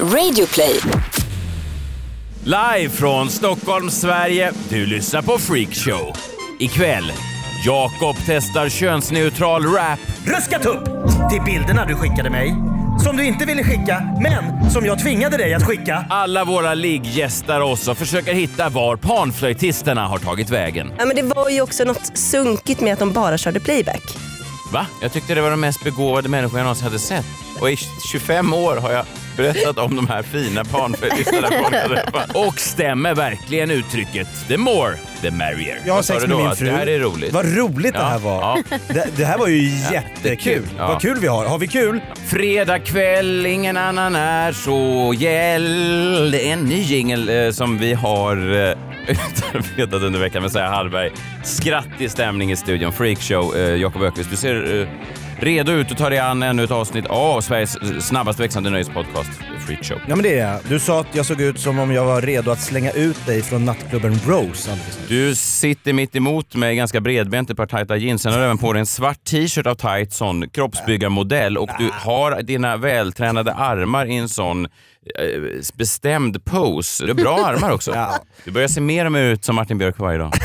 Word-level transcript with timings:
Radioplay. 0.00 0.80
Live 2.44 2.88
från 2.90 3.28
Stockholm, 3.30 3.90
Sverige. 3.90 4.52
Du 4.68 4.86
lyssnar 4.86 5.22
på 5.22 5.38
Freakshow. 5.38 6.16
Ikväll, 6.58 7.12
Jakob 7.64 8.16
testar 8.26 8.68
könsneutral 8.68 9.64
rap. 9.66 9.98
Ruskat 10.24 10.66
upp 10.66 10.84
till 11.30 11.42
bilderna 11.44 11.84
du 11.86 11.94
skickade 11.94 12.30
mig. 12.30 12.56
Som 13.04 13.16
du 13.16 13.24
inte 13.24 13.44
ville 13.44 13.64
skicka, 13.64 14.02
men 14.22 14.70
som 14.70 14.86
jag 14.86 14.98
tvingade 15.02 15.36
dig 15.36 15.54
att 15.54 15.66
skicka. 15.66 16.04
Alla 16.10 16.44
våra 16.44 16.74
ligg 16.74 17.06
gästar 17.06 17.60
oss 17.60 17.88
och 17.88 17.98
försöker 17.98 18.34
hitta 18.34 18.68
var 18.68 18.96
panflöjtisterna 18.96 20.06
har 20.06 20.18
tagit 20.18 20.50
vägen. 20.50 20.92
Ja, 20.98 21.04
men 21.04 21.16
det 21.16 21.22
var 21.22 21.50
ju 21.50 21.60
också 21.60 21.84
något 21.84 22.18
sunkigt 22.18 22.80
med 22.80 22.92
att 22.92 22.98
de 22.98 23.12
bara 23.12 23.38
körde 23.38 23.60
playback. 23.60 24.16
Va? 24.72 24.86
Jag 25.02 25.12
tyckte 25.12 25.34
det 25.34 25.40
var 25.40 25.50
de 25.50 25.60
mest 25.60 25.84
begåvade 25.84 26.28
människor 26.28 26.58
jag 26.58 26.64
någonsin 26.64 26.84
hade 26.84 26.98
sett. 26.98 27.26
Och 27.60 27.70
i 27.70 27.76
25 28.12 28.52
år 28.54 28.76
har 28.76 28.92
jag 28.92 29.04
berättat 29.36 29.78
om 29.78 29.96
de 29.96 30.08
här 30.08 30.22
fina 30.22 30.64
panflöjtistarna 30.64 31.48
folk 31.48 31.74
hade 31.74 31.88
träffat. 32.02 32.30
Och 32.36 32.58
stämmer 32.60 33.14
verkligen 33.14 33.70
uttrycket 33.70 34.28
“the 34.48 34.56
more, 34.56 34.94
the 35.22 35.30
merrier”? 35.30 35.78
Jag 35.86 35.92
har 35.92 35.96
Vad 35.98 36.04
sa 36.04 36.12
sex 36.12 36.22
du 36.24 36.28
med 36.28 36.36
då? 36.36 36.42
min 36.42 36.50
Att 36.52 36.58
fru. 36.58 36.66
Det 36.66 36.72
här 36.72 36.86
är 36.86 36.98
roligt. 36.98 37.32
Vad 37.32 37.56
roligt 37.56 37.92
det 37.94 37.98
här 38.02 38.18
var. 38.18 38.40
ja. 38.40 38.76
Det, 38.88 39.06
det 39.16 39.24
här 39.24 39.38
var 39.38 39.48
ju 39.48 39.68
jättekul. 39.92 40.36
kul. 40.54 40.62
Ja. 40.78 40.86
Vad 40.86 41.00
kul 41.02 41.18
vi 41.20 41.26
har. 41.26 41.46
Har 41.46 41.58
vi 41.58 41.66
kul? 41.68 42.00
Fredag 42.26 42.78
kväll, 42.78 43.46
ingen 43.46 43.76
annan 43.76 44.16
är 44.16 44.52
så 44.52 45.12
gäll. 45.16 46.30
Det 46.30 46.48
är 46.48 46.52
en 46.52 46.64
ny 46.64 46.80
jingel 46.82 47.28
eh, 47.28 47.50
som 47.50 47.78
vi 47.78 47.92
har 47.94 48.36
eh, 48.36 48.76
utarbetat 49.08 50.02
under 50.02 50.18
veckan 50.20 50.42
med 50.42 50.52
Säga 50.52 50.68
Hallberg. 50.68 51.10
Skrattig 51.42 52.10
stämning 52.10 52.52
i 52.52 52.56
studion. 52.56 52.92
Freakshow. 52.92 53.56
Eh, 53.56 53.74
Jakob 53.76 54.02
Öqvist, 54.02 54.30
du 54.30 54.36
ser 54.36 54.80
eh, 54.80 54.88
redo 55.44 55.72
ut 55.72 55.90
och 55.90 55.96
tar 55.96 56.10
dig 56.10 56.18
an 56.18 56.42
ännu 56.42 56.64
ett 56.64 56.70
avsnitt 56.70 57.06
av 57.06 57.40
Sveriges 57.40 58.06
snabbast 58.06 58.40
växande 58.40 58.70
nöjespodcast, 58.70 59.30
Freakshow. 59.66 59.98
Ja 60.08 60.16
men 60.16 60.22
det 60.22 60.38
är 60.38 60.52
jag. 60.52 60.60
Du 60.68 60.80
sa 60.80 61.00
att 61.00 61.06
jag 61.12 61.26
såg 61.26 61.40
ut 61.40 61.60
som 61.60 61.78
om 61.78 61.92
jag 61.92 62.04
var 62.04 62.22
redo 62.22 62.50
att 62.50 62.60
slänga 62.60 62.90
ut 62.90 63.26
dig 63.26 63.42
från 63.42 63.64
nattklubben 63.64 64.20
Rose 64.26 64.70
alldeles. 64.70 64.98
Du 65.08 65.34
sitter 65.34 65.92
mitt 65.92 66.16
emot 66.16 66.54
mig, 66.54 66.76
ganska 66.76 67.00
bredbent, 67.00 67.50
ett 67.50 67.56
par 67.56 67.66
tajta 67.66 67.96
jeans. 67.96 68.22
Sen 68.22 68.32
har 68.32 68.38
du 68.38 68.44
även 68.44 68.58
på 68.58 68.72
dig 68.72 68.80
en 68.80 68.86
svart 68.86 69.24
t-shirt 69.24 69.66
av 69.66 69.74
tajt 69.74 70.12
sån 70.12 70.48
kroppsbyggarmodell 70.48 71.58
och 71.58 71.70
du 71.78 71.90
har 71.92 72.42
dina 72.42 72.76
vältränade 72.76 73.54
armar 73.54 74.06
i 74.06 74.16
en 74.16 74.28
sån 74.28 74.64
eh, 74.64 74.70
bestämd 75.74 76.44
pose. 76.44 77.04
Du 77.04 77.10
har 77.10 77.14
bra 77.14 77.46
armar 77.46 77.70
också. 77.70 77.90
Ja. 77.94 78.18
Du 78.44 78.50
börjar 78.50 78.68
se 78.68 78.80
mer 78.80 79.04
och 79.06 79.12
mer 79.12 79.22
ut 79.22 79.44
som 79.44 79.56
Martin 79.56 79.78
Björk 79.78 79.98
varje 79.98 80.18
dag. 80.18 80.32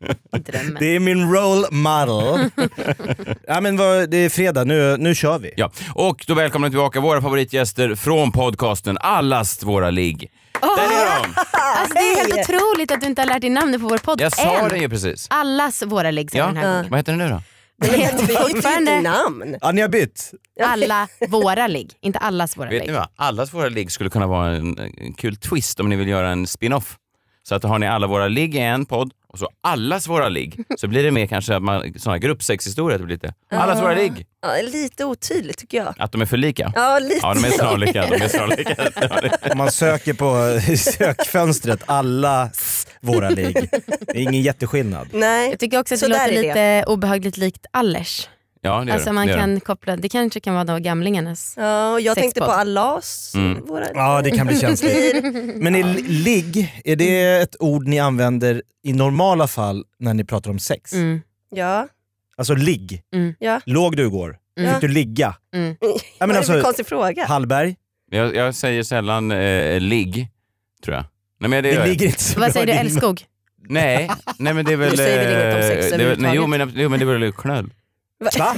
Drömmen. 0.38 0.76
Det 0.80 0.96
är 0.96 1.00
min 1.00 1.32
role 1.32 1.66
model. 1.70 2.50
ja 3.46 3.60
men 3.60 3.76
vad, 3.76 4.10
det 4.10 4.16
är 4.16 4.28
fredag, 4.28 4.64
nu, 4.64 4.96
nu 4.96 5.14
kör 5.14 5.38
vi. 5.38 5.50
Ja. 5.56 5.70
Och 5.94 6.24
då 6.26 6.34
välkomnar 6.34 6.68
vi 6.68 6.72
tillbaka 6.72 7.00
våra 7.00 7.22
favoritgäster 7.22 7.94
från 7.94 8.32
podcasten 8.32 8.98
Allas 9.00 9.62
våra 9.62 9.90
ligg. 9.90 10.30
Där 10.60 10.68
är 10.68 11.22
de! 11.22 11.34
Alltså, 11.52 11.94
det 11.94 12.00
är 12.00 12.16
helt 12.16 12.48
otroligt 12.50 12.90
att 12.90 13.00
du 13.00 13.06
inte 13.06 13.22
har 13.22 13.26
lärt 13.26 13.40
dig 13.40 13.50
namnet 13.50 13.80
på 13.80 13.88
vår 13.88 13.98
podd 13.98 14.20
Jag 14.20 14.32
sa 14.36 14.58
än. 14.58 14.68
det 14.68 14.78
ju 14.78 14.88
precis. 14.88 15.26
Allas 15.30 15.82
våra 15.82 16.10
ligg 16.10 16.30
Ja. 16.32 16.46
den 16.46 16.56
här 16.56 16.66
gången. 16.76 16.90
Vad 16.90 16.98
heter 16.98 17.12
den 17.12 17.18
nu 17.18 17.28
då? 17.28 17.42
Det 17.86 17.96
heter 17.96 18.26
Vi 18.26 18.34
fortfarande 18.52 19.00
namn. 19.00 19.56
Ja, 19.60 19.72
ni 19.72 19.80
har 19.80 19.88
bytt? 19.88 20.30
alla 20.64 21.08
våra 21.28 21.66
ligg, 21.66 21.90
inte 22.00 22.18
allas 22.18 22.56
våra 22.56 22.68
Vet 22.70 22.80
ni 22.80 22.86
ligg. 22.86 22.96
vad? 22.96 23.08
Allas 23.16 23.54
våra 23.54 23.68
ligg 23.68 23.92
skulle 23.92 24.10
kunna 24.10 24.26
vara 24.26 24.48
en, 24.56 24.78
en 24.78 25.12
kul 25.12 25.36
twist 25.36 25.80
om 25.80 25.88
ni 25.88 25.96
vill 25.96 26.08
göra 26.08 26.30
en 26.30 26.46
spin-off. 26.46 26.96
Så 27.42 27.54
att 27.54 27.62
har 27.62 27.78
ni 27.78 27.86
alla 27.86 28.06
våra 28.06 28.28
ligg 28.28 28.54
i 28.54 28.58
en 28.58 28.86
podd 28.86 29.12
och 29.28 29.38
så 29.38 29.48
allas 29.60 30.08
våra 30.08 30.28
ligg 30.28 30.64
så 30.78 30.88
blir 30.88 31.02
det 31.02 31.10
mer 31.10 31.26
kanske 31.26 31.56
att 31.56 31.62
man, 31.62 31.94
såna 31.98 32.14
här 32.14 32.20
gruppsexhistorier. 32.20 32.94
att 32.94 33.00
det 33.00 33.04
blir 33.06 33.16
lite 33.16 33.34
Allas 33.50 33.82
våra 33.82 33.94
ligg. 33.94 34.26
Ja, 34.42 34.48
lite 34.62 35.04
otydligt 35.04 35.58
tycker 35.58 35.78
jag. 35.78 35.94
Att 35.98 36.12
de 36.12 36.20
är 36.20 36.26
för 36.26 36.36
lika. 36.36 36.72
Ja, 36.74 36.98
lite 36.98 37.20
Ja, 37.22 37.34
de 37.34 37.44
är 37.44 37.50
snarlika. 37.50 38.06
De 38.06 38.22
är 38.24 38.28
snarlika. 38.28 38.74
Om 39.52 39.58
man 39.58 39.72
söker 39.72 40.14
på 40.14 40.60
sökfönstret 40.76 41.82
alla 41.86 42.50
våra 43.00 43.30
ligg. 43.30 43.68
Det 44.00 44.10
är 44.18 44.22
ingen 44.22 44.42
jätteskillnad. 44.42 45.08
Nej. 45.12 45.50
Jag 45.50 45.58
tycker 45.58 45.80
också 45.80 45.94
att 45.94 46.00
Så 46.00 46.06
det 46.06 46.12
låter 46.12 46.28
är 46.28 46.32
det. 46.32 46.42
lite 46.42 46.84
obehagligt 46.86 47.36
likt 47.36 47.66
Allers. 47.70 48.28
Ja, 48.62 48.84
det 48.84 48.92
Alltså 48.92 49.12
man 49.12 49.26
det, 49.26 49.30
gör 49.32 49.38
det. 49.38 49.42
kan 49.42 49.60
koppla, 49.60 49.96
det 49.96 50.08
kanske 50.08 50.40
kan 50.40 50.54
vara 50.54 50.64
då 50.64 50.78
gamlingarnas. 50.78 51.54
Ja, 51.56 51.92
och 51.92 52.00
jag 52.00 52.14
Sexpodd. 52.14 52.22
tänkte 52.22 52.40
på 52.40 52.46
Alas. 52.50 53.32
Mm. 53.34 53.66
Våra... 53.66 53.86
Ja 53.94 54.22
det 54.22 54.30
kan 54.30 54.46
bli 54.46 54.58
känsligt. 54.60 55.24
Men 55.56 55.74
är 55.74 55.84
li- 55.84 56.02
ligg, 56.02 56.80
är 56.84 56.96
det 56.96 57.40
ett 57.42 57.56
ord 57.60 57.86
ni 57.88 57.98
använder 57.98 58.62
i 58.84 58.92
normala 58.92 59.46
fall 59.46 59.84
när 59.98 60.14
ni 60.14 60.24
pratar 60.24 60.50
om 60.50 60.58
sex? 60.58 60.92
Mm. 60.92 61.20
Ja. 61.50 61.88
Alltså 62.36 62.54
ligg. 62.54 63.02
Mm. 63.14 63.34
Ja. 63.38 63.60
Låg 63.66 63.96
du 63.96 64.06
igår? 64.06 64.36
Mm. 64.58 64.72
Fick 64.72 64.80
du 64.80 64.88
ligga? 64.88 65.34
Mm. 65.54 65.76
Ja, 66.18 66.26
men 66.26 66.36
alltså, 66.36 66.60
konstig 66.60 66.86
fråga? 66.86 67.26
Hallberg, 67.26 67.76
Jag, 68.10 68.34
jag 68.34 68.54
säger 68.54 68.82
sällan 68.82 69.30
eh, 69.32 69.80
ligg, 69.80 70.28
tror 70.84 70.96
jag. 70.96 71.04
Nej, 71.40 71.50
men 71.50 71.62
det, 71.64 71.72
det 71.72 71.86
ligger 71.86 72.06
inte 72.06 72.22
så 72.24 72.40
Vad 72.40 72.52
säger 72.52 72.66
du, 72.66 72.72
älskog? 72.72 73.22
Nej, 73.68 74.10
nej 74.38 74.54
men 74.54 74.64
det 74.64 74.72
är 74.72 74.76
väl... 74.76 74.90
Du 74.90 74.96
säger 74.96 75.24
väl 75.24 75.42
inget 75.42 75.56
om 75.56 75.62
sex 75.82 75.92
eh, 75.92 75.98
det 75.98 76.16
nej, 76.22 76.32
jo, 76.36 76.46
men, 76.46 76.72
jo 76.74 76.88
men 76.88 76.98
det 77.00 77.04
är 77.04 77.18
väl 77.18 77.32
knöll. 77.32 77.70
Va? 78.38 78.54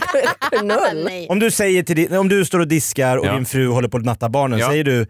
Knull. 0.60 1.04
Nej. 1.04 1.26
Om 1.28 1.38
du, 1.38 1.50
säger 1.50 1.82
till 1.82 1.96
din, 1.96 2.16
om 2.16 2.28
du 2.28 2.44
står 2.44 2.60
och 2.60 2.68
diskar 2.68 3.16
och 3.16 3.26
Ja. 3.26 3.32
din 3.34 3.44
fru 3.44 3.68
håller 3.68 3.88
på 3.88 3.96
att 3.96 4.04
natta 4.04 4.28
barnen, 4.28 4.58
Ja. 4.58 4.68
säger 4.68 4.84
du 4.84 5.06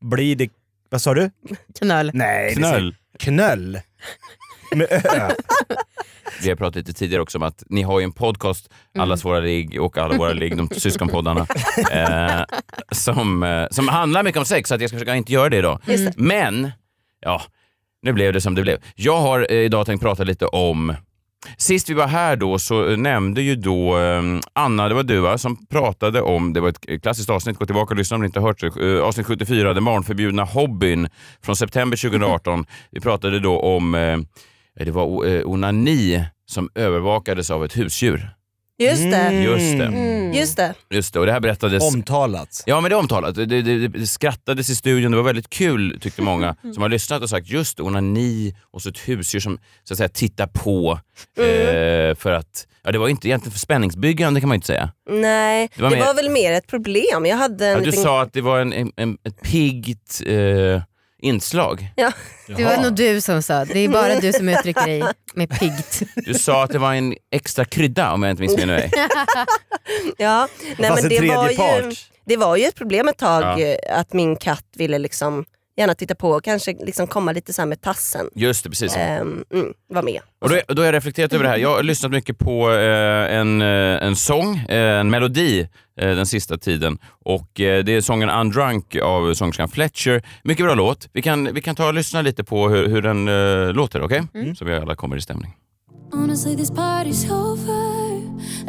blir 0.00 0.36
det... 0.36 0.48
Vad 0.90 1.02
sa 1.02 1.14
du? 1.14 1.30
Knöll. 1.78 2.10
Nej, 2.14 2.48
det 2.48 2.54
Knöll. 2.56 2.70
säger- 2.72 2.94
Knöll. 3.18 3.80
Med 4.74 4.86
ö. 4.92 5.30
Vi 6.42 6.48
har 6.48 6.56
pratat 6.56 6.76
lite 6.76 6.92
tidigare 6.92 7.22
också 7.22 7.38
om 7.38 7.42
att 7.42 7.62
ni 7.68 7.82
har 7.82 8.00
ju 8.00 8.04
en 8.04 8.12
podcast, 8.12 8.68
Allas 8.98 9.24
våra 9.24 9.40
ligg 9.40 9.80
och 9.82 9.98
Alla 9.98 10.16
våra 10.18 10.32
ligg, 10.32 10.56
de 10.56 10.68
syskonpoddarna, 10.68 11.46
eh, 11.92 12.44
som, 12.92 13.42
eh, 13.42 13.66
som 13.70 13.88
handlar 13.88 14.22
mycket 14.22 14.38
om 14.38 14.44
sex, 14.44 14.68
så 14.68 14.74
att 14.74 14.80
jag 14.80 14.90
ska 14.90 14.96
försöka 14.96 15.14
inte 15.16 15.32
göra 15.32 15.48
det 15.48 15.56
idag. 15.56 15.80
Men, 16.16 16.70
ja, 17.20 17.42
nu 18.02 18.12
blev 18.12 18.32
det 18.32 18.40
som 18.40 18.54
det 18.54 18.62
blev. 18.62 18.78
Jag 18.94 19.16
har 19.20 19.46
eh, 19.50 19.56
idag 19.58 19.86
tänkt 19.86 20.02
prata 20.02 20.24
lite 20.24 20.46
om 20.46 20.94
Sist 21.56 21.90
vi 21.90 21.94
var 21.94 22.06
här 22.06 22.36
då 22.36 22.58
så 22.58 22.88
eh, 22.88 22.96
nämnde 22.96 23.42
ju 23.42 23.56
då 23.56 23.94
ehm, 23.94 24.40
Anna, 24.52 24.88
det 24.88 24.94
var 24.94 25.02
du 25.02 25.20
va, 25.20 25.38
som 25.38 25.66
pratade 25.66 26.22
om, 26.22 26.52
det 26.52 26.60
var 26.60 26.68
ett 26.68 26.88
eh, 26.88 27.00
klassiskt 27.00 27.30
avsnitt, 27.30 27.58
gå 27.58 27.66
tillbaka 27.66 27.94
och 27.94 27.98
lyssna 27.98 28.14
om 28.14 28.20
ni 28.20 28.26
inte 28.26 28.40
har 28.40 28.46
hört 28.46 28.60
det, 28.60 29.00
avsnitt 29.02 29.26
74, 29.26 29.74
den 29.74 29.84
barnförbjudna 29.84 30.44
hobbyn 30.44 31.08
från 31.42 31.56
september 31.56 31.96
2018. 31.96 32.66
Vi 32.90 33.00
pratade 33.00 33.40
då 33.40 33.60
om, 33.60 33.92
det 34.74 34.90
var 34.90 35.06
onani 35.46 36.24
som 36.46 36.70
övervakades 36.74 37.50
av 37.50 37.64
ett 37.64 37.76
husdjur. 37.76 38.39
Just 38.80 39.02
det. 39.02 39.16
Mm. 39.16 39.42
Just 39.42 39.78
det. 39.78 39.84
Mm. 39.86 40.32
Just 40.32 40.56
det. 40.56 40.74
Just 40.90 41.14
det, 41.14 41.20
och 41.20 41.26
det 41.26 41.32
här 41.32 41.40
berättades 41.40 41.94
Omtalat. 41.94 42.62
Ja 42.66 42.80
men 42.80 42.90
det 42.90 42.94
är 42.94 42.98
omtalat. 42.98 43.34
Det, 43.34 43.46
det, 43.46 43.88
det 43.88 44.06
skrattades 44.06 44.70
i 44.70 44.76
studion, 44.76 45.10
det 45.10 45.16
var 45.16 45.24
väldigt 45.24 45.50
kul 45.50 45.98
tyckte 46.00 46.22
många 46.22 46.56
som 46.74 46.82
har 46.82 46.88
lyssnat 46.88 47.22
och 47.22 47.30
sagt 47.30 47.48
just 47.48 47.76
det, 47.76 47.82
onani 47.82 48.54
och 48.70 48.82
så 48.82 48.88
ett 48.88 48.98
husdjur 49.08 49.40
som 49.40 49.58
så 49.84 49.94
att 49.94 49.98
säga 49.98 50.08
tittar 50.08 50.46
på. 50.46 50.98
Eh, 51.38 52.14
för 52.14 52.32
att, 52.32 52.66
ja 52.84 52.92
det 52.92 52.98
var 52.98 53.06
ju 53.06 53.10
inte 53.10 53.28
egentligen 53.28 53.52
för 53.52 53.58
spänningsbyggande 53.58 54.40
kan 54.40 54.48
man 54.48 54.54
ju 54.54 54.56
inte 54.56 54.66
säga. 54.66 54.90
Nej, 55.10 55.68
Det 55.76 55.82
var, 55.82 55.90
mer- 55.90 56.14
väl 56.14 56.30
mer 56.30 56.52
ett 56.52 56.66
problem. 56.66 57.26
Jag 57.26 57.36
hade 57.36 57.66
en 57.66 57.72
Ja, 57.72 57.78
du 57.78 57.84
liten... 57.86 58.02
sa 58.02 58.22
att 58.22 58.32
det 58.32 58.40
var 58.40 58.60
en, 58.60 58.72
en, 58.72 58.92
en, 58.96 59.18
ett 59.24 59.42
piggt 59.42 60.22
eh, 60.26 60.82
inslag. 61.22 61.92
Ja. 61.96 62.12
Det 62.46 62.64
var 62.64 62.76
nog 62.76 62.94
du 62.94 63.20
som 63.20 63.42
sa, 63.42 63.64
det 63.64 63.78
är 63.78 63.88
bara 63.88 64.20
du 64.20 64.32
som 64.32 64.48
uttrycker 64.48 64.86
dig 64.86 65.02
med 65.34 65.50
piggt. 65.50 66.02
Du 66.16 66.34
sa 66.34 66.64
att 66.64 66.70
det 66.70 66.78
var 66.78 66.94
en 66.94 67.14
extra 67.32 67.64
krydda 67.64 68.12
om 68.12 68.22
jag 68.22 68.30
inte 68.30 68.42
missminner 68.42 68.74
mig. 68.74 68.90
Ja. 70.18 70.48
Nej, 70.78 70.90
men 70.90 70.98
en 70.98 71.08
det, 71.08 71.20
var 71.34 71.50
ju, 71.50 71.92
det 72.26 72.36
var 72.36 72.56
ju 72.56 72.64
ett 72.64 72.74
problem 72.74 73.08
ett 73.08 73.18
tag 73.18 73.42
Ja. 73.42 73.60
eh, 73.60 73.98
att 74.00 74.12
min 74.12 74.36
katt 74.36 74.64
ville 74.76 74.98
liksom 74.98 75.44
gärna 75.80 75.94
titta 75.94 76.14
på 76.14 76.30
och 76.30 76.44
kanske 76.44 76.76
liksom 76.80 77.06
komma 77.06 77.32
lite 77.32 77.52
så 77.52 77.62
här 77.62 77.66
med 77.66 77.80
tassen. 77.80 78.26
Just 78.34 78.64
det, 78.64 78.70
precis. 78.70 78.96
Ehm, 78.96 79.44
mm, 79.54 79.72
var 79.88 80.02
med. 80.02 80.20
Och 80.40 80.48
då, 80.48 80.60
då 80.68 80.82
har 80.82 80.86
jag 80.86 80.94
reflekterat 80.94 81.32
över 81.32 81.44
det 81.44 81.50
här. 81.50 81.56
Jag 81.56 81.76
har 81.76 81.82
lyssnat 81.82 82.12
mycket 82.12 82.38
på 82.38 82.70
eh, 82.72 83.36
en, 83.36 83.62
eh, 83.62 84.06
en 84.06 84.16
sång, 84.16 84.56
eh, 84.56 85.00
en 85.00 85.10
melodi 85.10 85.68
eh, 86.00 86.08
den 86.08 86.26
sista 86.26 86.58
tiden. 86.58 86.98
Och 87.24 87.60
eh, 87.60 87.84
Det 87.84 87.92
är 87.96 88.00
sången 88.00 88.30
Undrunk 88.30 88.96
av 88.96 89.34
sångerskan 89.34 89.68
Fletcher. 89.68 90.22
Mycket 90.44 90.64
bra 90.66 90.74
låt. 90.74 91.08
Vi 91.12 91.22
kan, 91.22 91.54
vi 91.54 91.60
kan 91.60 91.74
ta 91.76 91.86
och 91.86 91.94
lyssna 91.94 92.22
lite 92.22 92.44
på 92.44 92.68
hur, 92.68 92.88
hur 92.88 93.02
den 93.02 93.28
eh, 93.28 93.72
låter, 93.74 94.02
okej? 94.02 94.22
Så 94.58 94.64
vi 94.64 94.74
alla 94.74 94.94
kommer 94.94 95.16
i 95.16 95.20
stämning. 95.20 95.54
Honestly, 96.12 96.56
this 96.56 96.70
party's 96.70 97.30
over. 97.30 98.00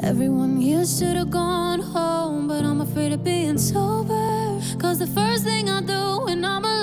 Everyone 0.04 0.62
here 0.62 0.86
should 0.86 1.18
have 1.18 1.32
gone 1.32 1.82
home, 1.82 2.48
but 2.48 2.64
I'm 2.66 2.82
afraid 2.82 3.14
of 3.14 3.24
being 3.24 3.58
sober. 3.58 4.62
Cause 4.82 5.00
the 5.00 5.08
first 5.08 5.44
thing 5.44 5.70
I 5.70 5.82
do 5.82 6.26
when 6.26 6.46
I'm 6.46 6.64
alone, 6.66 6.81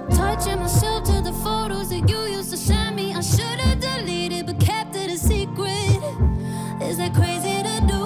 touching 0.00 0.58
myself 0.58 1.04
to 1.04 1.22
the 1.22 1.32
photos 1.42 1.88
that 1.90 2.08
you 2.10 2.26
used 2.26 2.50
to 2.50 2.56
send 2.56 2.96
me. 2.96 3.12
I 3.12 3.20
should 3.20 3.60
have 3.60 3.80
deleted, 3.80 4.46
but 4.46 4.60
kept 4.60 4.96
it 4.96 5.10
a 5.10 5.16
secret. 5.16 6.00
Is 6.82 6.98
that 6.98 7.14
crazy 7.14 7.62
to 7.62 7.86
do? 7.86 7.98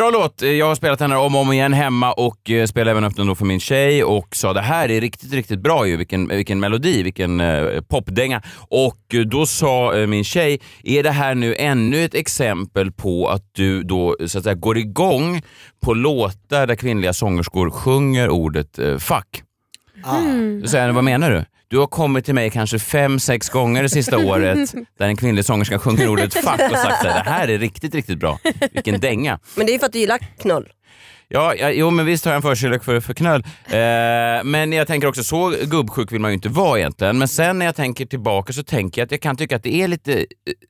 bra 0.00 0.10
låt. 0.10 0.42
Jag 0.42 0.66
har 0.66 0.74
spelat 0.74 0.98
den 0.98 1.10
här 1.10 1.18
om 1.18 1.34
och 1.34 1.40
om 1.40 1.52
igen 1.52 1.72
hemma 1.72 2.12
och 2.12 2.50
eh, 2.50 2.66
spelade 2.66 2.90
även 2.90 3.04
upp 3.04 3.16
den 3.16 3.26
då 3.26 3.34
för 3.34 3.44
min 3.44 3.60
tjej 3.60 4.04
och 4.04 4.36
sa 4.36 4.52
det 4.52 4.60
här 4.60 4.90
är 4.90 5.00
riktigt, 5.00 5.32
riktigt 5.32 5.60
bra 5.60 5.86
ju. 5.86 5.96
Vilken, 5.96 6.28
vilken 6.28 6.60
melodi, 6.60 7.02
vilken 7.02 7.40
eh, 7.40 7.80
popdänga. 7.88 8.42
Och 8.68 9.14
eh, 9.14 9.20
då 9.20 9.46
sa 9.46 9.98
eh, 9.98 10.06
min 10.06 10.24
tjej, 10.24 10.60
är 10.82 11.02
det 11.02 11.10
här 11.10 11.34
nu 11.34 11.54
ännu 11.54 12.04
ett 12.04 12.14
exempel 12.14 12.92
på 12.92 13.28
att 13.28 13.44
du 13.52 13.82
då 13.82 14.16
så 14.26 14.38
att 14.38 14.44
säga 14.44 14.54
går 14.54 14.78
igång 14.78 15.42
på 15.80 15.94
låtar 15.94 16.66
där 16.66 16.74
kvinnliga 16.74 17.12
sångerskor 17.12 17.70
sjunger 17.70 18.30
ordet 18.30 18.78
eh, 18.78 18.98
fuck? 18.98 19.42
Då 20.62 20.68
säger 20.68 20.86
jag, 20.86 20.94
vad 20.94 21.04
menar 21.04 21.30
du? 21.30 21.44
Du 21.68 21.78
har 21.78 21.86
kommit 21.86 22.24
till 22.24 22.34
mig 22.34 22.50
kanske 22.50 22.78
fem, 22.78 23.18
sex 23.18 23.48
gånger 23.48 23.82
det 23.82 23.88
sista 23.88 24.18
året 24.18 24.74
där 24.98 25.06
en 25.06 25.16
kvinnlig 25.16 25.44
sångerska 25.44 25.78
sjunger 25.78 26.08
ordet 26.08 26.34
fuck 26.34 26.46
och 26.70 26.76
sagt 26.76 27.04
här, 27.04 27.24
det 27.24 27.30
här 27.30 27.48
är 27.48 27.58
riktigt, 27.58 27.94
riktigt 27.94 28.18
bra. 28.18 28.38
Vilken 28.72 29.00
dänga. 29.00 29.38
Men 29.54 29.66
det 29.66 29.70
är 29.70 29.74
ju 29.74 29.78
för 29.78 29.86
att 29.86 29.92
du 29.92 29.98
gillar 29.98 30.18
knull. 30.18 30.68
Ja, 31.32 31.54
ja, 31.54 31.70
jo 31.70 31.90
men 31.90 32.06
visst 32.06 32.24
har 32.24 32.32
jag 32.32 32.36
en 32.36 32.42
förkärlek 32.42 32.84
för, 32.84 33.00
för 33.00 33.14
knöll. 33.14 33.44
Eh, 33.66 34.44
men 34.44 34.72
jag 34.72 34.86
tänker 34.86 35.08
också, 35.08 35.24
så 35.24 35.54
gubbsjuk 35.64 36.12
vill 36.12 36.20
man 36.20 36.30
ju 36.30 36.34
inte 36.34 36.48
vara 36.48 36.78
egentligen. 36.78 37.18
Men 37.18 37.28
sen 37.28 37.58
när 37.58 37.66
jag 37.66 37.76
tänker 37.76 38.06
tillbaka 38.06 38.52
så 38.52 38.62
tänker 38.62 39.00
jag 39.00 39.06
att 39.06 39.10
jag 39.12 39.20
kan 39.20 39.36
tycka 39.36 39.56
att 39.56 39.62
det 39.62 39.74
är 39.74 39.88
lite, 39.88 40.12
eh, 40.18 40.24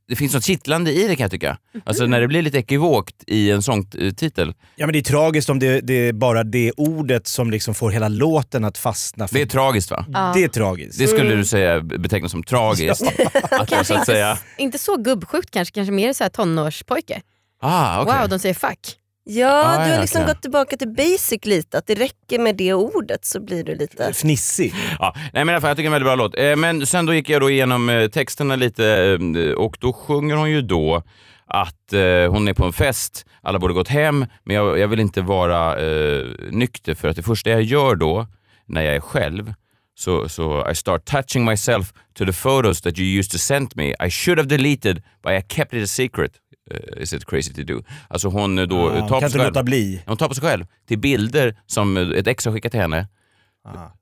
det 0.09 0.17
finns 0.17 0.35
något 0.35 0.45
kittlande 0.45 0.93
i 0.93 1.09
det 1.09 1.17
kan 1.17 1.25
jag 1.25 1.31
tycka. 1.31 1.59
Alltså 1.85 2.07
när 2.07 2.21
det 2.21 2.29
blir 2.29 2.43
lite 2.43 2.59
ekivokt 2.59 3.15
i 3.27 3.51
en 3.51 3.62
sångtitel. 3.62 4.55
Ja 4.77 4.87
men 4.87 4.93
det 4.93 4.99
är 4.99 5.03
tragiskt 5.03 5.51
om 5.51 5.59
det, 5.59 5.81
det 5.81 6.09
är 6.09 6.12
bara 6.12 6.45
det 6.45 6.73
ordet 6.77 7.27
som 7.27 7.51
liksom 7.51 7.75
får 7.75 7.91
hela 7.91 8.09
låten 8.09 8.65
att 8.65 8.79
fastna. 8.79 9.29
För 9.29 9.35
Det 9.35 9.43
är 9.43 9.47
tragiskt 9.47 9.91
va? 9.91 10.05
Ja. 10.09 10.33
det 10.35 10.45
är 10.45 10.49
tragiskt. 10.49 10.99
Det 10.99 11.07
skulle 11.07 11.35
du 11.35 11.45
säga 11.45 11.81
betecknas 11.81 12.33
som 12.33 12.43
tragiskt. 12.43 13.03
Att 13.51 13.71
jag 13.71 13.87
så 13.87 13.95
att 13.95 14.07
säga, 14.07 14.39
Inte 14.59 14.79
så 14.79 14.97
gubbsjukt 14.97 15.51
kanske, 15.51 15.75
kanske 15.75 15.93
mer 15.93 16.12
så 16.12 16.25
här 16.25 16.29
tonårspojke. 16.29 17.21
ah 17.62 18.03
okej. 18.03 18.19
Wow, 18.21 18.29
de 18.29 18.39
säger 18.39 18.55
fuck. 18.55 18.97
Ja, 19.25 19.46
Ja, 19.49 19.84
du 19.84 19.90
har 19.90 19.96
ja, 19.96 20.00
liksom 20.00 20.22
okej. 20.22 20.34
gått 20.34 20.43
tillbaka 20.43 20.76
till 20.76 20.88
basic 20.88 21.44
lite. 21.44 21.78
Att 21.78 21.87
det 21.87 21.94
räcker 21.94 22.38
med 22.38 22.56
det 22.56 22.75
ordet 22.75 23.25
så 23.25 23.40
blir 23.40 23.64
du 23.64 23.75
lite... 23.75 24.12
Fnissig. 24.12 24.75
Ja, 24.99 25.12
nej 25.17 25.31
men 25.44 25.49
i 25.49 25.52
alla 25.52 25.61
fall, 25.61 25.69
jag 25.69 25.76
tycker 25.76 25.90
det 25.90 25.96
är 25.96 26.00
en 26.00 26.05
väldigt 26.06 26.19
bra 26.19 26.25
låt. 26.25 26.38
Eh, 26.38 26.56
men 26.56 26.87
sen 26.87 27.06
då 27.06 27.14
gick 27.14 27.28
jag 27.28 27.40
då 27.40 27.50
igenom 27.50 27.88
eh, 27.88 28.08
texterna 28.08 28.56
lite 28.56 29.19
eh, 29.37 29.52
och 29.52 29.76
då 29.81 29.93
sjunger 29.93 30.37
hon 30.37 30.50
ju 30.50 30.62
då 30.62 31.02
att 31.46 31.93
eh, 31.93 32.31
hon 32.32 32.49
är 32.49 32.55
på 32.55 32.64
en 32.64 32.72
fest, 32.72 33.26
alla 33.43 33.58
borde 33.58 33.75
gått 33.75 33.88
hem, 33.88 34.26
men 34.44 34.56
jag, 34.56 34.78
jag 34.78 34.88
vill 34.88 35.00
inte 35.00 35.20
vara 35.23 35.78
eh, 35.81 36.26
nykter 36.50 36.94
för 36.94 37.08
att 37.08 37.16
det 37.16 37.23
första 37.23 37.50
jag 37.50 37.62
gör 37.62 37.94
då, 37.94 38.26
när 38.66 38.82
jag 38.82 38.96
är 38.96 39.00
själv, 39.00 39.55
så, 39.99 40.28
så 40.28 40.70
I 40.70 40.75
start 40.75 41.05
touching 41.05 41.44
myself 41.44 41.93
to 42.19 42.25
the 42.26 42.32
photos 42.32 42.81
that 42.81 42.99
you 42.99 43.19
used 43.19 43.32
to 43.32 43.38
send 43.38 43.76
me. 43.76 43.94
I 44.06 44.11
should 44.11 44.38
have 44.38 44.49
deleted, 44.49 45.02
but 45.23 45.32
I 45.32 45.55
kept 45.55 45.75
it 45.75 45.84
a 45.84 45.87
secret. 45.87 46.32
Uh, 46.75 47.02
is 47.02 47.12
it 47.12 47.25
crazy 47.26 47.52
to 47.55 47.62
do? 47.62 47.82
Alltså 48.08 48.28
hon 48.28 48.58
eh, 48.58 48.64
då 48.67 48.76
Ja, 48.76 48.90
tar 48.90 48.99
kan 49.00 49.08
på 49.08 49.17
inte 49.17 49.31
sig 49.31 49.40
själv. 49.40 49.49
låta 49.55 49.62
bli. 49.62 50.02
Hon 50.06 50.17
tar 50.17 50.28
på 50.28 50.34
sig 50.34 50.43
själv 50.44 50.64
till 50.88 50.99
bilder 50.99 51.56
som 51.67 51.96
eh, 51.96 52.08
ett 52.19 52.26
ex 52.26 52.44
har 52.44 52.52
skickat 52.52 52.72
till 52.72 52.81
henne, 52.81 53.06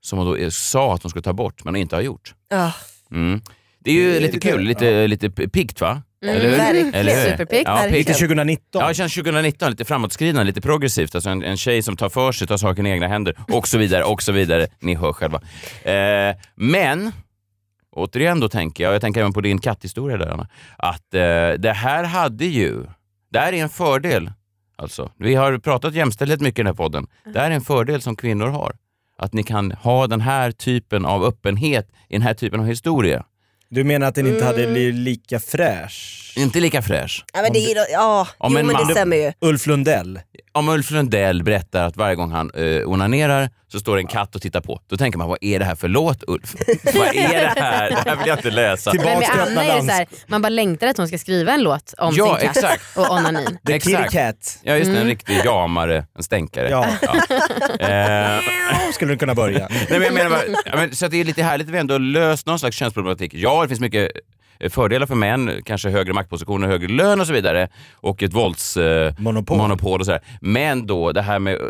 som 0.01 0.17
hon 0.19 0.27
då 0.27 0.35
eh, 0.35 0.49
sa 0.49 0.93
att 0.93 1.03
hon 1.03 1.09
skulle 1.09 1.23
ta 1.23 1.33
bort, 1.33 1.63
men 1.63 1.75
inte 1.75 1.95
har 1.95 2.01
gjort. 2.03 2.33
Ja, 2.49 2.73
Mm. 3.11 3.41
Det 3.79 3.91
är 3.91 3.95
ju 3.95 4.11
Det 4.11 4.17
är 4.17 4.21
lite 4.21 4.33
lite- 4.33 4.47
kul, 4.51 4.61
lite, 4.63 5.07
lite 5.07 5.29
p- 5.29 5.49
piggt 5.49 5.81
va? 5.81 6.01
Eller 6.25 6.49
hur? 6.49 6.57
verkligen. 6.57 6.93
Eller 6.93 7.15
hur? 7.23 7.31
Superpiggt. 7.31 7.63
Ja. 7.65 7.85
Lite 7.91 8.13
2019. 8.13 8.81
Ja, 8.81 8.87
det 8.87 8.93
känns 8.93 9.13
2019, 9.15 9.69
lite 9.71 9.85
framåtskridande, 9.85 10.43
lite 10.43 10.61
progressivt. 10.61 11.15
Alltså 11.15 11.29
en, 11.29 11.43
en 11.43 11.57
tjej 11.57 11.81
som 11.81 11.97
tar 11.97 12.09
för 12.09 12.31
sig, 12.31 12.47
tar 12.47 12.57
saken 12.57 12.85
i 12.85 12.89
egna 12.89 13.07
händer 13.07 13.35
och 13.51 13.67
så 13.67 13.77
vidare, 13.77 14.03
och 14.03 14.21
så 14.23 14.31
vidare. 14.31 14.67
Ni 14.79 14.95
hör 14.95 15.13
själva. 15.13 15.41
Eh, 15.83 16.35
men, 16.55 17.11
återigen 17.91 18.39
då 18.39 18.49
tänker 18.49 18.83
jag, 18.83 18.91
och 18.91 18.95
jag 18.95 19.01
tänker 19.01 19.19
även 19.21 19.33
på 19.33 19.41
din 19.41 19.59
katthistoria 19.59 20.17
där 20.17 20.27
Anna, 20.27 20.47
att 20.77 21.13
eh, 21.13 21.59
det 21.59 21.73
här 21.75 22.03
hade 22.03 22.45
ju, 22.45 22.85
det 23.31 23.39
här 23.39 23.53
är 23.53 23.57
en 23.63 23.69
fördel. 23.69 24.31
Alltså, 24.77 25.11
vi 25.17 25.35
har 25.35 25.57
pratat 25.57 25.93
jämställdhet 25.93 26.41
mycket 26.41 26.59
i 26.59 26.61
den 26.63 26.67
här 26.67 26.73
podden. 26.73 27.07
Det 27.33 27.39
här 27.39 27.51
är 27.51 27.55
en 27.55 27.61
fördel 27.61 28.01
som 28.01 28.15
kvinnor 28.15 28.47
har. 28.47 28.75
Att 29.17 29.33
ni 29.33 29.43
kan 29.43 29.71
ha 29.71 30.07
den 30.07 30.21
här 30.21 30.51
typen 30.51 31.05
av 31.05 31.23
öppenhet 31.23 31.87
i 32.09 32.13
den 32.13 32.21
här 32.21 32.33
typen 32.33 32.59
av 32.59 32.65
historia. 32.65 33.23
Du 33.69 33.83
menar 33.83 34.07
att 34.07 34.15
den 34.15 34.27
inte 34.27 34.45
hade 34.45 34.61
Mm. 34.61 34.73
blivit 34.73 34.95
lika 34.95 35.39
fräsch? 35.39 36.33
Inte 36.37 36.59
lika 36.59 36.81
fräsch. 36.81 37.25
ja 37.33 37.41
men 37.41 37.53
det, 37.53 37.59
är, 37.71 37.91
ja, 37.91 38.27
jo, 38.39 38.45
en 38.57 38.67
men 38.67 38.87
det 38.87 38.93
stämmer 38.93 39.17
ju. 39.17 39.31
Ulf 39.41 39.67
Lundell? 39.67 40.19
Om 40.51 40.69
Ulf 40.69 40.91
Lundell 40.91 41.43
berättar 41.43 41.83
att 41.85 41.97
varje 41.97 42.15
gång 42.15 42.31
han 42.31 42.51
eh, 42.55 42.89
onanerar 42.89 43.49
så 43.71 43.79
står 43.79 43.95
det 43.95 44.01
en 44.01 44.07
katt 44.07 44.35
och 44.35 44.41
tittar 44.41 44.61
på. 44.61 44.79
Då 44.89 44.97
tänker 44.97 45.17
man, 45.17 45.27
vad 45.29 45.37
är 45.41 45.59
det 45.59 45.65
här 45.65 45.75
för 45.75 45.87
låt 45.87 46.23
Ulf? 46.27 46.53
vad 46.83 47.07
är 47.15 47.53
det 47.55 47.61
här? 47.61 47.89
Det 47.89 47.95
här 48.09 48.15
vill 48.15 48.27
jag 48.27 48.37
inte 48.37 48.51
läsa. 48.51 48.91
Men 48.95 49.05
med 49.19 49.29
Anna 49.39 49.63
är 49.63 49.75
det 49.75 49.81
så 49.87 49.91
här, 49.91 50.07
man 50.27 50.41
bara 50.41 50.49
längtar 50.49 50.87
att 50.87 50.97
hon 50.97 51.07
ska 51.07 51.17
skriva 51.17 51.51
en 51.53 51.61
låt 51.63 51.93
om 51.97 52.13
Ja, 52.15 52.37
sin 52.37 52.47
katt 52.47 52.57
exakt. 52.57 52.97
och 52.97 53.09
onanin. 53.11 53.57
The 53.67 53.73
Exakt. 53.75 53.95
Kitty 54.11 54.17
Cat. 54.17 54.59
Ja, 54.63 54.75
just 54.75 54.91
det. 54.91 54.99
En 54.99 55.07
riktig 55.07 55.41
jamare, 55.45 56.05
en 56.17 56.23
stänkare. 56.23 56.69
Ja. 56.69 56.85
Eh, 57.79 58.39
Skulle 58.93 59.13
du 59.13 59.17
kunna 59.17 59.35
börja. 59.35 59.67
nej, 59.69 59.85
men 59.89 60.01
jag 60.01 60.13
menar, 60.13 60.29
bara- 60.29 60.61
ja, 60.65 60.71
men, 60.75 60.95
så 60.95 61.05
att 61.05 61.11
det 61.11 61.17
är 61.21 61.23
lite 61.23 61.43
härligt 61.43 61.67
att 61.67 61.73
vi 61.73 61.77
ändå 61.77 61.97
löst 61.97 62.45
någon 62.47 62.59
slags 62.59 62.77
könsproblematik. 62.77 63.33
Ja, 63.33 63.61
det 63.61 63.67
finns 63.67 63.79
mycket 63.79 64.11
fördelar 64.69 65.07
för 65.07 65.15
män, 65.15 65.61
kanske 65.65 65.89
högre 65.89 66.13
maktpositioner, 66.13 66.67
högre 66.67 66.87
lön 66.87 67.21
och 67.21 67.27
så 67.27 67.33
vidare. 67.33 67.69
Och 67.93 68.23
ett 68.23 68.33
våldsmonopol. 68.33 69.23
Monopol. 69.23 69.57
monopol 69.57 69.99
och 69.99 70.05
sådär. 70.05 70.21
Men 70.41 70.87
då 70.87 71.11
det 71.11 71.21
här 71.21 71.39
med 71.39 71.55
eh, 71.55 71.61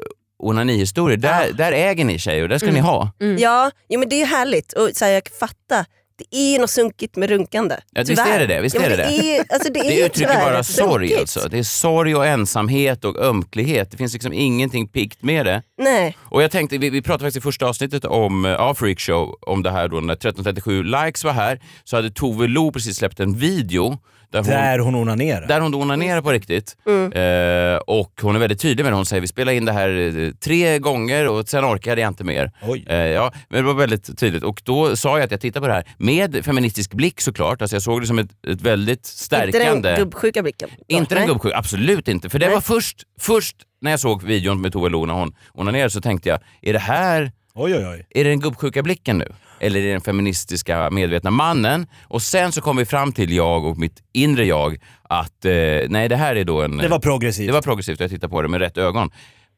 onanihistorier, 0.43 1.17
där, 1.17 1.53
där 1.53 1.71
äger 1.71 2.05
ni 2.05 2.19
tjejer 2.19 2.43
och 2.43 2.49
det 2.49 2.59
ska 2.59 2.71
ni 2.71 2.79
ha. 2.79 3.11
Ja, 3.37 3.71
jo, 3.89 3.99
men 3.99 4.09
det 4.09 4.21
är 4.21 4.25
härligt 4.25 4.73
och 4.73 4.89
så 4.93 5.05
här, 5.05 5.11
jag 5.11 5.23
kan 5.23 5.33
fatta. 5.39 5.85
Det 6.19 6.37
är 6.37 6.59
något 6.59 6.69
sunkigt 6.69 7.15
med 7.15 7.29
runkande. 7.29 7.75
Ja, 7.91 8.03
visst 8.07 8.21
är 8.25 8.39
det 8.39 8.47
det, 8.47 8.61
visst 8.61 8.75
ja, 8.75 8.81
är 8.81 8.89
det 8.89 8.95
det. 8.95 9.03
Är, 9.03 9.45
alltså, 9.53 9.73
det, 9.73 9.79
Det 9.79 10.01
är 10.01 10.05
uttrycker 10.05 10.31
tyvärr 10.33 10.51
bara 10.51 10.63
sorg 10.63 11.07
sunkigt. 11.07 11.19
alltså. 11.19 11.49
Det 11.49 11.59
är 11.59 11.63
sorg 11.63 12.15
och 12.15 12.25
ensamhet 12.25 13.05
och 13.05 13.17
ömklighet. 13.19 13.91
Det 13.91 13.97
finns 13.97 14.13
liksom 14.13 14.33
ingenting 14.33 14.87
pikt 14.87 15.23
med 15.23 15.45
det. 15.45 15.61
Nej. 15.77 16.17
Och 16.21 16.43
jag 16.43 16.51
tänkte, 16.51 16.77
vi, 16.77 16.89
vi 16.89 17.01
pratade 17.01 17.23
faktiskt 17.23 17.37
i 17.37 17.41
första 17.47 17.65
avsnittet 17.65 18.05
om 18.05 18.45
eh, 18.45 18.51
ja, 18.51 18.75
Freakshow, 18.75 19.35
om 19.41 19.63
det 19.63 19.71
här 19.71 19.87
då 19.87 19.99
när 19.99 20.13
1337 20.13 20.83
likes 20.83 21.23
var 21.23 21.31
här, 21.31 21.59
så 21.83 21.95
hade 21.95 22.11
Tove 22.11 22.47
Lo 22.47 22.71
precis 22.71 22.97
släppt 22.97 23.19
en 23.19 23.37
video 23.37 23.97
där 24.31 24.39
hon, 24.39 24.49
Där 24.49 24.79
hon 24.79 24.95
onanerar. 24.95 25.47
där 25.47 25.61
hon 25.61 25.71
då 25.71 25.81
onanerar 25.81 26.21
på 26.21 26.31
riktigt. 26.31 26.77
Eh, 26.87 27.77
och 27.87 28.13
hon 28.21 28.35
är 28.35 28.39
väldigt 28.39 28.61
tydlig 28.61 28.83
med 28.83 28.93
det. 28.93 28.95
Hon 28.95 29.05
säger 29.05 29.21
vi 29.21 29.27
spelar 29.27 29.51
in 29.51 29.65
det 29.65 29.71
här 29.71 30.17
eh, 30.17 30.31
tre 30.31 30.79
gånger 30.79 31.27
och 31.27 31.49
sen 31.49 31.65
orkade 31.65 32.01
jag 32.01 32.07
inte 32.07 32.23
mer. 32.23 32.51
Oj. 32.61 32.85
Eh, 32.89 32.95
ja, 32.97 33.33
men 33.49 33.61
det 33.61 33.67
var 33.67 33.73
väldigt 33.73 34.19
tydligt. 34.19 34.43
Och 34.43 34.61
då 34.65 34.95
sa 34.95 35.17
jag 35.17 35.25
att 35.25 35.31
jag 35.31 35.41
tittar 35.41 35.61
på 35.61 35.67
det 35.67 35.73
här 35.73 35.83
med 35.97 36.45
feministisk 36.45 36.93
blick 36.93 37.21
såklart. 37.21 37.61
Alltså 37.61 37.75
jag 37.75 37.83
såg 37.83 38.01
det 38.01 38.07
som 38.07 38.19
ett, 38.19 38.29
ett 38.47 38.61
väldigt 38.61 39.05
stärkande... 39.05 39.71
Inte 39.71 39.89
den 39.89 39.99
gubbsjuka 39.99 40.41
blicken. 40.41 40.69
Inte 40.87 41.15
den 41.15 41.27
gubbsjuka, 41.27 41.57
absolut 41.57 42.07
inte. 42.07 42.29
För 42.29 42.39
det 42.39 42.45
Nej. 42.45 42.55
var 42.55 42.61
först, 42.61 43.03
först 43.19 43.55
när 43.81 43.91
jag 43.91 43.99
såg 43.99 44.23
videon 44.23 44.61
med 44.61 44.73
Tove 44.73 44.89
Lo 44.89 45.05
när 45.05 45.13
hon 45.13 45.35
onanerade 45.53 45.89
så 45.89 46.01
tänkte 46.01 46.29
jag, 46.29 46.39
är 46.61 46.73
det 46.73 46.79
här 46.79 47.31
Oj, 47.61 47.75
oj, 47.75 47.87
oj. 47.87 48.05
är 48.09 48.23
det 48.23 48.29
den 48.29 48.39
gubbsjuka 48.39 48.83
blicken 48.83 49.17
nu? 49.17 49.33
Eller 49.59 49.79
är 49.79 49.83
det 49.83 49.91
den 49.91 50.01
feministiska 50.01 50.89
medvetna 50.89 51.31
mannen? 51.31 51.87
Och 52.03 52.21
sen 52.21 52.51
så 52.51 52.61
kom 52.61 52.77
vi 52.77 52.85
fram 52.85 53.11
till, 53.11 53.33
jag 53.33 53.65
och 53.65 53.77
mitt 53.77 54.03
inre 54.13 54.45
jag, 54.45 54.77
att 55.03 55.45
eh, 55.45 55.51
nej 55.89 56.09
det 56.09 56.15
här 56.15 56.35
är 56.35 56.43
då 56.43 56.61
en... 56.61 56.77
Det 56.77 56.87
var 56.87 56.99
progressivt. 56.99 57.47
det 57.47 57.53
var 57.53 57.61
progressivt 57.61 57.99
och 57.99 58.03
jag 58.03 58.11
tittar 58.11 58.27
på 58.27 58.41
det 58.41 58.47
med 58.47 58.59
rätt 58.61 58.77
ögon. 58.77 59.11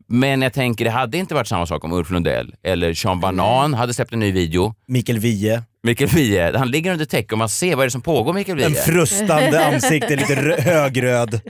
Men 0.07 0.41
jag 0.41 0.53
tänker, 0.53 0.85
det 0.85 0.91
hade 0.91 1.17
inte 1.17 1.33
varit 1.35 1.47
samma 1.47 1.65
sak 1.65 1.83
om 1.83 1.93
Ulf 1.93 2.09
Lundell 2.09 2.55
eller 2.63 2.93
Sean 2.93 3.19
Banan 3.19 3.73
hade 3.73 3.93
släppt 3.93 4.13
en 4.13 4.19
ny 4.19 4.31
video. 4.31 4.75
Mikael 4.87 5.19
Wiehe. 5.19 5.63
Mikael 5.83 6.09
Wiehe, 6.09 6.57
han 6.57 6.71
ligger 6.71 6.91
under 6.91 7.05
täcke 7.05 7.35
och 7.35 7.37
man 7.39 7.49
ser 7.49 7.75
vad 7.75 7.83
är 7.83 7.87
det 7.87 7.91
som 7.91 8.01
pågår 8.01 8.33
Mikael 8.33 8.61
En 8.61 8.71
Wiehe. 8.71 8.83
frustande 8.85 9.65
ansikte, 9.65 10.15
lite 10.15 10.35
rö- 10.35 10.61
högröd. 10.61 11.41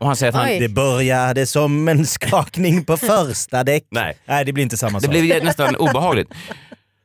Och 0.00 0.06
han 0.06 0.16
säger 0.16 0.28
att 0.32 0.34
han... 0.38 0.48
Oj. 0.48 0.58
Det 0.60 0.68
började 0.68 1.46
som 1.46 1.88
en 1.88 2.06
skakning 2.06 2.84
på 2.84 2.96
första 2.96 3.64
däck. 3.64 3.84
Nej. 3.90 4.16
Nej, 4.26 4.44
det 4.44 4.52
blir 4.52 4.62
inte 4.64 4.76
samma 4.76 4.98
Det 4.98 5.04
sak. 5.06 5.10
blev 5.10 5.44
nästan 5.44 5.76
obehagligt. 5.76 6.28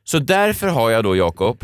Så 0.03 0.19
därför 0.19 0.67
har 0.67 0.89
jag 0.89 1.03
då 1.03 1.15
Jakob, 1.15 1.63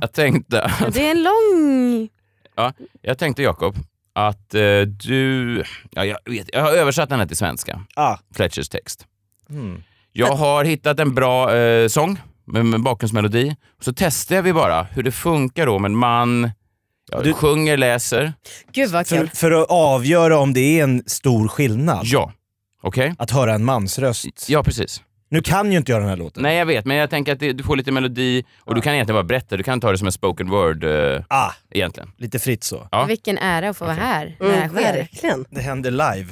jag 0.00 0.12
tänkte, 0.12 0.70
Det 0.92 1.06
är 1.06 1.10
en 1.10 1.22
lång... 1.22 2.08
ja, 2.56 2.72
jag 3.02 3.18
tänkte 3.18 3.42
Jakob 3.42 3.76
att 4.14 4.54
eh, 4.54 4.60
du, 4.80 5.62
ja, 5.90 6.04
jag, 6.04 6.18
vet, 6.24 6.46
jag 6.52 6.60
har 6.62 6.72
översatt 6.72 7.08
den 7.08 7.18
här 7.18 7.26
till 7.26 7.36
svenska, 7.36 7.80
Ah. 7.96 8.16
Fletchers 8.34 8.68
text. 8.68 9.06
Mm. 9.50 9.82
Jag 10.12 10.34
har 10.34 10.64
hittat 10.64 11.00
en 11.00 11.14
bra 11.14 11.56
eh, 11.56 11.88
sång 11.88 12.18
med, 12.44 12.66
med 12.66 12.82
bakgrundsmelodi. 12.82 13.56
Så 13.80 13.92
testar 13.96 14.42
vi 14.42 14.52
bara 14.52 14.82
hur 14.82 15.02
det 15.02 15.12
funkar 15.12 15.66
då 15.66 15.76
om 15.76 15.84
en 15.84 15.96
man 15.96 16.50
ja, 17.10 17.20
Du- 17.20 17.32
sjunger, 17.32 17.76
läser. 17.76 18.32
Gud 18.72 18.90
vad 18.90 19.06
För, 19.06 19.16
kul. 19.16 19.30
för 19.34 19.50
att 19.50 19.66
avgöra 19.70 20.38
om 20.38 20.52
det 20.54 20.60
är 20.80 20.82
en 20.84 21.02
stor 21.06 21.48
skillnad 21.48 22.00
Ja, 22.04 22.32
okej? 22.82 23.14
att 23.18 23.30
höra 23.30 23.54
en 23.54 23.64
mansröst. 23.64 24.48
Ja, 24.48 24.62
precis. 24.62 25.02
Nu 25.30 25.42
kan 25.42 25.72
ju 25.72 25.78
inte 25.78 25.92
jag 25.92 26.00
den 26.00 26.08
här 26.08 26.16
låten. 26.16 26.42
Nej, 26.42 26.56
jag 26.56 26.66
vet, 26.66 26.84
men 26.84 26.96
jag 26.96 27.10
tänker 27.10 27.32
att 27.32 27.40
det, 27.40 27.52
du 27.52 27.64
får 27.64 27.76
lite 27.76 27.92
melodi 27.92 28.44
och 28.60 28.74
du 28.74 28.80
kan 28.80 28.94
egentligen 28.94 29.16
bara 29.16 29.24
berätta. 29.24 29.56
Du 29.56 29.62
kan 29.62 29.80
ta 29.80 29.92
det 29.92 29.98
som 29.98 30.06
en 30.06 30.12
spoken 30.12 30.50
word 30.50 30.84
eh, 30.84 31.22
Ah, 31.28 31.50
egentligen. 31.70 32.10
lite 32.16 32.38
fritt 32.38 32.64
så. 32.64 32.88
Ja. 32.90 33.04
Vilken 33.04 33.38
ära 33.38 33.68
att 33.68 33.76
få 33.76 33.84
vara 33.84 33.94
här 33.94 34.36
när 34.40 34.48
det 34.48 34.54
här 34.54 34.62
Mm, 34.64 34.74
sker. 34.76 34.92
verkligen. 34.92 35.44
Det 35.50 35.60
händer 35.60 35.90
live. 35.90 36.26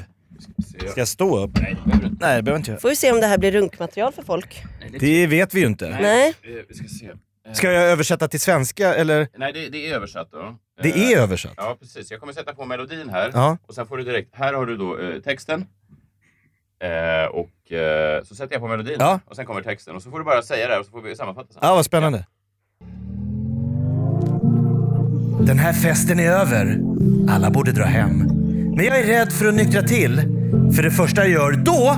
Ska 0.91 1.01
jag 1.01 1.09
stå 1.09 1.39
upp? 1.45 1.51
Nej, 2.21 2.37
det 2.37 2.43
behöver 2.43 2.57
inte 2.57 2.71
jag. 2.71 2.81
Får 2.81 2.89
vi 2.89 2.97
se 2.97 3.13
om 3.13 3.21
det 3.21 3.27
här 3.27 3.39
blir 3.39 3.53
runkmaterial 3.53 4.13
för 4.13 4.23
folk. 4.23 4.63
Det 5.01 5.27
vet 5.27 5.55
vi 5.55 5.61
ju 5.61 5.67
inte. 5.67 5.89
Nej. 6.03 6.29
Eh, 6.43 6.51
Vi 6.69 6.75
ska 6.75 6.89
se. 6.89 7.11
Ska 7.55 7.73
jag 7.73 7.85
översätta 7.85 8.29
till 8.29 8.41
svenska 8.41 8.95
eller? 8.95 9.29
Nej, 9.37 9.53
det, 9.53 9.69
det 9.69 9.91
är 9.91 9.95
översatt 9.95 10.29
då. 10.33 10.57
Det 10.83 10.89
Eh, 10.89 11.11
är 11.11 11.17
översatt. 11.19 11.53
Ja, 11.57 11.77
precis. 11.81 12.11
Jag 12.11 12.21
kommer 12.21 12.33
sätta 12.33 12.55
på 12.55 12.65
melodin 12.65 13.09
här. 13.09 13.31
Ja. 13.35 13.59
Och 13.67 13.75
sen 13.75 13.87
får 13.87 13.97
du 13.97 14.05
direkt, 14.05 14.29
här 14.35 14.53
har 14.55 14.67
du 14.67 14.77
då 14.77 14.99
eh, 14.99 15.21
texten. 15.21 15.67
Eh, 16.83 17.27
och 17.31 17.73
eh, 17.73 18.23
så 18.25 18.35
sätter 18.35 18.55
jag 18.55 18.63
på 18.63 18.69
melodin 18.69 18.97
Ja. 18.99 19.21
och 19.27 19.37
sen 19.37 19.47
kommer 19.47 19.63
texten. 19.63 19.97
Och 19.97 20.03
så 20.03 20.11
får 20.11 20.19
du 20.19 20.25
bara 20.25 20.43
säga 20.43 20.67
det 20.67 20.73
här 20.73 20.81
och 20.81 20.87
så 20.87 20.93
får 20.93 21.03
vi 21.03 21.17
sammanfatta 21.17 21.49
sen. 21.53 21.59
Ja, 21.63 21.75
vad 21.75 21.85
spännande. 21.85 22.27
Den 25.47 25.59
här 25.59 25.73
festen 25.73 26.21
är 26.21 26.31
över. 26.31 26.81
Alla 27.29 27.51
borde 27.51 27.73
dra 27.73 27.85
hem. 27.85 28.40
Men 28.81 28.89
jag 28.89 28.99
är 28.99 29.05
rädd 29.05 29.33
för 29.33 29.49
att 29.49 29.55
nyktra 29.55 29.83
till. 29.83 30.17
För 30.77 30.83
det 30.83 30.91
första 30.91 31.21
jag 31.21 31.31
gör 31.31 31.53
då 31.53 31.97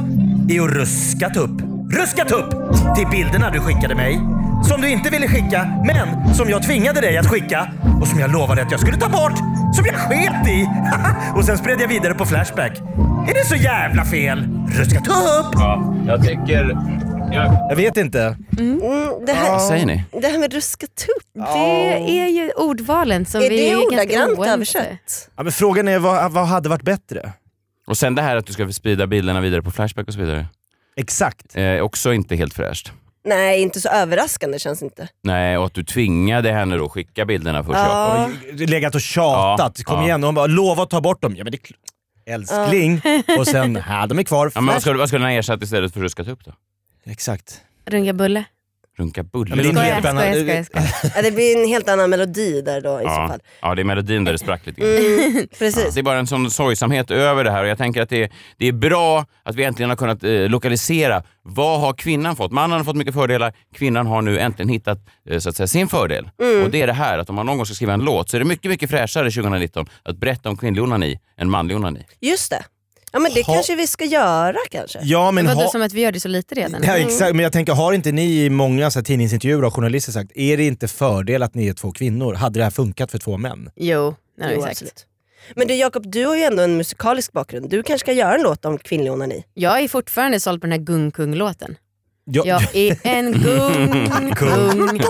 är 0.54 0.60
att 0.60 0.70
ruska 0.70 1.26
upp. 1.26 1.60
Ruska 1.92 2.22
upp 2.22 2.50
till 2.96 3.06
bilderna 3.10 3.50
du 3.50 3.60
skickade 3.60 3.94
mig. 3.94 4.20
Som 4.64 4.80
du 4.80 4.90
inte 4.90 5.10
ville 5.10 5.28
skicka, 5.28 5.82
men 5.86 6.34
som 6.34 6.50
jag 6.50 6.62
tvingade 6.62 7.00
dig 7.00 7.18
att 7.18 7.26
skicka. 7.26 7.72
Och 8.00 8.08
som 8.08 8.20
jag 8.20 8.32
lovade 8.32 8.62
att 8.62 8.70
jag 8.70 8.80
skulle 8.80 8.96
ta 8.96 9.08
bort. 9.08 9.38
Som 9.74 9.86
jag 9.86 9.94
sket 9.94 10.48
i. 10.48 10.68
och 11.36 11.44
sen 11.44 11.58
spred 11.58 11.80
jag 11.80 11.88
vidare 11.88 12.14
på 12.14 12.24
Flashback. 12.24 12.78
Är 13.28 13.34
det 13.34 13.46
så 13.46 13.56
jävla 13.56 14.04
fel? 14.04 14.48
Ruska 14.68 14.98
upp! 14.98 15.54
Ja, 15.54 15.94
jag 16.06 16.24
tycker... 16.24 16.76
Ja, 17.34 17.66
Jag 17.68 17.76
vet 17.76 17.96
inte. 17.96 18.36
Mm, 18.58 18.80
det, 19.26 19.32
här, 19.32 19.50
vad 19.50 19.62
säger 19.62 19.86
ni? 19.86 20.04
det 20.12 20.28
här 20.28 20.38
med 20.38 20.52
ruska 20.52 20.86
tupp. 20.86 21.26
Det 21.34 22.20
är 22.20 22.28
ju 22.28 22.50
ordvalen 22.56 23.26
som 23.26 23.42
Är 23.42 23.50
vi 23.50 23.56
det 23.56 23.70
är 23.70 23.74
ganska 23.74 24.22
ordagrant 24.22 24.46
översatt? 24.46 25.30
Ja, 25.36 25.42
men 25.42 25.52
frågan 25.52 25.88
är 25.88 25.98
vad, 25.98 26.32
vad 26.32 26.46
hade 26.46 26.68
varit 26.68 26.82
bättre? 26.82 27.32
Och 27.86 27.98
sen 27.98 28.14
det 28.14 28.22
här 28.22 28.36
att 28.36 28.46
du 28.46 28.52
ska 28.52 28.72
sprida 28.72 29.06
bilderna 29.06 29.40
vidare 29.40 29.62
på 29.62 29.70
Flashback 29.70 30.06
och 30.06 30.14
så 30.14 30.20
vidare. 30.20 30.46
Exakt. 30.96 31.56
Eh, 31.56 31.80
också 31.80 32.12
inte 32.12 32.36
helt 32.36 32.54
fräscht. 32.54 32.92
Nej, 33.24 33.62
inte 33.62 33.80
så 33.80 33.88
överraskande 33.88 34.58
känns 34.58 34.82
inte. 34.82 35.08
Nej, 35.22 35.58
och 35.58 35.66
att 35.66 35.74
du 35.74 35.84
tvingade 35.84 36.52
henne 36.52 36.76
då 36.76 36.84
att 36.84 36.92
skicka 36.92 37.24
bilderna 37.24 37.64
först. 37.64 37.78
Ja. 37.78 38.28
Oj, 38.52 38.66
Legat 38.66 38.94
och 38.94 39.00
tjatat. 39.00 39.74
Ja, 39.78 39.84
Kom 39.84 39.98
ja. 39.98 40.04
igen, 40.04 40.22
hon 40.22 40.34
bara 40.34 40.46
lova 40.46 40.82
att 40.82 40.90
ta 40.90 41.00
bort 41.00 41.22
dem. 41.22 41.34
Ja, 41.36 41.44
men 41.44 41.52
det 41.52 41.58
Älskling. 42.26 43.00
Och 43.38 43.46
sen, 43.46 43.76
här 43.76 44.06
de 44.06 44.18
är 44.18 44.22
kvar. 44.22 44.52
Ja, 44.54 44.60
men 44.60 44.74
vad 44.74 44.82
skulle, 44.82 44.98
vad 44.98 45.08
skulle 45.08 45.24
den 45.24 45.32
ha 45.32 45.38
ersatt 45.38 45.62
istället 45.62 45.92
för 45.92 46.00
ruskat 46.00 46.28
upp 46.28 46.44
då? 46.44 46.52
Exakt. 47.06 47.60
Runka 47.86 48.12
bulle. 48.12 48.44
Runka 48.98 49.20
Ja, 49.20 49.24
bulle? 49.32 49.80
helt 49.80 50.06
annan- 50.06 50.22
skojar, 50.34 50.62
skojar, 50.62 50.62
skojar. 50.86 51.12
Ja, 51.16 51.22
det 51.22 51.30
blir 51.30 51.62
en 51.62 51.68
helt 51.68 51.88
annan 51.88 52.10
melodi 52.10 52.62
där 52.62 52.80
då 52.80 53.00
i 53.00 53.02
så 53.02 53.08
Ja. 53.08 53.28
fall. 53.28 53.40
ja, 53.62 53.74
det 53.74 53.82
är 53.82 53.84
melodin 53.84 54.24
där 54.24 54.32
det 54.32 54.38
sprack 54.38 54.66
lite 54.66 54.80
grann. 54.80 54.90
Mm, 54.90 55.48
precis. 55.58 55.94
Det 55.94 56.00
är 56.00 56.02
bara 56.02 56.18
en 56.18 56.26
sån 56.26 56.50
sorgsamhet 56.50 57.10
över 57.10 57.44
det 57.44 57.50
här 57.50 57.62
och 57.62 57.68
jag 57.68 57.78
tänker 57.78 58.02
att 58.02 58.08
det 58.08 58.22
är, 58.22 58.30
det 58.56 58.66
är 58.68 58.72
bra 58.72 59.26
att 59.42 59.54
vi 59.54 59.64
äntligen 59.64 59.90
har 59.90 59.96
kunnat 59.96 60.24
eh, 60.24 60.30
lokalisera 60.30 61.22
vad 61.42 61.80
har 61.80 61.92
kvinnan 61.92 62.36
fått? 62.36 62.52
Mannen 62.52 62.76
har 62.78 62.84
fått 62.84 62.96
mycket 62.96 63.14
fördelar, 63.14 63.52
kvinnan 63.74 64.06
har 64.06 64.22
nu 64.22 64.38
äntligen 64.38 64.68
hittat 64.68 64.98
eh, 65.30 65.38
så 65.38 65.48
att 65.48 65.56
säga, 65.56 65.66
sin 65.66 65.88
fördel. 65.88 66.30
Mm. 66.42 66.62
Och 66.64 66.70
det 66.70 66.82
är 66.82 66.86
det 66.86 66.92
här 66.92 67.18
att 67.18 67.28
om 67.30 67.34
man 67.36 67.46
någon 67.46 67.56
gång 67.56 67.66
ska 67.66 67.74
skriva 67.74 67.92
en 67.92 68.00
låt 68.00 68.30
så 68.30 68.36
är 68.36 68.38
det 68.38 68.44
mycket, 68.46 68.70
mycket 68.70 68.90
fräschare 68.90 69.30
2019 69.30 69.86
att 70.02 70.16
berätta 70.16 70.48
om 70.48 70.56
kvinnlig 70.56 70.82
onani 70.82 71.18
än 71.38 71.50
manlig 71.50 71.76
onani. 71.76 72.04
Just 72.20 72.50
det. 72.50 72.64
Ja 73.12 73.18
men 73.18 73.32
det 73.34 73.46
Ha- 73.46 73.54
kanske 73.54 73.74
vi 73.74 73.86
ska 73.86 74.04
göra 74.04 74.56
kanske. 74.70 74.98
Ja, 75.02 75.30
men, 75.30 75.44
Men 75.44 75.54
vadå, 75.56 75.66
ha, 75.66 75.72
som 75.72 75.82
att 75.82 75.92
vi 75.92 76.00
gör 76.00 76.12
det 76.12 76.20
så 76.20 76.28
lite 76.28 76.54
redan? 76.54 76.82
ja, 76.86 76.96
exakt. 76.98 77.34
men 77.34 77.42
jag 77.42 77.52
tänker, 77.52 77.72
har 77.72 77.92
inte 77.92 78.12
ni 78.12 78.44
i 78.44 78.50
många 78.50 78.90
så 78.90 78.98
här, 78.98 79.04
tidningsintervjuer 79.04 79.64
och 79.64 79.74
journalister 79.74 80.12
sagt, 80.12 80.32
är 80.34 80.56
det 80.56 80.64
inte 80.64 80.88
fördel 80.88 81.42
att 81.42 81.54
ni 81.54 81.68
är 81.68 81.72
två 81.74 81.92
kvinnor? 81.92 82.34
Hade 82.34 82.60
det 82.60 82.64
här 82.64 82.70
funkat 82.70 83.10
för 83.10 83.18
två 83.18 83.36
män? 83.38 83.70
Jo, 83.76 84.14
vi 84.38 84.54
Jo, 84.54 84.64
absolut. 84.64 85.06
Men 85.56 85.66
du 85.66 85.74
Jakob, 85.74 86.10
du 86.12 86.26
har 86.26 86.36
ju 86.36 86.42
ändå 86.42 86.62
en 86.62 86.76
musikalisk 86.76 87.32
bakgrund. 87.32 87.70
Du 87.70 87.82
kanske 87.82 88.04
ska 88.04 88.12
göra 88.12 88.34
en 88.34 88.42
låt 88.42 88.64
om 88.64 88.78
kvinnlig 88.78 89.12
onani. 89.12 89.44
Jag 89.54 89.80
är 89.80 89.88
fortfarande 89.88 90.40
såld 90.40 90.60
på 90.60 90.66
den 90.66 90.72
här 90.72 90.78
Gung 90.86 91.10
Kung-låten. 91.10 91.76
Ja, 92.24 92.42
Jag 92.46 92.76
är 92.76 92.98
en 93.02 93.32
gung 93.42 94.34
kung. 94.34 95.00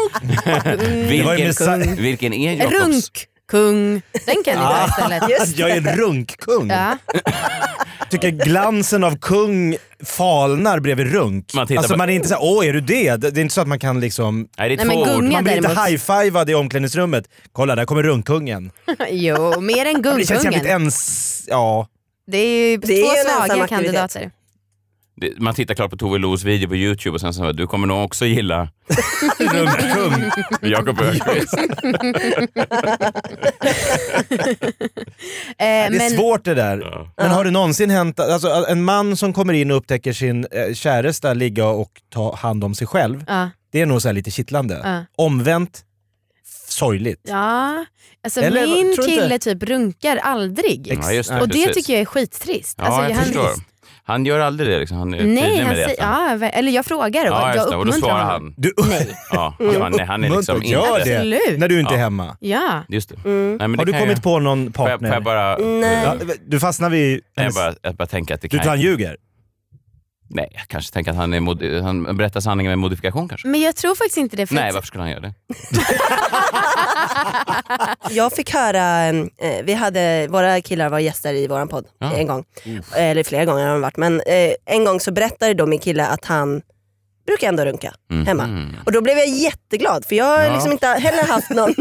Ju 0.47 1.07
Vilken, 1.09 1.97
vilken 1.97 2.33
är 2.33 2.53
Jakobs? 2.55 2.73
Runk 2.85 3.27
kung. 3.53 4.03
Den 4.27 4.43
kan 4.45 4.55
ni 4.55 4.61
ta 4.63 4.87
istället. 4.89 5.31
Just 5.31 5.59
jag 5.59 5.71
är 5.71 5.77
en 5.77 5.97
runkkung. 5.97 6.71
Ja. 6.71 6.99
Tycker 8.11 8.29
glansen 8.31 9.05
av 9.05 9.19
kung 9.19 9.77
falnar 10.05 10.81
bredvid 10.81 11.13
runk. 11.13 11.55
Man 11.55 11.67
tittar 11.67 11.79
alltså 11.79 11.95
på- 11.95 11.99
man 11.99 12.11
är 12.11 12.15
inte 12.15 12.29
så 12.29 12.35
här, 12.35 12.43
åh 12.45 12.67
är 12.67 12.73
du 12.73 12.81
det? 12.81 13.17
Det 13.17 13.31
det 13.31 13.41
är 13.41 13.43
inte 13.43 13.55
så 13.55 13.61
att 13.61 13.69
man 13.69 13.79
kan 13.79 14.01
liksom... 14.01 14.49
Nej, 14.59 14.69
det 14.69 14.75
är 14.75 14.77
Nej, 14.77 14.87
men 14.87 14.97
två 14.97 15.03
ord. 15.03 15.09
gunga- 15.09 15.33
Man 15.33 15.45
blir 15.45 15.57
inte 15.57 15.69
däremot- 15.69 15.89
high-fivad 15.89 16.51
i 16.51 16.55
omklädningsrummet. 16.55 17.25
Kolla 17.53 17.75
där 17.77 17.85
kommer 17.85 18.03
runkkungen. 18.03 18.71
Jo, 19.11 19.61
mer 19.61 19.87
än 19.87 20.03
Det 20.03 20.09
känns 20.09 20.31
jävligt 20.31 20.43
Gungkungen. 20.43 20.67
ens... 20.67 21.43
Ja. 21.47 21.87
Det 22.27 22.39
är 22.39 22.71
ju 22.71 22.77
Det 22.77 23.01
är 23.01 23.05
två 23.05 23.11
en 23.11 23.17
ensam 23.19 23.47
svaga 23.47 23.63
aktivitet. 23.63 23.69
kandidater. 23.69 24.31
Man 25.39 25.55
tittar 25.55 25.75
klart 25.75 25.91
på 25.91 25.97
Tove 25.97 26.19
Los 26.19 26.45
video 26.45 26.69
på 26.69 26.77
Youtube 26.77 27.15
och 27.15 27.21
sen 27.21 27.35
så 27.35 27.53
du 27.53 27.67
kommer 27.67 27.87
nog 27.87 28.05
också 28.05 28.25
gilla 28.27 28.69
Runkkung. 29.39 30.31
Jakob 30.71 31.01
Öqvist. 31.01 31.55
Eh, 35.59 35.65
Det 35.65 35.65
är 35.67 35.91
men 35.91 36.11
svårt 36.11 36.45
det 36.45 36.55
där. 36.55 36.79
Ja. 36.81 37.09
Men 37.17 37.31
har 37.31 37.45
det 37.45 37.51
någonsin 37.51 37.91
hänt, 37.91 38.21
alltså 38.21 38.49
en 38.69 38.85
man 38.85 39.17
som 39.17 39.33
kommer 39.33 39.53
in 39.55 39.71
och 39.71 39.77
upptäcker 39.77 40.13
sin 40.13 40.47
eh, 40.51 40.75
käresta 40.75 41.35
ligga 41.35 41.67
och 41.67 41.91
ta 42.13 42.35
hand 42.37 42.65
om 42.65 42.75
sig 42.75 42.87
själv, 42.87 43.25
ja, 43.27 43.51
det 43.73 43.81
är 43.81 43.87
nog 43.87 44.03
så 44.03 44.09
här 44.09 44.13
lite 44.13 44.31
kittlande. 44.31 44.81
ja. 44.85 45.05
Omvänt, 45.25 45.81
sorgligt. 46.69 47.21
ja, 47.23 47.85
alltså 48.25 48.41
Eller, 48.41 48.67
min 48.67 48.85
du 48.87 48.91
inte? 48.93 49.03
kille 49.03 49.39
typ 49.39 49.63
runkar 49.63 50.17
aldrig. 50.17 50.89
Ex- 50.89 51.07
Ja, 51.07 51.13
just 51.13 51.31
det, 51.31 51.41
Och 51.41 51.49
det 51.49 51.53
precis. 51.67 51.75
tycker 51.75 51.93
jag 51.93 52.01
är 52.03 52.07
skittrist. 52.07 52.75
Ja, 52.79 52.85
alltså, 52.85 53.03
jag 53.03 53.15
han, 53.17 53.25
förstår. 53.25 53.51
Han 54.05 54.27
gör 54.27 54.41
aldrig 54.41 54.69
det 54.71 54.79
liksom. 54.79 54.97
Han 54.99 55.15
är 55.15 55.25
Nej, 55.25 55.43
tydlig 55.45 55.59
han 55.65 55.69
med 55.77 55.77
det. 55.99 56.03
han- 56.03 56.41
ja, 56.41 56.47
eller 56.47 56.73
jag 56.73 56.87
frågar 56.87 57.21
och 57.23 57.27
ja, 57.37 57.55
jag 57.55 57.71
det. 57.71 57.77
Och 57.77 57.85
då 57.87 57.91
uppmuntrar 57.93 58.09
svarar 58.11 58.25
han. 58.25 58.55
Du, 58.57 58.73
Nej. 58.89 59.09
Ja, 59.31 59.55
han, 59.81 59.93
nej, 59.97 60.07
han 60.07 60.25
är 60.25 60.29
liksom 60.31 60.55
Muntert, 60.55 60.71
gör 60.73 60.99
inte... 60.99 61.09
det 61.11 61.17
Absolut. 61.17 61.59
när 61.59 61.69
du 61.69 61.81
inte 61.81 61.95
är 61.95 61.99
Ja. 61.99 62.03
hemma. 62.05 62.37
Ja. 62.41 62.85
Just 62.89 63.09
det. 63.09 63.17
Mm. 63.25 63.57
Nej, 63.57 63.69
men 63.69 63.79
Har 63.79 63.87
det 63.87 63.93
du 63.93 63.99
kommit 63.99 64.13
jag... 64.17 64.23
på 64.23 64.39
någon 64.39 64.73
Får 64.73 64.89
jag, 64.91 65.01
partner? 65.01 65.09
får 65.09 65.15
jag 65.17 65.25
bara... 65.25 65.57
Nej. 65.59 66.37
Du 66.47 66.61
fastnar 66.61 66.91
vid... 66.91 67.21
Jag 67.35 67.43
hennes- 67.43 67.55
bara, 67.57 67.75
jag 67.83 67.95
bara 67.95 68.07
tänker 68.07 68.35
att 68.35 68.41
det 68.41 68.49
Du 68.49 68.57
kan... 68.57 68.63
tror 68.63 68.71
han 68.71 68.81
ljuger? 68.81 69.17
Nej, 70.35 70.49
jag 70.53 70.69
kanske 70.69 70.93
tänker 70.93 71.11
att 71.11 71.17
han, 71.17 71.33
är 71.35 71.83
han 71.83 72.17
berättar 72.17 72.41
sanningen 72.41 72.71
med 72.71 72.79
modifikation 72.79 73.29
kanske. 73.29 73.49
Men 73.49 73.61
jag 73.61 73.77
tror 73.77 73.95
faktiskt 73.95 74.17
inte 74.17 74.37
det. 74.37 74.47
För 74.47 74.55
Nej, 74.55 74.73
varför 74.73 74.87
skulle 74.87 75.03
han 75.03 75.11
göra 75.11 75.21
det? 75.21 75.35
Jag 78.11 78.33
fick 78.33 78.55
höra, 78.55 79.07
eh, 79.09 79.63
vi 79.65 79.73
hade, 79.75 80.27
våra 80.31 80.61
killar 80.61 80.89
var 80.89 80.99
gäster 80.99 81.35
i 81.35 81.47
våran 81.47 81.69
podd 81.69 81.87
Ja. 81.99 82.13
en 82.13 82.27
gång. 82.27 82.45
Eller 82.97 83.25
flera 83.25 83.45
gånger 83.45 83.65
har 83.67 83.73
de 83.73 83.81
varit. 83.83 83.97
Men 83.97 84.21
eh, 84.21 84.53
en 84.67 84.85
gång 84.85 85.01
så 85.01 85.13
berättade 85.13 85.55
då 85.55 85.67
min 85.67 85.79
kille 85.79 86.07
att 86.07 86.25
han 86.25 86.63
brukar 87.27 87.49
ändå 87.49 87.65
runka 87.65 87.95
Mhm. 88.11 88.27
hemma. 88.27 88.69
Och 88.87 88.93
då 88.93 89.01
blev 89.01 89.19
jag 89.19 89.29
jätteglad 89.29 90.05
för 90.09 90.17
jag 90.17 90.25
har 90.25 90.41
Ja. 90.43 90.53
liksom 90.53 90.73
inte 90.73 90.87
heller 90.87 91.23
haft 91.27 91.51
någon, 91.51 91.75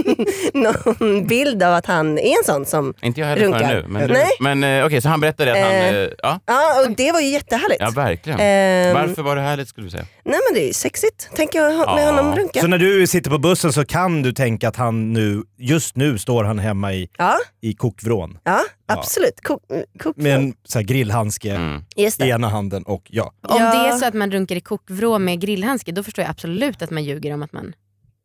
någon 0.54 1.28
bild 1.28 1.64
av 1.64 1.74
att 1.74 1.86
han 1.86 2.20
är 2.20 2.38
en 2.38 2.44
sån 2.46 2.66
som... 2.66 2.94
Inte 3.02 3.20
jag 3.20 3.28
heller 3.28 3.44
Runkar. 3.46 3.74
nu. 3.74 3.86
Men, 3.88 4.10
Nej. 4.10 4.30
men 4.40 4.64
eh, 4.64 4.86
okej, 4.86 5.02
så 5.02 5.10
han 5.10 5.20
berättade 5.20 5.52
att 5.52 5.58
han... 5.58 5.72
Eh. 5.72 5.96
eh, 5.96 6.10
ja, 6.24 6.40
Ja 6.46 6.82
och 6.82 6.92
det 6.96 7.12
var 7.12 7.20
ju 7.20 7.28
jättehärligt. 7.28 7.82
ja, 7.82 7.90
verkligen. 7.96 8.40
Ehm, 8.40 8.94
Varför 8.94 9.22
var 9.22 9.36
det 9.36 9.42
härligt 9.42 9.68
skulle 9.70 9.88
du 9.88 9.92
säga? 9.92 10.06
Nej 10.26 10.40
men 10.50 10.54
det 10.54 10.64
är 10.64 10.68
ju 10.68 10.74
sexigt, 10.74 11.30
tänker 11.36 11.60
jag 11.60 11.78
med 11.78 12.04
Ja. 12.04 12.06
honom 12.12 12.36
runka. 12.36 12.62
Så 12.62 12.68
när 12.68 12.78
du 12.78 13.08
sitter 13.08 13.30
på 13.30 13.38
bussen 13.38 13.74
så 13.74 13.86
kan 13.86 14.22
du 14.22 14.32
tänka 14.34 14.68
att 14.68 14.76
han 14.76 15.14
nu, 15.14 15.44
just 15.58 15.96
nu 15.96 16.18
står 16.18 16.44
han 16.44 16.60
hemma 16.60 16.94
i, 16.94 17.10
Ja, 17.18 17.38
i 17.62 17.74
kokvrån 17.74 18.38
ja 18.44 18.60
absolut. 19.00 19.42
Kok, 19.42 19.62
kok, 20.00 20.18
med 20.18 20.36
en 20.36 20.54
så 20.64 20.80
här 20.80 20.84
grillhandske 20.86 21.56
Mm. 21.56 21.84
I 21.96 22.30
ena 22.30 22.50
handen 22.50 22.84
och 22.84 23.04
ja. 23.10 23.24
Om 23.48 23.58
Ja. 23.62 23.72
det 23.84 23.90
är 23.90 23.98
så 23.98 24.06
att 24.06 24.14
man 24.14 24.32
runkar 24.32 24.56
i 24.56 24.62
kokvrå 24.62 25.20
med 25.20 25.40
grillhandske 25.42 25.92
då 25.92 26.04
förstår 26.04 26.24
jag 26.24 26.30
absolut 26.30 26.82
att 26.82 26.90
man 26.90 27.04
ljuger 27.04 27.34
om 27.34 27.44
att 27.44 27.54
man 27.54 27.74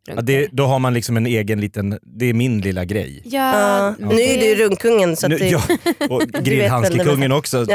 ja 0.06 0.20
det, 0.20 0.48
då 0.52 0.66
har 0.66 0.78
man 0.78 0.94
liksom 0.94 1.16
en 1.16 1.26
egen 1.26 1.60
liten, 1.60 1.98
det 2.02 2.26
är 2.26 2.34
min 2.34 2.60
lilla 2.60 2.84
grej. 2.84 3.22
Ja, 3.24 3.94
Ja, 3.98 4.06
nu 4.08 4.20
är 4.20 4.40
du 4.40 4.64
runkkungen 4.64 5.16
så 5.16 5.26
att 5.26 5.30
Nu, 5.30 5.38
det, 5.38 5.48
ja, 5.48 5.62
och 6.10 6.22
grillhandskekungen 6.22 7.32
också. 7.32 7.66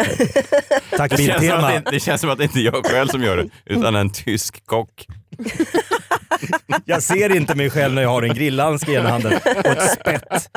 Tack 0.97 1.17
Biltema. 1.17 1.71
det, 1.71 1.83
det 1.91 1.99
känns 1.99 2.21
som 2.21 2.29
att 2.29 2.37
det 2.37 2.43
inte 2.43 2.59
är 2.59 2.63
jag 2.63 2.85
själv 2.85 3.07
som 3.07 3.23
gör 3.23 3.37
det, 3.37 3.49
utan 3.65 3.95
en 3.95 4.09
tysk 4.09 4.65
kock. 4.65 5.05
Jag 6.85 7.03
ser 7.03 7.35
inte 7.35 7.55
mig 7.55 7.69
själv 7.69 7.93
när 7.93 8.01
jag 8.01 8.09
har 8.09 8.21
en 8.21 8.33
grillhandske 8.33 8.91
i 8.91 8.95
ena 8.95 9.09
handen 9.09 9.33
och 9.57 9.65
ett 9.65 9.91
spett. 9.91 10.49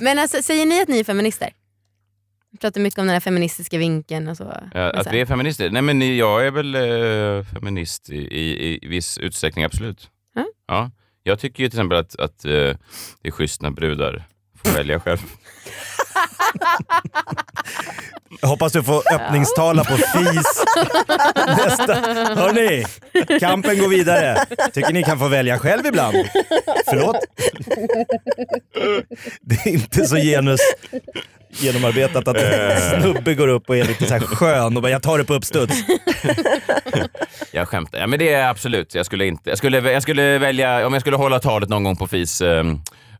Men 0.00 0.18
alltså, 0.18 0.42
säger 0.42 0.66
ni 0.66 0.82
att 0.82 0.88
ni 0.88 0.98
är 0.98 1.04
feminister? 1.04 1.50
Vi 2.50 2.58
pratar 2.58 2.80
mycket 2.80 2.98
om 2.98 3.06
den 3.06 3.12
här 3.12 3.20
feministiska 3.20 3.78
vinkeln 3.78 4.28
och 4.28 4.36
så. 4.36 4.54
Ja, 4.74 4.90
att 4.90 5.12
vi 5.12 5.20
är 5.20 5.26
feminister? 5.26 5.70
Nej 5.70 5.82
men 5.82 6.16
jag 6.16 6.46
är 6.46 6.50
väl 6.50 6.74
eh, 6.74 7.44
feminist 7.44 8.10
i, 8.10 8.16
i, 8.16 8.78
i 8.82 8.88
viss 8.88 9.18
utsträckning, 9.18 9.64
absolut. 9.64 10.10
Ja. 10.34 10.44
Ja. 10.66 10.90
Jag 11.22 11.38
tycker 11.38 11.62
ju 11.62 11.70
till 11.70 11.78
exempel 11.78 11.98
att, 11.98 12.20
att 12.20 12.44
eh, 12.44 12.50
det 12.50 12.78
är 13.22 13.30
schysst 13.30 13.62
när 13.62 13.70
brudar 13.70 14.24
får 14.56 14.70
välja 14.70 15.00
själv. 15.00 15.18
Jag 18.40 18.48
hoppas 18.48 18.72
du 18.72 18.82
får 18.82 19.12
öppningstala 19.14 19.84
på 19.84 19.96
FIS 19.96 20.64
nästa. 21.46 21.94
Hörni, 22.34 22.84
kampen 23.40 23.78
går 23.78 23.88
vidare. 23.88 24.46
Tycker 24.72 24.92
ni 24.92 25.02
kan 25.02 25.18
få 25.18 25.28
välja 25.28 25.58
själv 25.58 25.86
ibland? 25.86 26.16
Förlåt? 26.84 27.16
Det 29.40 29.54
är 29.54 29.68
inte 29.68 30.06
så 30.06 30.16
genus. 30.16 30.60
genomarbetat 31.50 32.28
att 32.28 32.36
en 32.36 33.00
snubbe 33.00 33.34
går 33.34 33.48
upp 33.48 33.68
och 33.68 33.76
är 33.76 33.84
lite 33.84 34.06
så 34.06 34.14
här 34.14 34.20
skön 34.20 34.76
och 34.76 34.82
bara 34.82 34.92
jag 34.92 35.02
tar 35.02 35.18
det 35.18 35.24
på 35.24 35.34
uppstuds. 35.34 35.76
Jag 37.52 37.68
skämtar. 37.68 37.98
Ja, 37.98 38.06
men 38.06 38.18
det 38.18 38.32
är 38.32 38.48
absolut. 38.48 38.94
Jag 38.94 39.06
skulle, 39.06 39.26
inte, 39.26 39.50
jag, 39.50 39.58
skulle, 39.58 39.92
jag 39.92 40.02
skulle 40.02 40.38
välja, 40.38 40.86
om 40.86 40.92
jag 40.92 41.00
skulle 41.00 41.16
hålla 41.16 41.40
talet 41.40 41.68
någon 41.68 41.84
gång 41.84 41.96
på 41.96 42.06
FIS 42.06 42.40
eh, 42.40 42.64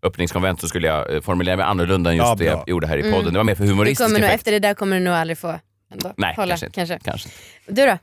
öppningskonvent 0.02 0.60
så 0.60 0.68
skulle 0.68 0.86
jag 0.88 1.14
eh, 1.14 1.20
formulera 1.20 1.56
mig 1.56 1.64
annorlunda 1.66 2.10
än 2.10 2.16
just 2.16 2.28
Ja, 2.28 2.34
det 2.34 2.44
jag 2.44 2.68
gjorde 2.68 2.86
här 2.86 2.98
i 2.98 3.12
podden. 3.12 3.32
Det 3.32 3.38
var 3.38 3.44
mer 3.44 3.54
för 3.54 3.64
Du 3.64 3.70
humoristisk 3.70 4.02
kommer 4.08 4.20
nog, 4.20 4.30
efter 4.30 4.52
det 4.52 4.58
där 4.58 4.74
kommer 4.74 4.98
du 4.98 5.04
nog 5.04 5.14
aldrig 5.14 5.38
få 5.38 5.58
ändå. 5.92 6.12
Nej, 6.16 6.34
hålla. 6.36 6.48
kanske 6.56 6.66
inte. 6.66 6.74
Kanske. 6.74 6.98
Kanske. 7.04 7.28
Du 7.68 7.86
då? 7.86 7.98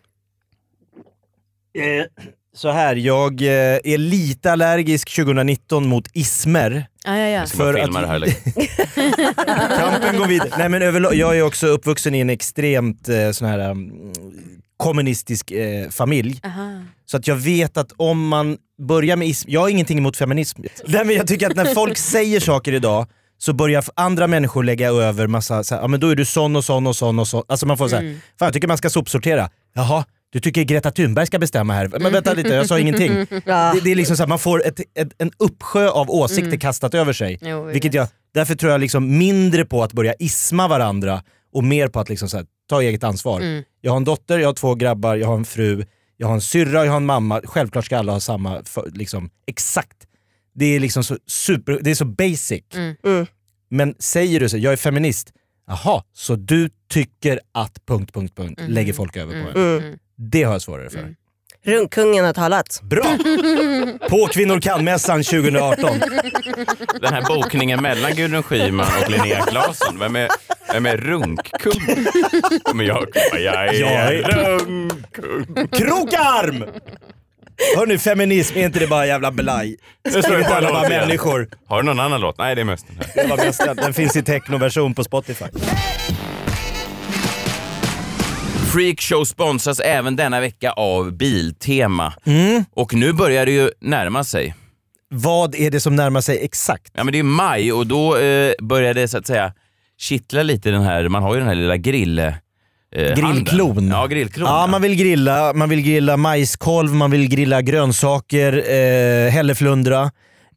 Eh, 1.82 2.06
Så 2.54 2.72
här, 2.72 2.96
jag 2.96 3.42
eh, 3.42 3.48
är 3.84 3.98
lite 3.98 4.52
allergisk 4.52 5.16
2019 5.16 5.88
mot 5.88 6.08
ismer. 6.14 6.88
Ja, 7.06 7.18
ja, 7.18 7.28
ja. 7.28 7.46
För 7.46 7.74
filma 7.74 8.00
att- 8.00 8.04
det 8.06 8.08
här. 8.08 8.16
Eller? 8.16 8.30
Kampen 9.80 10.18
går 10.20 10.28
vidare. 10.28 10.50
Nej 10.58 10.70
men 10.70 10.82
överlag, 10.82 11.16
jag 11.16 11.38
är 11.38 11.42
också 11.42 11.68
uppvuxen 11.68 12.16
i 12.16 12.20
en 12.20 12.30
extremt 12.30 13.10
eh, 13.10 13.32
sån 13.32 13.48
här 13.48 13.70
um, 13.70 14.14
kommunistisk 14.78 15.52
eh, 15.52 15.90
familj. 15.90 16.40
Aha. 16.44 16.82
Så 17.06 17.18
att 17.18 17.28
jag 17.28 17.36
vet 17.36 17.78
att 17.78 17.92
om 17.98 18.28
man 18.28 18.58
börjar 18.88 19.16
med 19.16 19.28
ism, 19.28 19.50
jag 19.52 19.62
har 19.62 19.70
ingenting 19.70 19.98
emot 19.98 20.18
feminism. 20.18 20.62
Nej, 20.88 21.06
men 21.06 21.16
jag 21.16 21.28
tycker 21.28 21.50
att 21.50 21.56
när 21.56 21.74
folk 21.74 21.98
säger 22.14 22.40
saker 22.40 22.74
idag 22.74 23.08
så 23.38 23.54
börjar 23.54 23.84
andra 23.96 24.28
människor 24.28 24.64
lägga 24.64 24.90
över 24.90 25.28
massa, 25.28 25.64
så 25.64 25.76
här, 25.76 25.82
ja 25.82 25.88
men 25.88 26.00
då 26.00 26.10
är 26.10 26.16
du 26.16 26.26
sån 26.26 26.56
och 26.56 26.66
sån 26.66 26.88
och 26.88 26.96
sån 26.96 27.20
och 27.20 27.28
sån. 27.28 27.44
Alltså 27.48 27.66
man 27.66 27.78
får 27.78 27.88
säga, 27.88 28.02
Mm. 28.02 28.20
fan 28.40 28.46
jag 28.46 28.54
tycker 28.54 28.68
man 28.68 28.78
ska 28.78 28.90
sopsortera. 28.90 29.50
Jaha, 29.74 30.06
du 30.30 30.40
tycker 30.40 30.64
Greta 30.64 30.92
Thunberg 30.92 31.28
ska 31.28 31.40
bestämma 31.40 31.74
här. 31.74 31.88
Men 32.00 32.14
vänta 32.14 32.34
lite, 32.34 32.50
jag 32.50 32.68
sa 32.68 32.80
ingenting. 32.80 33.12
Ja. 33.46 33.72
Det, 33.74 33.80
det 33.84 33.92
är 33.92 33.96
liksom 33.96 34.18
så 34.18 34.24
här, 34.24 34.28
man 34.28 34.40
får 34.40 34.68
ett, 34.68 34.80
ett, 34.80 35.10
en 35.18 35.32
uppsjö 35.40 35.90
av 35.90 36.10
åsikter 36.12 36.58
kastat 36.58 36.94
över 36.94 37.14
sig. 37.14 37.40
Jo, 37.42 37.64
vi 37.64 37.72
Vilket 37.74 37.94
jag, 37.94 38.08
därför 38.34 38.56
tror 38.56 38.72
jag 38.72 38.82
liksom 38.82 39.18
mindre 39.18 39.66
på 39.66 39.84
att 39.84 39.94
börja 39.94 40.14
isma 40.20 40.68
varandra 40.68 41.24
och 41.54 41.64
mer 41.64 41.88
på 41.88 42.00
att 42.00 42.10
liksom 42.10 42.30
så 42.30 42.38
här, 42.38 42.46
ta 42.70 42.82
eget 42.82 43.04
ansvar. 43.04 43.42
Mm. 43.42 43.64
Jag 43.82 43.92
har 43.92 43.98
en 43.98 44.04
dotter, 44.04 44.40
jag 44.40 44.48
har 44.48 44.54
två 44.54 44.76
grabbar, 44.76 45.16
jag 45.16 45.28
har 45.28 45.36
en 45.36 45.46
fru, 45.46 45.86
jag 46.18 46.28
har 46.28 46.34
en 46.34 46.42
syrra 46.42 46.86
jag 46.86 46.92
har 46.92 46.98
en 46.98 47.06
mamma. 47.06 47.42
Självklart 47.46 47.86
ska 47.86 47.98
alla 47.98 48.12
ha 48.12 48.20
samma, 48.20 48.64
för, 48.64 48.90
liksom, 48.94 49.30
exakt. 49.48 49.98
Det 50.54 50.66
är 50.66 50.80
liksom 50.80 51.04
så 51.04 51.18
super, 51.28 51.80
det 51.82 51.92
är 51.92 51.96
så 51.96 52.06
basic. 52.06 52.64
Mm. 52.74 52.96
Mm. 53.06 53.26
Men 53.70 53.96
säger 54.00 54.40
du 54.40 54.50
så, 54.50 54.58
jag 54.58 54.74
är 54.74 54.78
feminist, 54.78 55.34
jaha, 55.68 56.04
så 56.14 56.36
du 56.36 56.70
tycker 56.90 57.40
att... 57.52 57.86
punkt, 57.86 58.14
punkt, 58.14 58.34
punkt, 58.38 58.60
Mm. 58.60 58.72
lägger 58.72 58.94
folk 58.94 59.18
över 59.18 59.44
på 59.44 59.50
en. 59.60 59.66
Mm. 59.66 59.84
Mm. 59.84 60.00
Det 60.18 60.44
har 60.44 60.52
jag 60.52 60.62
svårare 60.62 60.90
för. 60.90 61.00
Mm. 61.00 61.16
Runkkungen 61.64 62.26
har 62.26 62.34
talat. 62.34 62.82
Bra! 62.84 63.04
På 64.10 64.28
Kvinnor 64.28 64.62
kan-mässan 64.62 65.24
2018. 65.24 66.00
Den 67.02 67.14
här 67.14 67.22
bokningen 67.28 67.82
mellan 67.82 68.12
Gudrun 68.16 68.44
Schyman 68.44 68.88
och 69.04 69.12
Linnea 69.12 69.42
Claesson. 69.42 70.00
Vem 70.00 70.16
är, 70.16 70.30
vem 70.74 70.86
är 70.86 70.98
runkkung? 70.98 71.82
Men 72.74 72.86
jag, 72.86 73.08
jag 73.34 73.44
är 73.68 73.74
Jag 73.74 73.92
är- 73.92 74.24
runkkung. 74.60 75.68
Krokarm! 75.72 76.66
Hörni, 77.78 77.98
feminism, 77.98 78.58
är 78.58 78.66
inte 78.66 78.80
det 78.80 78.88
bara 78.88 79.06
jävla 79.08 79.32
inte 80.40 80.56
alla 80.56 80.70
bara 80.70 80.82
låt 80.82 80.92
igen. 80.92 81.08
människor? 81.08 81.50
Har 81.68 81.82
du 81.82 81.86
någon 81.86 82.00
annan 82.00 82.22
låt? 82.22 82.38
Nej, 82.38 82.56
det 82.56 82.62
är 82.62 82.66
mest 82.66 82.86
den 82.88 82.98
här. 82.98 83.24
Det 83.24 83.30
var 83.30 83.38
bäst, 83.38 83.62
den 83.76 83.94
finns 83.94 84.16
i 84.16 84.24
technoversion 84.24 84.94
på 84.94 85.04
Spotify. 85.04 85.46
Freakshow 88.74 89.24
sponsras 89.26 89.80
även 89.80 90.16
denna 90.16 90.40
vecka 90.40 90.72
av 90.72 91.12
Biltema. 91.12 92.14
Och 92.76 92.94
nu 92.94 93.14
börjar 93.14 93.46
det 93.46 93.52
ju 93.52 93.70
närma 93.82 94.24
sig. 94.24 94.56
Vad 95.10 95.56
är 95.56 95.72
det 95.72 95.80
som 95.80 95.96
närmar 95.96 96.22
sig 96.22 96.44
exakt? 96.46 96.92
Ja, 96.94 97.04
men 97.04 97.12
det 97.12 97.20
är 97.20 97.24
maj 97.24 97.72
och 97.74 97.88
då 97.88 98.18
eh, 98.18 98.54
börjar 98.62 98.94
det 98.94 99.08
så 99.08 99.18
att 99.18 99.28
säga 99.28 99.54
kittla 100.00 100.44
lite 100.44 100.72
den 100.72 100.82
här, 100.82 101.10
man 101.10 101.24
har 101.24 101.34
ju 101.34 101.40
den 101.40 101.48
här 101.48 101.56
lilla 101.56 101.78
grill... 101.78 102.20
Eh, 102.20 102.34
Grillklon. 103.16 103.88
Ja, 103.88 104.08
grillklon. 104.08 104.48
Ja, 104.48 104.68
man 104.68 104.82
vill 104.82 104.96
grilla, 104.96 105.54
man 105.54 105.70
vill 105.70 105.82
grilla 105.82 106.18
majskolv, 106.18 106.94
man 106.94 107.12
vill 107.12 107.28
grilla 107.30 107.62
grönsaker, 107.62 108.54
eh, 108.72 109.32
hälleflundra, 109.32 110.12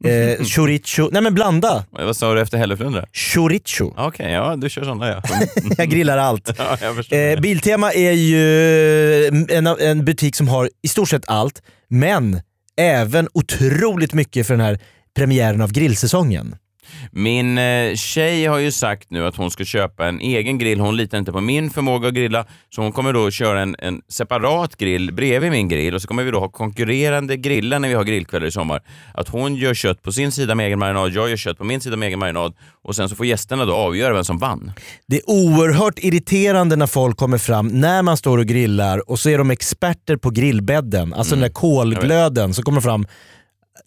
eh, 0.05 0.45
chorizo. 0.45 1.09
Nej 1.13 1.23
men 1.23 1.35
blanda. 1.35 1.85
Vad 1.91 2.17
sa 2.17 2.35
du 2.35 2.41
efter 2.41 2.59
hälleflundra? 2.59 3.05
Chorizo. 3.13 3.95
Okej, 3.97 4.33
ja 4.33 4.57
du 4.57 4.69
kör 4.71 4.83
sådana 4.85 5.09
ja. 5.09 5.23
Jag 5.79 5.89
grillar 5.91 6.19
allt. 6.19 6.51
ja 6.59 6.79
jag. 7.11 7.33
Eh, 7.33 7.41
Biltema 7.41 7.93
är 7.93 8.13
ju 8.13 9.27
en, 9.51 9.67
en 9.67 10.05
butik 10.05 10.37
som 10.37 10.49
har 10.49 10.71
i 10.83 10.89
stort 10.89 11.09
sett 11.09 11.25
allt, 11.29 11.63
men 11.89 12.41
även 12.77 13.29
otroligt 13.35 14.15
mycket 14.15 14.47
för 14.47 14.55
den 14.55 14.65
här 14.67 14.79
premiären 15.17 15.61
av 15.61 15.73
grillsäsongen. 15.73 16.57
Min 17.13 17.59
eh, 17.59 17.95
tjej 17.95 18.47
har 18.47 18.59
ju 18.59 18.73
sagt 18.73 19.11
nu 19.11 19.27
att 19.27 19.37
hon 19.37 19.51
ska 19.51 19.65
köpa 19.65 20.07
en 20.07 20.21
egen 20.21 20.59
grill. 20.59 20.81
Hon 20.81 20.97
litar 20.97 21.19
inte 21.19 21.33
på 21.33 21.41
min 21.41 21.71
förmåga 21.71 22.09
att 22.09 22.15
grilla, 22.15 22.47
så 22.75 22.83
hon 22.83 22.93
kommer 22.93 23.13
då 23.13 23.31
köra 23.31 23.61
en, 23.61 23.77
en 23.79 24.03
separat 24.09 24.77
grill 24.77 25.13
bredvid 25.15 25.51
min 25.51 25.69
grill 25.69 25.95
och 25.95 26.03
så 26.03 26.09
kommer 26.09 26.25
vi 26.25 26.31
då 26.31 26.41
ha 26.41 26.49
konkurrerande 26.49 27.37
grillar 27.37 27.79
när 27.79 27.89
vi 27.89 27.95
har 27.95 28.05
grillkvällar 28.05 28.47
i 28.47 28.51
sommar. 28.51 28.83
Att 29.15 29.29
hon 29.29 29.55
gör 29.55 29.75
kött 29.75 30.03
på 30.03 30.13
sin 30.13 30.33
sida 30.33 30.55
med 30.55 30.67
egen 30.67 30.79
marinad, 30.79 31.13
jag 31.13 31.31
gör 31.31 31.37
kött 31.37 31.59
på 31.59 31.65
min 31.65 31.81
sida 31.81 31.97
med 31.97 32.07
egen 32.07 32.19
marinad 32.19 32.55
och 32.83 32.97
sen 32.97 33.09
så 33.09 33.17
får 33.17 33.27
gästerna 33.27 33.65
då 33.65 33.75
avgöra 33.75 34.15
vem 34.15 34.25
som 34.25 34.39
vann. 34.39 34.73
Det 35.07 35.17
är 35.17 35.31
oerhört 35.31 35.99
irriterande 35.99 36.77
när 36.77 36.87
folk 36.87 37.17
kommer 37.17 37.39
fram 37.39 37.69
när 37.69 38.03
man 38.03 38.17
står 38.17 38.39
och 38.39 38.47
grillar 38.47 39.11
och 39.11 39.19
så 39.19 39.31
är 39.31 39.39
de 39.39 39.51
experter 39.51 40.17
på 40.17 40.31
grillbädden, 40.31 41.15
alltså 41.15 41.35
den 41.35 41.43
där 41.43 41.49
kolglöden. 41.49 42.55
Så 42.55 42.63
kommer 42.63 42.81
de 42.81 42.83
fram, 42.83 43.07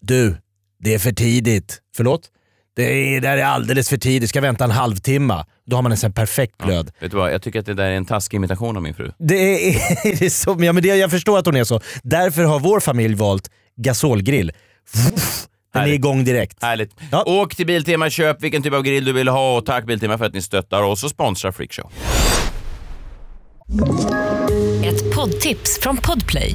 du, 0.00 0.36
det 0.80 0.94
är 0.94 0.98
för 0.98 1.12
tidigt. 1.12 1.78
Förlåt? 1.96 2.30
Det 2.76 3.16
är, 3.16 3.20
det 3.20 3.28
här 3.28 3.36
är 3.36 3.44
alldeles 3.44 3.88
för 3.88 3.96
tidigt, 3.96 4.28
ska 4.28 4.40
vänta 4.40 4.64
en 4.64 4.70
halvtimme. 4.70 5.44
Då 5.66 5.76
har 5.76 5.82
man 5.82 5.92
en 5.92 5.98
sån 5.98 6.12
perfekt 6.12 6.58
glöd. 6.58 6.90
Vet 7.00 7.10
du 7.10 7.16
vad, 7.16 7.32
jag 7.32 7.42
tycker 7.42 7.60
att 7.60 7.66
det 7.66 7.74
där 7.74 7.84
är 7.84 7.92
en 7.92 8.04
taskig 8.04 8.36
imitation 8.36 8.76
av 8.76 8.82
min 8.82 8.94
fru. 8.94 9.12
Det 9.18 9.34
är, 9.68 9.74
det 10.18 10.24
är 10.26 10.30
så, 10.30 10.56
ja, 10.60 10.72
men 10.72 10.82
det, 10.82 10.88
jag 10.88 11.10
förstår 11.10 11.38
att 11.38 11.46
hon 11.46 11.56
är 11.56 11.64
så. 11.64 11.80
Därför 12.02 12.44
har 12.44 12.60
vår 12.60 12.80
familj 12.80 13.14
valt 13.14 13.50
gasolgrill. 13.76 14.52
Den 15.72 15.82
är 15.82 15.86
Härligt. 15.86 15.94
igång 15.94 16.24
direkt. 16.24 16.62
Härligt. 16.62 16.94
Ja. 17.10 17.22
Åk 17.26 17.54
till 17.54 17.66
Biltema, 17.66 18.10
köp 18.10 18.42
vilken 18.42 18.62
typ 18.62 18.74
av 18.74 18.82
grill 18.82 19.04
du 19.04 19.12
vill 19.12 19.28
ha 19.28 19.56
och 19.56 19.66
tack 19.66 19.84
Biltema 19.86 20.18
för 20.18 20.24
att 20.24 20.34
ni 20.34 20.42
stöttar 20.42 20.82
oss 20.82 21.04
och 21.04 21.10
sponsrar 21.10 21.52
Freakshow. 21.52 21.90
Ett 24.84 25.14
poddtips 25.14 25.78
från 25.80 25.96
Podplay. 25.96 26.54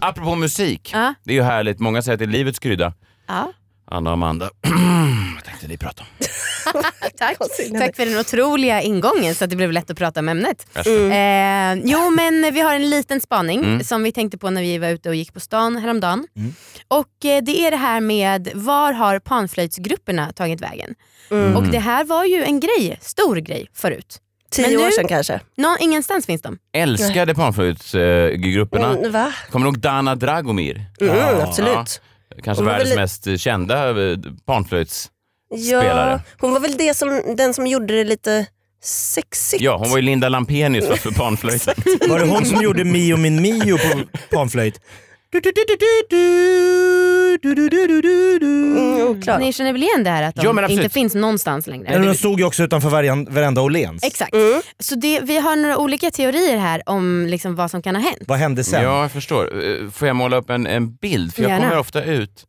Apropå 0.00 0.34
musik, 0.34 0.90
Ja. 0.94 1.14
det 1.24 1.32
är 1.32 1.34
ju 1.34 1.42
härligt. 1.42 1.78
Många 1.78 2.02
säger 2.02 2.14
att 2.14 2.18
det 2.18 2.24
är 2.24 2.26
livets 2.26 2.58
krydda. 2.58 2.92
Ja. 3.26 3.52
Anna 3.90 4.10
och 4.10 4.14
Amanda, 4.14 4.50
vad 5.34 5.44
tänkte 5.44 5.68
ni 5.68 5.76
prata 5.76 6.02
om? 6.02 6.08
Tack. 7.18 7.38
Tack 7.78 7.96
för 7.96 8.06
den 8.06 8.18
otroliga 8.20 8.82
ingången 8.82 9.34
så 9.34 9.44
att 9.44 9.50
det 9.50 9.56
blev 9.56 9.72
lätt 9.72 9.90
att 9.90 9.98
prata 9.98 10.20
om 10.20 10.28
ämnet. 10.28 10.66
Varsågod. 10.74 11.00
Eh, 11.12 11.90
jo 11.92 12.10
men 12.10 12.54
vi 12.54 12.60
har 12.60 12.74
en 12.74 12.90
liten 12.90 13.20
spaning 13.20 13.64
Mm. 13.64 13.84
som 13.84 14.02
vi 14.02 14.12
tänkte 14.12 14.38
på 14.38 14.50
när 14.50 14.62
vi 14.62 14.78
var 14.78 14.88
ute 14.88 15.08
och 15.08 15.14
gick 15.14 15.32
på 15.34 15.40
stan 15.40 15.76
häromdagen. 15.76 16.26
Och 16.88 17.24
eh, 17.24 17.42
det 17.42 17.60
är 17.66 17.70
det 17.70 17.76
här 17.76 18.00
med 18.00 18.48
var 18.54 18.92
har 18.92 19.18
panflöjtsgrupperna 19.18 20.32
tagit 20.32 20.60
vägen? 20.60 20.94
Mm. 21.30 21.56
Och 21.56 21.62
det 21.68 21.78
här 21.78 22.04
var 22.04 22.24
ju 22.24 22.44
en 22.44 22.60
grej, 22.60 22.98
stor 23.00 23.36
grej 23.36 23.66
förut. 23.74 24.18
Tio 24.50 24.68
Men 24.68 24.80
år 24.80 24.84
nu- 24.86 24.92
sedan 24.92 25.08
kanske. 25.08 25.40
Nå, 25.56 25.76
ingenstans 25.80 26.26
finns 26.26 26.42
de. 26.42 26.58
Älskade 26.72 27.34
panflöjtsgrupperna. 27.34 28.96
Mm, 28.96 29.12
va? 29.12 29.32
Kommer 29.50 29.64
du 29.66 29.68
ihåg 29.68 29.78
Dana 29.78 30.14
Dragomir? 30.14 30.84
Mm, 31.00 31.16
Ja. 31.16 31.42
absolut. 31.42 32.00
Kanske 32.44 32.62
Hon 32.62 32.64
var 32.66 32.72
världens 32.72 32.90
väl- 32.90 32.98
mest 32.98 33.40
kända 33.40 34.10
eh, 34.10 34.16
panflöjts... 34.46 35.10
Ja, 35.50 36.20
hon 36.40 36.52
var 36.52 36.60
väl 36.60 36.76
det 36.76 36.94
som, 36.96 37.22
den 37.36 37.54
som 37.54 37.66
gjorde 37.66 37.94
det 37.96 38.04
lite 38.04 38.46
sexigt. 38.84 39.62
Ja, 39.62 39.76
hon 39.76 39.90
var 39.90 39.96
ju 39.98 40.02
Linda 40.02 40.28
Lampenius 40.28 41.00
för 41.00 41.10
panflöjten. 41.18 41.74
Var 42.08 42.18
det 42.18 42.26
hon 42.26 42.44
som 42.46 42.62
gjorde 42.62 42.84
Mio 42.84 43.16
min 43.16 43.42
Mio 43.42 43.78
på 43.78 44.18
panflöjt? 44.30 44.80
Mm, 45.34 45.42
Ni 49.40 49.52
känner 49.52 49.72
väl 49.72 49.82
igen 49.82 50.04
det 50.04 50.10
här 50.10 50.22
att 50.22 50.34
de 50.34 50.58
ja, 50.58 50.68
inte 50.68 50.88
finns 50.88 51.14
någonstans 51.14 51.66
längre? 51.66 51.98
Men 51.98 52.06
de 52.06 52.14
stod 52.14 52.40
ju 52.40 52.46
också 52.46 52.62
utanför 52.62 52.88
varenda 53.30 53.62
Åhléns. 53.62 54.04
Exakt. 54.04 54.34
Mm. 54.34 54.60
Så 54.78 54.94
det, 54.94 55.20
vi 55.20 55.38
har 55.38 55.56
några 55.56 55.78
olika 55.78 56.10
teorier 56.10 56.56
här 56.56 56.82
om 56.86 57.26
liksom 57.30 57.56
vad 57.56 57.70
som 57.70 57.82
kan 57.82 57.94
ha 57.94 58.02
hänt. 58.02 58.22
Vad 58.26 58.38
hände 58.38 58.64
sen? 58.64 58.82
Ja, 58.82 59.02
jag 59.02 59.12
förstår. 59.12 59.64
Eh, 59.66 59.90
får 59.90 60.08
jag 60.08 60.16
måla 60.16 60.36
upp 60.36 60.50
en, 60.50 60.66
en 60.66 60.94
bild? 60.94 61.34
För 61.34 61.42
jag 61.42 61.50
Gärna. 61.50 61.68
kommer 61.68 61.80
ofta 61.80 62.04
ut 62.04 62.44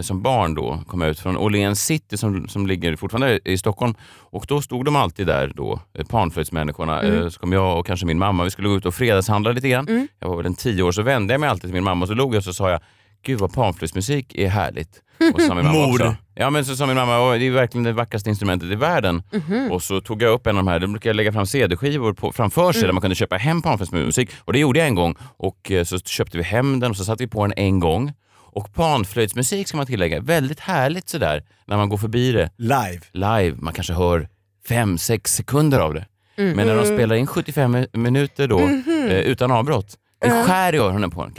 som 0.00 0.22
barn 0.22 0.54
då 0.54 0.82
kom 0.86 1.02
ut 1.02 1.20
från 1.20 1.36
Åhléns 1.36 1.84
city 1.84 2.16
som, 2.16 2.48
som 2.48 2.66
ligger 2.66 2.96
fortfarande 2.96 3.40
i 3.44 3.58
Stockholm. 3.58 3.94
Och 4.18 4.44
då 4.48 4.62
stod 4.62 4.84
de 4.84 4.96
alltid 4.96 5.26
där 5.26 5.52
då, 5.56 5.80
eh, 5.98 6.06
panflöjtsmänniskorna. 6.06 7.02
Mm. 7.02 7.22
Eh, 7.22 7.28
Så 7.28 7.40
kom 7.40 7.52
jag 7.52 7.78
och 7.78 7.86
kanske 7.86 8.06
min 8.06 8.18
mamma, 8.18 8.44
vi 8.44 8.50
skulle 8.50 8.68
gå 8.68 8.76
ut 8.76 8.86
och 8.86 8.94
fredagshandla 8.94 9.52
lite 9.52 9.68
grann. 9.68 9.88
Mm. 9.88 10.08
Jag 10.18 10.28
var 10.28 10.36
väl 10.36 10.46
en 10.46 10.54
tio 10.54 10.82
år 10.82 10.92
så 10.92 11.02
vände 11.02 11.34
jag 11.34 11.40
mig 11.40 11.48
alltid 11.48 11.62
till 11.62 11.74
min 11.74 11.84
mamma 11.84 12.02
och 12.04 12.08
så 12.08 12.14
log 12.14 12.34
jag 12.34 12.38
och 12.38 12.44
så 12.44 12.54
sa 12.54 12.70
jag, 12.70 12.80
gud 13.22 13.38
vad 13.38 13.52
panflöjtsmusik 13.54 14.34
är 14.34 14.48
härligt. 14.48 15.02
Och 15.34 15.40
så 15.40 15.46
sa 15.46 15.54
min 15.54 15.64
mamma 15.64 15.78
Mor. 15.86 15.90
också. 15.94 16.16
Ja 16.34 16.50
men 16.50 16.64
så 16.64 16.76
sa 16.76 16.86
min 16.86 16.96
mamma, 16.96 17.20
"Åh, 17.20 17.32
det 17.38 17.46
är 17.46 17.50
verkligen 17.50 17.84
det 17.84 17.92
vackraste 17.92 18.30
instrumentet 18.30 18.70
i 18.70 18.74
världen. 18.74 19.22
Mhm. 19.32 19.70
Och 19.72 19.82
så 19.82 20.00
tog 20.00 20.22
jag 20.22 20.32
upp 20.32 20.46
en 20.46 20.56
av 20.58 20.64
de 20.64 20.70
här, 20.70 20.78
då 20.78 20.86
brukade 20.86 21.08
jag 21.08 21.16
lägga 21.16 21.32
fram 21.32 21.46
CD-skivor 21.46 22.12
på, 22.12 22.32
framför 22.32 22.72
sig 22.72 22.82
där 22.82 22.92
man 22.92 23.00
kunde 23.00 23.14
köpa 23.16 23.36
hem 23.36 23.62
panflöjtsmusik. 23.62 24.30
Och 24.38 24.52
det 24.52 24.58
gjorde 24.58 24.78
jag 24.78 24.88
en 24.88 24.94
gång. 24.94 25.14
Och 25.36 25.70
eh, 25.70 25.84
så 25.84 25.98
köpte 25.98 26.36
vi 26.36 26.42
hem 26.44 26.80
den 26.80 26.90
och 26.90 26.96
så 26.96 27.04
satte 27.04 27.24
vi 27.24 27.28
på 27.28 27.46
den 27.46 27.52
en 27.56 27.80
gång. 27.80 28.12
Och 28.52 28.74
panflöjtsmusik 28.74 29.68
ska 29.68 29.76
man 29.76 29.86
tillägga, 29.86 30.20
väldigt 30.20 30.60
härligt 30.60 31.08
sådär 31.08 31.44
när 31.66 31.76
man 31.76 31.88
går 31.88 31.96
förbi 31.98 32.32
det 32.32 32.50
Live. 32.56 33.00
live. 33.12 33.56
Man 33.60 33.74
kanske 33.74 33.92
hör 33.92 34.28
fem, 34.68 34.98
sex 34.98 35.34
sekunder 35.34 35.78
av 35.78 35.94
det. 35.94 36.06
Mm. 36.36 36.56
Men 36.56 36.66
när 36.66 36.76
de 36.76 36.84
spelar 36.86 37.16
in 37.16 37.26
75 37.26 37.76
mi- 37.76 37.96
minuter 37.96 38.48
då 38.48 38.58
Mhm. 38.58 39.06
eh, 39.10 39.18
utan 39.18 39.50
avbrott, 39.50 39.94
det 40.20 40.44
skär 40.44 40.74
i 40.74 40.78
öronen 40.78 41.10
på 41.10 41.22
en. 41.22 41.32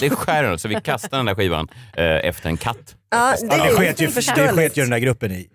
Det 0.00 0.10
skär 0.16 0.42
i 0.42 0.44
öronen, 0.44 0.58
så 0.58 0.68
vi 0.68 0.80
kastade 0.80 1.16
den 1.16 1.26
där 1.26 1.34
skivan 1.34 1.68
eh, 1.96 2.04
efter 2.04 2.48
en 2.48 2.56
katt. 2.56 2.96
Ja, 3.10 3.12
Ja, 3.12 3.36
det, 3.40 3.74
sket 3.74 4.00
ju, 4.00 4.06
det 4.06 4.52
sket 4.52 4.76
ju 4.76 4.82
den 4.82 4.90
där 4.90 4.98
gruppen 4.98 5.32
i. 5.32 5.48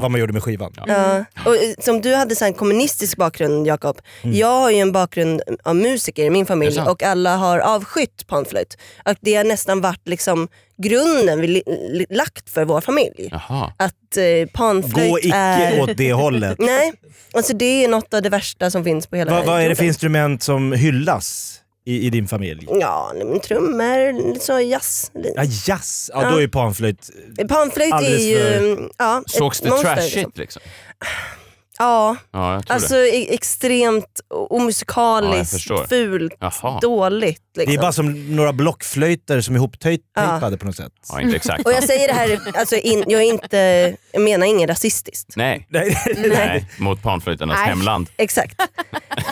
Vad 0.00 0.10
man 0.10 0.20
gjorde 0.20 0.32
med 0.32 0.42
skivan. 0.42 0.72
Ja. 0.86 1.24
Och, 1.44 1.56
eh, 1.56 1.74
som 1.78 2.00
du 2.00 2.14
hade 2.14 2.36
så 2.36 2.44
en 2.44 2.54
kommunistisk 2.54 3.16
bakgrund 3.16 3.66
Jakob. 3.66 4.00
Jag 4.22 4.60
har 4.60 4.70
ju 4.70 4.78
en 4.78 4.92
bakgrund 4.92 5.42
av 5.62 5.76
musiker 5.76 6.24
i 6.24 6.30
min 6.30 6.46
familj 6.46 6.74
det 6.74 6.82
och 6.82 7.02
alla 7.02 7.36
har 7.36 7.58
avskytt 7.58 8.26
panflöjt. 8.26 8.78
Och 9.04 9.16
det 9.20 9.34
har 9.34 9.44
nästan 9.44 9.80
varit 9.80 10.08
liksom 10.08 10.48
grunden 10.76 11.40
vi 11.40 11.62
lagt 12.10 12.50
för 12.50 12.64
vår 12.64 12.80
familj. 12.80 13.28
Jaha. 13.30 13.72
Att 13.76 14.16
eh, 14.16 14.48
panflöjt 14.52 15.10
Gå 15.10 15.18
icke 15.18 15.36
är... 15.36 15.80
åt 15.80 15.96
det 15.96 16.12
hållet. 16.12 16.58
Nej, 16.58 16.92
alltså 17.32 17.52
det 17.52 17.84
är 17.84 17.88
något 17.88 18.14
av 18.14 18.22
det 18.22 18.30
värsta 18.30 18.70
som 18.70 18.84
finns 18.84 19.06
på 19.06 19.16
hela 19.16 19.30
Vad, 19.32 19.46
vad 19.46 19.62
är 19.62 19.68
det 19.68 19.76
för 19.76 19.84
instrument 19.84 20.42
som 20.42 20.72
hyllas 20.72 21.60
i, 21.86 22.06
i 22.06 22.10
din 22.10 22.28
familj? 22.28 22.66
Ja, 22.80 23.12
men 23.14 23.40
trummor, 23.40 24.28
lite 24.32 24.44
så 24.44 24.60
jazz. 24.60 25.10
Ja, 25.36 25.42
jazz. 25.66 26.10
Ja, 26.14 26.30
då 26.30 26.42
är 26.42 26.48
panflöjt... 26.48 27.10
Panflöjt 27.48 27.94
är 27.94 28.18
ju... 28.18 28.36
för- 28.38 28.90
Ja, 28.98 29.22
Sågs 29.26 29.60
det 29.60 29.70
trashigt 29.70 30.14
liksom. 30.14 30.32
liksom? 30.36 30.62
Ja, 31.78 32.16
Ja, 32.32 32.54
jag 32.54 32.66
tror 32.66 32.74
alltså 32.74 32.94
det. 32.94 33.16
e- 33.16 33.34
extremt 33.34 34.06
Ja, 34.30 34.36
jag 34.36 34.52
omusikaliskt, 34.52 35.52
förstår. 35.52 35.84
fult, 35.86 36.32
Jaha. 36.40 36.78
dåligt. 36.80 37.40
Liksom. 37.56 37.72
Det 37.74 37.78
är 37.78 37.82
bara 37.82 37.92
som 37.92 38.36
några 38.36 38.52
blockflöjter 38.52 39.40
som 39.40 39.54
är 39.54 39.58
ihoptejpade 39.58 40.56
på 40.56 40.66
något 40.66 40.76
sätt. 40.76 40.92
Ja, 41.08 41.20
inte 41.20 41.36
exakt. 41.36 41.66
Och 41.66 41.72
jag 41.72 41.84
säger 41.84 42.08
det 42.08 42.14
här, 42.14 42.40
alltså 42.58 42.76
in, 42.76 43.04
jag, 43.06 43.22
är 43.22 43.26
inte, 43.26 43.56
jag 44.12 44.22
menar 44.22 44.46
inget 44.46 44.70
rasistiskt. 44.70 45.36
Nej. 45.36 45.66
Nej. 45.70 45.96
Nej, 46.28 46.66
mot 46.78 47.02
panflöjternas 47.02 47.56
Nej. 47.58 47.68
hemland. 47.68 48.08
Exakt. 48.16 48.62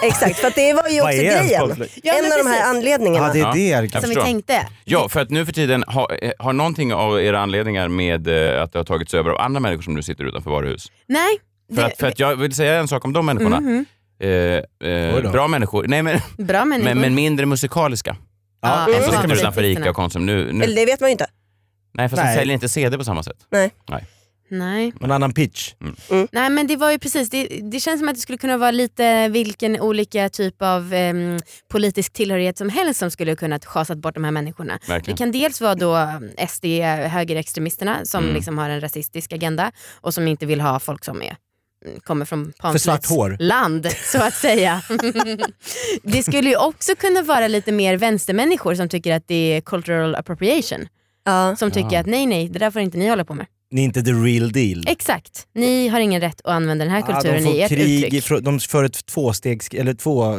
Exakt, 0.02 0.38
för 0.38 0.48
att 0.48 0.54
det 0.54 0.72
var 0.72 0.88
ju 0.88 1.00
också 1.00 1.12
grejen. 1.12 1.86
Ja, 2.02 2.12
en 2.12 2.32
av 2.32 2.38
de 2.44 2.50
här 2.50 2.70
anledningarna. 2.70 3.26
Ja, 3.36 3.52
det 3.54 3.72
är 3.72 3.82
det. 3.82 3.88
Jag 3.92 4.00
Som 4.00 4.00
vi 4.00 4.06
förstår. 4.06 4.22
tänkte. 4.22 4.66
Ja, 4.84 5.08
för 5.08 5.20
att 5.20 5.30
nu 5.30 5.46
för 5.46 5.52
tiden 5.52 5.84
har, 5.86 6.18
eh, 6.24 6.32
har 6.38 6.52
någonting 6.52 6.94
av 6.94 7.20
era 7.22 7.40
anledningar 7.40 7.88
med 7.88 8.28
eh, 8.56 8.62
att 8.62 8.72
det 8.72 8.78
har 8.78 8.84
tagits 8.84 9.14
över 9.14 9.30
av 9.30 9.38
andra 9.40 9.60
människor 9.60 9.82
som 9.82 9.94
nu 9.94 10.02
sitter 10.02 10.24
utanför 10.24 10.50
varuhus? 10.50 10.86
Nej. 11.08 11.38
För 11.74 11.82
det- 11.82 11.86
att, 11.86 11.98
för 11.98 12.06
att 12.06 12.18
jag 12.18 12.36
vill 12.36 12.54
säga 12.54 12.74
en 12.80 12.88
sak 12.88 13.04
om 13.04 13.12
de 13.12 13.26
människorna. 13.26 13.60
Mhm. 13.60 13.84
Eh, 14.20 14.28
eh, 14.90 15.22
då. 15.22 15.30
bra 15.30 15.48
människor, 15.48 15.84
nej 15.88 16.02
men, 16.02 16.18
Bra 16.38 16.64
människor. 16.64 16.84
men, 16.94 17.00
men 17.00 17.14
mindre 17.14 17.46
musikaliska. 17.46 18.16
Ja, 18.62 18.68
De 18.86 18.92
som 18.92 19.02
sitter 19.02 19.10
panflöjtisterna. 19.12 19.34
utanför 19.50 19.62
ICA 19.64 19.90
och 19.90 19.96
Konsum 19.96 20.26
nu. 20.26 20.52
nu 20.52 20.64
Eller 20.64 20.76
det 20.76 20.86
vet 20.86 21.00
man 21.00 21.08
ju 21.08 21.12
inte. 21.12 21.26
nej, 21.94 22.08
fast 22.08 22.22
de 22.22 22.26
Nej. 22.26 22.36
säljer 22.36 22.54
inte 22.54 22.68
CD 22.68 22.98
på 22.98 23.04
samma 23.04 23.22
sätt. 23.22 23.36
Nej. 23.50 23.70
Nej. 24.50 24.92
En 25.00 25.10
annan 25.10 25.32
pitch. 25.32 25.74
Nej 26.32 26.50
men 26.50 26.66
det 26.66 26.76
var 26.76 26.90
ju 26.90 26.98
precis, 26.98 27.30
det, 27.30 27.46
det 27.72 27.80
känns 27.80 28.00
som 28.00 28.08
att 28.08 28.14
det 28.14 28.20
skulle 28.20 28.38
kunna 28.38 28.56
vara 28.56 28.70
lite 28.70 29.28
vilken 29.28 29.80
olika 29.80 30.28
typ 30.28 30.62
av 30.62 30.92
em, 30.94 31.38
politisk 31.70 32.12
tillhörighet 32.12 32.58
som 32.58 32.68
helst 32.68 33.00
som 33.00 33.10
skulle 33.10 33.36
kunna 33.36 33.58
schasat 33.58 33.98
bort 33.98 34.14
de 34.14 34.24
här 34.24 34.30
människorna. 34.30 34.78
Det 34.86 34.92
Verkligen. 34.92 35.16
kan 35.16 35.32
dels 35.32 35.60
vara 35.60 35.74
då 35.74 35.96
um, 35.96 36.30
SD, 36.48 36.64
högerextremisterna 37.08 38.04
som 38.04 38.22
Mm. 38.24 38.34
liksom 38.36 38.58
har 38.58 38.70
en 38.70 38.80
rasistisk 38.80 39.32
agenda 39.32 39.72
och 40.00 40.14
som 40.14 40.28
inte 40.28 40.46
vill 40.46 40.60
ha 40.60 40.80
folk 40.80 41.04
som 41.04 41.22
är 41.22 41.26
mm, 41.26 41.36
kommer 42.04 42.24
från 42.24 42.52
För 42.62 42.78
svart 42.78 43.06
hår. 43.06 43.28
Pamphlets 43.28 43.48
land 43.48 43.88
så 44.12 44.18
att 44.18 44.34
säga. 44.34 44.82
det 46.02 46.22
skulle 46.22 46.48
ju 46.50 46.56
också 46.56 46.94
kunna 46.96 47.22
vara 47.22 47.48
lite 47.48 47.72
mer 47.72 47.96
vänstermänniskor 47.96 48.74
som 48.74 48.88
tycker 48.88 49.14
att 49.16 49.28
det 49.28 49.34
är 49.56 49.60
cultural 49.60 50.14
appropriation. 50.14 50.88
Ja. 51.24 51.56
Som 51.56 51.70
tycker 51.70 51.92
Ja. 51.92 52.00
att 52.00 52.06
nej 52.06 52.26
nej, 52.26 52.48
det 52.48 52.58
där 52.58 52.70
får 52.70 52.82
inte 52.82 52.98
ni 52.98 53.08
hålla 53.08 53.24
på 53.24 53.34
med. 53.34 53.46
Ni 53.70 53.80
är 53.80 53.84
inte 53.84 54.02
the 54.02 54.10
real 54.10 54.52
deal. 54.52 54.84
Exakt, 54.88 55.46
ni 55.54 55.88
har 55.88 56.00
ingen 56.00 56.20
rätt 56.20 56.40
att 56.44 56.50
använda 56.52 56.84
den 56.84 56.92
här 56.94 57.02
Ja, 57.08 57.14
kulturen 57.14 57.42
de 57.44 57.48
får 57.50 57.54
i 57.56 57.62
ert 57.62 57.68
krig, 57.68 58.14
uttryck. 58.14 58.44
de 58.44 58.60
för 58.60 58.84
ett 58.84 59.06
tvåstegs, 59.06 59.68
eller 59.74 59.94
två 59.94 60.38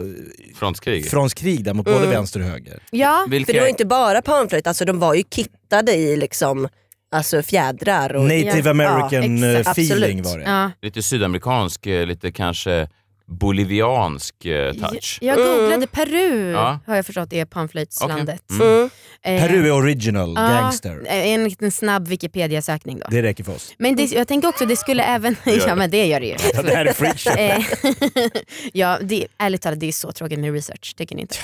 Frontkrig. 0.56 1.10
frontskrig 1.10 1.63
där 1.63 1.73
mot 1.73 1.86
både 1.86 1.97
Mm. 1.97 2.10
vänster 2.10 2.39
och 2.39 2.45
höger. 2.45 2.84
Ja, 2.91 3.25
Vilka, 3.29 3.45
För 3.45 3.53
det 3.53 3.60
var 3.60 3.65
ju 3.67 3.71
inte 3.71 3.86
bara 3.86 4.21
panflöjt, 4.21 4.67
alltså 4.67 4.86
de 4.86 4.99
var 4.99 5.13
ju 5.13 5.23
kittade 5.36 5.93
i 5.95 6.17
liksom, 6.17 6.67
alltså 7.13 7.41
fjädrar. 7.41 8.15
Och, 8.15 8.23
Native 8.23 8.62
Ja, 8.63 8.69
American 8.69 9.38
ja, 9.38 9.47
eh, 9.47 9.60
exakt. 9.60 9.78
feeling 9.78 10.19
Absolut. 10.19 10.26
var 10.26 10.54
det. 10.54 10.60
ja. 10.62 10.71
Lite 10.82 11.02
sydamerikansk, 11.02 11.86
eh, 11.88 12.06
lite 12.06 12.32
kanske 12.32 12.88
boliviansk 13.26 14.45
eh, 14.45 14.73
touch. 14.73 15.17
Jag 15.21 15.38
googlade 15.38 15.88
Peru 15.88 16.52
Ja. 16.52 16.80
har 16.88 16.95
jag 16.95 17.06
förstått 17.06 17.34
är 17.34 17.45
panflöjtslandet. 17.45 18.41
Okej. 18.54 18.65
Mm. 18.67 18.89
Eh, 19.23 19.47
Peru 19.47 19.67
är 19.67 19.71
original 19.71 20.34
ja, 20.36 20.41
gangster. 20.41 21.04
En 21.08 21.43
liten 21.43 21.71
snabb 21.71 22.08
Wikipedia-sökning 22.08 22.99
då. 22.99 23.06
Det 23.10 23.21
räcker 23.21 23.43
för 23.43 23.56
oss. 23.56 23.73
Men 23.78 23.95
det, 23.95 24.12
jag 24.12 24.28
tänker 24.28 24.47
också 24.47 24.65
det 24.65 24.76
skulle 24.76 25.04
även... 25.04 25.36
ja 25.45 25.65
det. 25.65 25.76
men 25.76 25.89
det 25.89 26.06
gör 26.06 26.19
det 26.19 26.26
ju. 26.28 26.36
Ja, 26.54 26.62
det 26.62 26.76
här 26.76 26.86
är 26.86 26.93
freakshow. 26.93 27.34
Ja, 28.73 28.97
det, 29.02 29.28
ärligt 29.38 29.62
talat 29.62 29.80
det 29.80 29.88
är 29.88 29.91
så 29.91 30.12
tråkigt 30.12 30.39
med 30.39 30.54
research, 30.54 30.95
tycker 30.95 31.15
ni 31.15 31.21
inte? 31.21 31.36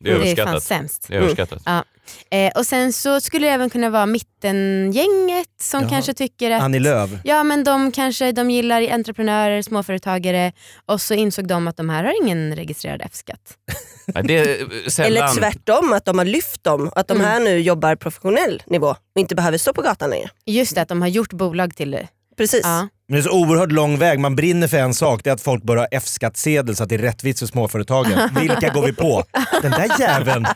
Det 0.00 0.10
är 0.10 0.14
Det 0.14 0.20
är 0.20 0.24
överskattat. 0.24 0.62
sämst. 0.62 1.06
Det 1.08 1.16
är 1.16 1.20
överskattat. 1.20 1.62
Ja. 1.64 1.84
Eh, 2.30 2.52
och 2.56 2.66
sen 2.66 2.92
så 2.92 3.20
skulle 3.20 3.46
det 3.46 3.52
även 3.52 3.70
kunna 3.70 3.90
vara 3.90 4.06
mittengänget 4.06 5.48
som 5.60 5.80
Jaha. 5.82 5.90
kanske 5.90 6.14
tycker 6.14 6.50
att 6.50 6.62
Annie 6.62 6.78
Lööf. 6.78 7.10
Ja 7.24 7.44
men 7.44 7.64
de 7.64 7.92
kanske 7.92 8.32
de 8.32 8.50
gillar 8.50 8.82
entreprenörer, 8.92 9.62
småföretagare 9.62 10.52
och 10.86 11.00
så 11.00 11.14
insåg 11.14 11.46
de 11.48 11.68
att 11.68 11.76
de 11.76 11.88
här 11.90 12.04
har 12.04 12.22
ingen 12.22 12.56
registrerad 12.56 13.02
F-skatt. 13.04 13.56
Ja, 14.14 14.20
eh. 14.20 15.06
Eller 15.06 15.34
tvärtom, 15.38 15.92
att 15.92 16.04
de 16.04 16.18
har 16.18 16.24
lyft 16.24 16.64
dem. 16.64 16.90
Att 16.96 17.08
de 17.08 17.14
Mm. 17.16 17.26
här 17.30 17.40
nu 17.40 17.58
jobbar 17.60 17.96
professionell 17.96 18.62
nivå 18.66 18.86
och 18.88 19.20
inte 19.20 19.34
behöver 19.34 19.58
stå 19.58 19.72
på 19.72 19.82
gatan 19.82 20.10
längre. 20.10 20.28
Just 20.46 20.74
det, 20.74 20.82
att 20.82 20.88
de 20.88 21.02
har 21.02 21.08
gjort 21.08 21.32
bolag 21.32 21.76
till 21.76 21.90
det. 21.90 22.08
Precis. 22.36 22.60
Ja. 22.64 22.88
Men 23.10 23.14
det 23.16 23.20
är 23.20 23.22
så 23.22 23.30
oerhört 23.38 23.72
lång 23.72 23.98
väg. 23.98 24.18
Man 24.18 24.36
brinner 24.36 24.68
för 24.68 24.76
en 24.76 24.94
sak, 24.94 25.20
det 25.24 25.30
är 25.30 25.34
att 25.34 25.40
folk 25.40 25.62
bör 25.62 25.76
ha 25.76 25.86
F-skattsedel 25.90 26.76
så 26.76 26.82
att 26.82 26.88
det 26.88 26.94
är 26.94 26.98
rättvist 26.98 27.38
för 27.38 27.46
småföretagen. 27.46 28.18
Vilka 28.40 28.68
går 28.68 28.86
vi 28.86 28.92
på? 28.92 29.24
Den 29.62 29.70
där 29.70 30.00
jäveln. 30.00 30.46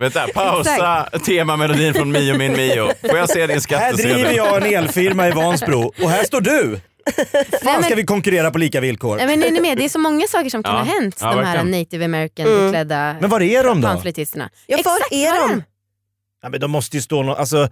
Vänta, 0.00 0.26
pausa 0.34 1.08
temamelodin 1.26 1.94
från 1.94 2.12
Mio 2.12 2.38
min 2.38 2.52
Mio. 2.56 2.88
Får 3.08 3.18
jag 3.18 3.28
se 3.30 3.40
din 3.40 3.50
Här 3.50 3.60
skattesedel? 3.60 4.12
driver 4.14 4.32
jag 4.32 4.56
en 4.66 4.74
elfirma 4.84 5.28
i 5.28 5.30
Vansbro 5.30 5.92
och 6.02 6.10
här 6.10 6.24
står 6.24 6.40
du. 6.40 6.80
Nej, 7.16 7.26
Fan 7.62 7.82
ska 7.82 7.88
men, 7.90 7.96
vi 7.96 8.04
konkurrera 8.04 8.50
på 8.50 8.58
lika 8.58 8.80
villkor? 8.80 9.16
nej, 9.16 9.26
men 9.26 9.42
är 9.42 9.50
ni 9.50 9.60
med? 9.60 9.78
Det 9.78 9.84
är 9.84 9.88
så 9.88 9.98
många 9.98 10.26
saker 10.26 10.50
som 10.50 10.62
kan 10.62 10.72
Ja. 10.74 10.78
ha 10.78 10.84
hänt 10.86 11.16
Ja, 11.20 11.26
de 11.26 11.44
här 11.44 11.56
verkligen. 11.56 11.80
native 11.80 12.04
american 12.04 12.46
Mm. 12.46 12.70
klädda 12.72 13.16
Men 13.20 13.30
var 13.30 13.40
är 13.40 13.64
de 13.64 13.80
då? 13.80 13.88
Ja, 13.88 13.94
var 13.94 14.06
Exakt, 14.78 15.12
är 15.12 15.30
var 15.40 15.48
de? 15.48 15.62
Ja, 16.42 16.48
men 16.48 16.60
de 16.60 16.70
måste 16.70 16.96
ju 16.96 17.02
stå 17.02 17.22
nå- 17.22 17.34
alltså, 17.34 17.68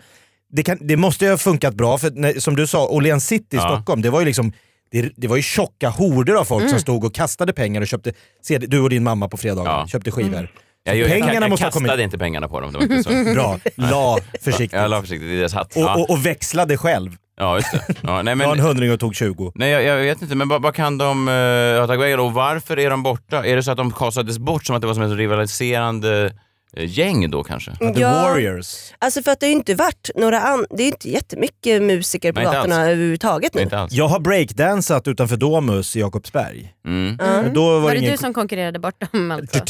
det, 0.52 0.62
kan, 0.62 0.78
det 0.80 0.96
måste 0.96 1.24
ju 1.24 1.30
ha 1.30 1.38
funkat 1.38 1.74
bra, 1.74 1.98
för 1.98 2.10
när, 2.10 2.32
som 2.40 2.56
du 2.56 2.66
sa, 2.66 2.86
Åhléns 2.88 3.26
City 3.26 3.56
i 3.56 3.56
Ja. 3.56 3.68
Stockholm, 3.68 4.02
det 4.02 4.10
var 4.10 4.20
ju 4.20 4.26
liksom 4.26 4.52
det, 4.90 5.12
det 5.16 5.28
var 5.28 5.36
ju 5.36 5.42
tjocka 5.42 5.88
horder 5.88 6.34
av 6.34 6.44
folk 6.44 6.60
Mm. 6.62 6.70
som 6.70 6.80
stod 6.80 7.04
och 7.04 7.14
kastade 7.14 7.52
pengar 7.52 7.80
och 7.80 7.86
köpte, 7.86 8.12
CD, 8.42 8.66
du 8.66 8.80
och 8.80 8.90
din 8.90 9.02
mamma 9.04 9.28
på 9.28 9.36
fredagar, 9.36 9.70
Ja. 9.72 9.86
köpte 9.86 10.10
skivor. 10.10 10.50
Jag, 10.84 10.96
jag, 10.96 11.08
Pengarna 11.10 11.34
jag, 11.34 11.42
jag 11.42 11.50
måste 11.50 11.64
kastade 11.64 11.88
kommit- 11.88 12.04
inte 12.04 12.18
pengarna 12.18 12.48
på 12.48 12.60
dem. 12.60 12.72
Det 12.72 12.78
var 12.78 12.84
inte 12.96 13.02
så. 13.26 13.34
Bra, 13.34 13.58
la 13.76 14.18
försiktigt. 14.42 14.72
Jag 14.80 14.90
la 14.90 15.00
försiktigt 15.00 15.28
i 15.30 15.36
deras 15.36 15.54
hatt. 15.54 15.76
Och, 15.76 15.82
Ja, 15.82 15.94
och, 15.96 16.10
och 16.10 16.26
växlade 16.26 16.76
själv. 16.76 17.10
ja 17.38 17.56
just 17.56 17.72
det. 17.72 17.80
Ja, 18.02 18.22
nej, 18.22 18.24
La 18.24 18.30
en 18.30 18.38
men, 18.38 18.60
hundring 18.66 18.92
och 18.92 19.00
tog 19.00 19.14
20. 19.16 19.52
nej, 19.54 19.70
jag, 19.70 19.82
jag 19.82 19.96
vet 19.96 20.22
inte, 20.22 20.34
men 20.34 20.48
vad, 20.48 20.74
kan 20.74 20.98
de 20.98 21.28
uh, 21.28 21.80
ha 21.80 21.86
tagit 21.86 22.00
vägen 22.02 22.20
och 22.20 22.32
varför 22.32 22.78
är 22.78 22.90
de 22.90 23.02
borta? 23.02 23.46
Är 23.46 23.56
det 23.56 23.62
så 23.62 23.70
att 23.70 23.76
de 23.76 23.92
kastades 23.92 24.38
bort 24.38 24.66
som 24.66 24.76
att 24.76 24.80
det 24.82 24.86
var 24.86 24.94
som 24.94 25.02
ett 25.02 25.18
rivaliserande 25.18 26.32
gäng 26.76 27.30
då 27.30 27.44
kanske? 27.44 27.70
The 27.76 28.00
Ja. 28.00 28.10
Warriors. 28.12 28.92
Alltså 28.98 29.22
för 29.22 29.30
att 29.32 29.40
det 29.40 29.46
har 29.46 29.50
ju 29.50 29.56
inte 29.56 29.74
varit 29.74 30.10
några 30.14 30.40
an- 30.40 30.66
det 30.70 30.82
är 30.82 30.86
inte 30.86 31.10
jättemycket 31.10 31.82
musiker 31.82 32.32
på 32.32 32.40
Nej, 32.40 32.52
gatorna 32.52 32.82
överhuvudtaget 32.82 33.54
nu. 33.54 33.68
Jag 33.90 34.08
har 34.08 34.20
breakdansat 34.20 35.08
utanför 35.08 35.36
Domus 35.36 35.96
i 35.96 36.00
Jakobsberg. 36.00 36.74
Mm. 36.86 37.16
Men 37.16 37.54
då 37.54 37.64
var, 37.72 37.80
Var 37.80 37.90
det 37.90 37.98
ingen... 37.98 38.10
du 38.12 38.16
som 38.18 38.34
konkurrerade 38.34 38.78
bort 38.78 39.12
dem 39.12 39.30
alltså? 39.30 39.60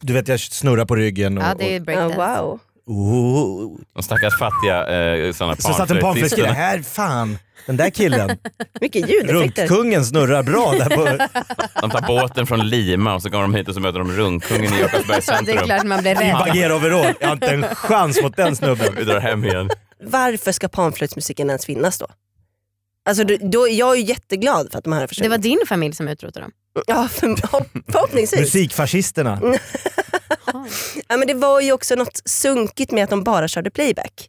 Du 0.00 0.12
vet 0.12 0.28
jag 0.28 0.40
snurrar 0.40 0.84
på 0.84 0.96
ryggen 0.96 1.38
och, 1.38 1.44
Ja 1.44 1.54
det 1.58 1.76
är 1.76 1.80
breakdance. 1.80 2.16
wow. 2.40 2.58
Oh. 2.86 3.76
De 3.94 4.02
stackars 4.02 4.38
fattiga 4.38 4.86
eh, 5.26 5.32
såna 5.32 5.56
Så 5.56 5.72
satt 5.72 5.90
en 5.90 6.00
panflöjtskille, 6.00 6.48
här 6.48 6.82
fan, 6.82 7.38
den 7.66 7.76
där 7.76 7.90
killen. 7.90 8.30
Mycket 8.80 9.10
ljudeffekter. 9.10 9.66
Runkkungen 9.66 10.04
snurrar 10.04 10.42
bra 10.42 10.72
där 10.78 10.96
på... 10.96 11.04
De 11.80 11.90
tar 11.90 12.06
båten 12.06 12.46
från 12.46 12.68
Lima 12.68 13.14
och 13.14 13.22
så 13.22 13.30
kommer 13.30 13.42
de 13.42 13.54
hit 13.54 13.68
och 13.68 13.74
så 13.74 13.80
möter 13.80 13.98
de 13.98 14.12
runkkungen 14.12 14.74
i 14.74 14.80
Jakobsbergs 14.80 15.26
Det 15.26 15.32
är 15.32 15.36
centrum. 15.36 15.64
klart 15.64 15.84
man 15.84 16.00
blir 16.00 16.10
I 16.12 16.14
rädd. 16.14 16.32
bageroverall. 16.34 17.14
Jag 17.20 17.28
har 17.28 17.32
inte 17.34 17.46
en 17.50 17.62
chans 17.74 18.22
mot 18.22 18.36
den 18.36 18.56
snubben. 18.56 18.94
Vi 18.98 19.04
drar 19.04 19.20
hem 19.20 19.44
igen. 19.44 19.70
Varför 20.04 20.52
ska 20.52 20.68
panflöjtsmusiken 20.68 21.48
ens 21.50 21.66
finnas 21.66 21.98
då? 21.98 22.06
Alltså, 23.08 23.24
då, 23.24 23.36
då, 23.40 23.68
jag 23.68 23.96
är 23.96 24.00
jätteglad 24.00 24.68
för 24.70 24.78
att 24.78 24.84
de 24.84 24.92
här 24.92 25.00
har 25.00 25.04
Det 25.04 25.08
försvunnit. 25.08 25.30
var 25.30 25.38
din 25.38 25.58
familj 25.68 25.94
som 25.94 26.08
utrotade 26.08 26.44
dem. 26.44 26.52
Ja, 26.86 27.08
för, 27.08 27.36
förhoppningsvis. 27.92 28.40
Musikfascisterna. 28.40 29.40
Ja, 31.08 31.16
men 31.16 31.26
det 31.26 31.34
var 31.34 31.60
ju 31.60 31.72
också 31.72 31.94
något 31.94 32.20
sunkigt 32.24 32.92
med 32.92 33.04
att 33.04 33.10
de 33.10 33.24
bara 33.24 33.48
körde 33.48 33.70
playback. 33.70 34.28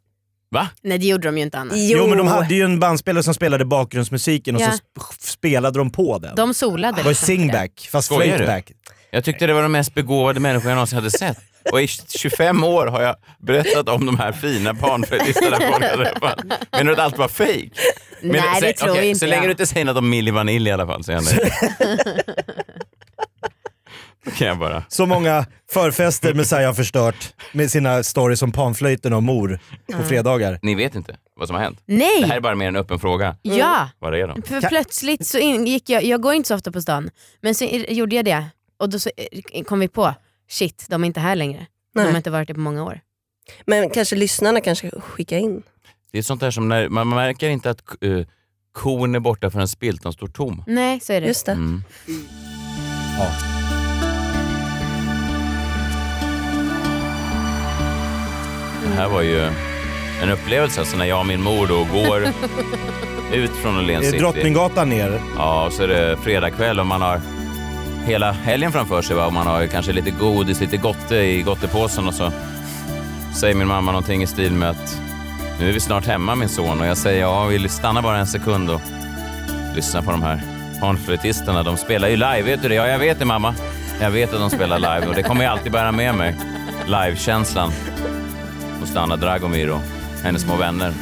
Va? 0.52 0.68
Nej 0.84 0.98
det 0.98 1.06
gjorde 1.06 1.28
de 1.28 1.38
ju 1.38 1.44
inte 1.44 1.58
annars. 1.58 1.74
Jo 1.78 2.08
men 2.08 2.18
de 2.18 2.28
hade 2.28 2.56
ju 2.56 2.64
en 2.64 2.80
bandspelare 2.80 3.24
som 3.24 3.34
spelade 3.34 3.66
bakgrundsmusiken 3.66 4.56
och 4.56 4.62
Ja. 4.62 4.72
så 4.72 4.78
sp- 5.02 5.16
spelade 5.20 5.80
de 5.80 5.90
på 5.92 6.18
den. 6.20 6.36
De 6.36 6.54
solade. 6.54 6.98
Det 6.98 7.04
var 7.04 7.12
ju 7.12 7.16
singback, 7.16 7.90
fast 7.92 8.08
flöjtback. 8.08 8.72
Jag 9.12 9.24
tyckte 9.24 9.48
det 9.48 9.54
var 9.54 9.62
de 9.64 9.72
mest 9.72 9.94
begåvade 9.94 10.40
människor 10.40 10.70
jag 10.70 10.76
någonsin 10.76 10.96
hade 10.98 11.12
sett. 11.12 11.38
Och 11.71 11.82
i 11.82 11.88
25 11.88 12.63
år 12.63 12.88
har 12.88 13.02
jag 13.02 13.15
berättat 13.39 13.89
om 13.89 14.06
de 14.06 14.19
här 14.19 14.32
fina 14.32 14.74
panflöjtistarna 14.74 15.58
folk 15.58 15.84
hade 15.84 16.06
träffat. 16.06 16.43
Menar 16.71 16.84
du 16.86 16.91
att 16.91 17.00
allt 17.00 17.17
var 17.17 17.28
fake? 17.28 17.69
Nej 18.21 18.62
det 18.62 18.74
tror 18.74 18.91
okej, 18.91 19.08
inte 19.08 19.19
Så 19.19 19.26
länge 19.26 19.45
du 19.45 19.52
inte 19.52 19.65
säger 19.65 19.86
något 19.86 19.97
om 19.97 20.10
Milli 20.10 20.32
Vanilli 20.32 20.69
i 20.69 20.74
alla 20.74 20.88
fall 20.88 21.04
så 21.04 21.12
är 21.12 21.15
jag 21.15 21.24
nöjd. 21.24 21.52
Då 24.26 24.32
kan 24.32 24.47
jag 24.47 24.60
bara... 24.60 24.84
Så 24.88 25.06
många 25.06 25.45
förfester 25.71 26.34
Messiah 26.34 26.65
har 26.65 26.74
förstört 26.74 27.34
med 27.52 27.71
sina 27.71 28.04
stories 28.04 28.41
om 28.41 28.52
panflöjten 28.52 29.13
och 29.13 29.24
mor 29.24 29.60
på 29.93 30.04
fredagar. 30.04 30.60
Ni 30.62 30.76
vet 30.76 30.95
inte 30.95 31.17
vad 31.36 31.47
som 31.47 31.56
har 31.56 31.63
hänt? 31.63 31.82
Nej! 31.86 32.21
Det 32.21 32.28
här 32.28 32.36
är 32.36 32.41
bara 32.41 32.56
mer 32.56 32.67
en 32.67 32.76
öppen 32.76 33.00
fråga. 33.00 33.36
Ja! 33.41 33.89
Vad 34.00 34.15
är 34.15 34.28
de? 34.28 34.41
För 34.41 34.62
plötsligt 34.62 35.28
så 35.28 35.38
gick 35.38 35.89
jag, 35.89 36.04
jag 36.04 36.21
går 36.21 36.34
inte 36.34 36.47
så 36.47 36.56
ofta 36.56 36.71
på 36.71 36.82
stan, 36.82 37.10
men 37.41 37.56
så 37.56 37.65
gjorde 37.65 38.15
jag 38.15 38.26
det 38.26 38.45
och 38.80 38.89
då 38.89 39.00
så 39.00 39.10
eh, 39.52 39.63
kom 39.63 39.80
vi 39.80 39.88
på, 39.88 40.13
shit 40.52 40.86
de 40.90 41.04
är 41.04 41.08
inte 41.08 41.20
här 41.20 41.36
längre. 41.36 41.68
De 41.94 42.02
Nej. 42.02 42.12
har 42.12 42.18
inte 42.18 42.30
varit 42.30 42.48
det 42.48 42.54
på 42.54 42.60
många 42.60 42.84
år. 42.84 43.00
Men 43.66 43.90
kanske 43.90 44.16
lyssnarna 44.16 44.62
kanske 44.62 44.92
skickar 45.00 45.38
in. 45.38 45.64
Det 46.12 46.18
är 46.18 46.22
sånt 46.22 46.42
där 46.42 46.52
som 46.52 46.68
när 46.70 46.90
man 46.90 47.10
märker 47.10 47.50
inte 47.50 47.70
att 47.70 47.82
uh, 48.04 48.26
kon 48.72 49.16
är 49.16 49.20
borta 49.20 49.50
förrän 49.50 49.68
spiltan 49.68 50.14
står 50.14 50.28
tom. 50.28 50.64
Nej 50.68 51.00
så 51.00 51.14
är 51.14 51.22
det. 51.22 51.28
Just 51.28 51.46
det. 51.46 51.52
Mm. 51.52 51.84
Ja. 53.18 53.32
Det 58.84 58.96
här 58.96 59.10
var 59.10 59.22
ju 59.22 59.40
en 60.22 60.30
upplevelse 60.30 60.80
alltså 60.80 60.98
när 60.98 61.06
jag 61.06 61.20
och 61.20 61.26
min 61.26 61.44
mor 61.44 61.68
då 61.68 61.84
går 61.84 62.22
ut 63.34 63.52
från 63.52 63.78
Åhléns 63.78 64.02
Det 64.02 64.08
är 64.08 64.12
city. 64.12 64.22
Drottninggatan 64.24 64.90
ner. 64.90 65.22
Ja, 65.38 65.66
och 65.66 65.74
så 65.74 65.84
är 65.84 65.88
det 65.88 66.18
fredagkväll 66.18 66.80
och 66.80 66.86
man 66.88 67.02
har 67.02 67.22
hela 68.06 68.32
helgen 68.32 68.72
framför 68.72 69.02
sig 69.02 69.16
va? 69.16 69.26
och 69.26 69.34
man 69.34 69.48
har 69.48 69.62
ju 69.62 69.68
kanske 69.68 69.92
lite 69.92 70.12
godis, 70.12 70.62
lite 70.62 70.78
gotte 70.78 71.16
i 71.16 71.42
gottepåsen 71.42 72.08
och 72.08 72.14
så 72.14 72.32
säger 73.36 73.56
min 73.56 73.68
mamma 73.68 73.92
någonting 73.92 74.24
i 74.24 74.28
stil 74.28 74.52
med 74.52 74.70
att 74.70 75.02
nu 75.60 75.70
är 75.70 75.74
vi 75.74 75.80
snart 75.80 76.06
hemma 76.06 76.36
min 76.36 76.50
son 76.50 76.82
och 76.82 76.86
jag 76.88 76.98
säger 76.98 77.22
ja, 77.22 77.46
vi 77.46 77.70
stannar 77.70 78.02
bara 78.02 78.18
en 78.18 78.28
sekund 78.28 78.70
och 78.70 78.82
lyssnar 79.76 80.02
på 80.02 80.12
de 80.12 80.24
här 80.24 80.42
panflöjtisterna. 80.80 81.64
De 81.64 81.78
spelar 81.78 82.08
ju 82.08 82.16
live, 82.16 82.42
vet 82.42 82.62
du 82.62 82.70
det? 82.70 82.76
Ja, 82.76 82.88
jag 82.88 83.00
vet 83.00 83.20
det 83.20 83.26
mamma. 83.26 83.56
Jag 84.02 84.12
vet 84.12 84.34
att 84.34 84.40
de 84.40 84.50
spelar 84.50 84.80
live 84.80 85.08
och 85.08 85.16
det 85.16 85.24
kommer 85.24 85.44
jag 85.44 85.52
alltid 85.52 85.72
bära 85.72 85.92
med 85.92 86.16
mig. 86.16 86.36
Livekänslan 86.86 87.72
hos 88.80 88.96
Anna 88.96 89.16
Dragomir 89.16 89.72
och 89.72 89.82
hennes 90.24 90.42
små 90.42 90.56
vänner 90.56 90.94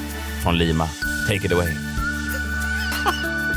från 0.43 0.57
Lima. 0.57 0.87
Take 1.27 1.45
it 1.45 1.51
away. 1.51 1.88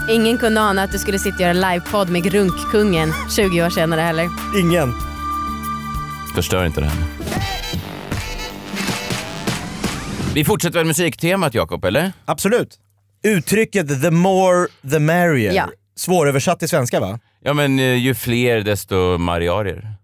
Ingen 0.08 0.38
kunde 0.38 0.60
ana 0.60 0.82
att 0.82 0.92
du 0.92 0.98
skulle 0.98 1.18
sitta 1.18 1.34
och 1.34 1.40
göra 1.40 1.52
livepodd 1.52 2.10
med 2.10 2.22
Grunkkungen 2.24 3.12
20 3.36 3.62
år 3.62 3.70
senare 3.70 4.00
heller. 4.00 4.28
Ingen. 4.60 4.92
Förstör 6.34 6.66
inte 6.66 6.80
det 6.80 6.86
här. 6.86 7.04
Vi 10.34 10.44
fortsätter 10.44 10.78
väl 10.78 10.86
musiktemat 10.86 11.54
Jakob, 11.54 11.84
eller? 11.84 12.12
Absolut. 12.24 12.78
Uttrycket 13.24 14.02
the 14.02 14.10
more 14.10 14.66
the 14.90 14.98
merrier. 14.98 15.52
Ja. 15.52 15.70
Svåröversatt 15.96 16.58
till 16.58 16.68
svenska 16.68 17.00
va? 17.00 17.18
Ja 17.44 17.52
men 17.54 17.78
eh, 17.78 17.94
ju 17.94 18.14
fler 18.14 18.60
desto 18.60 19.18
mariarier. 19.18 19.94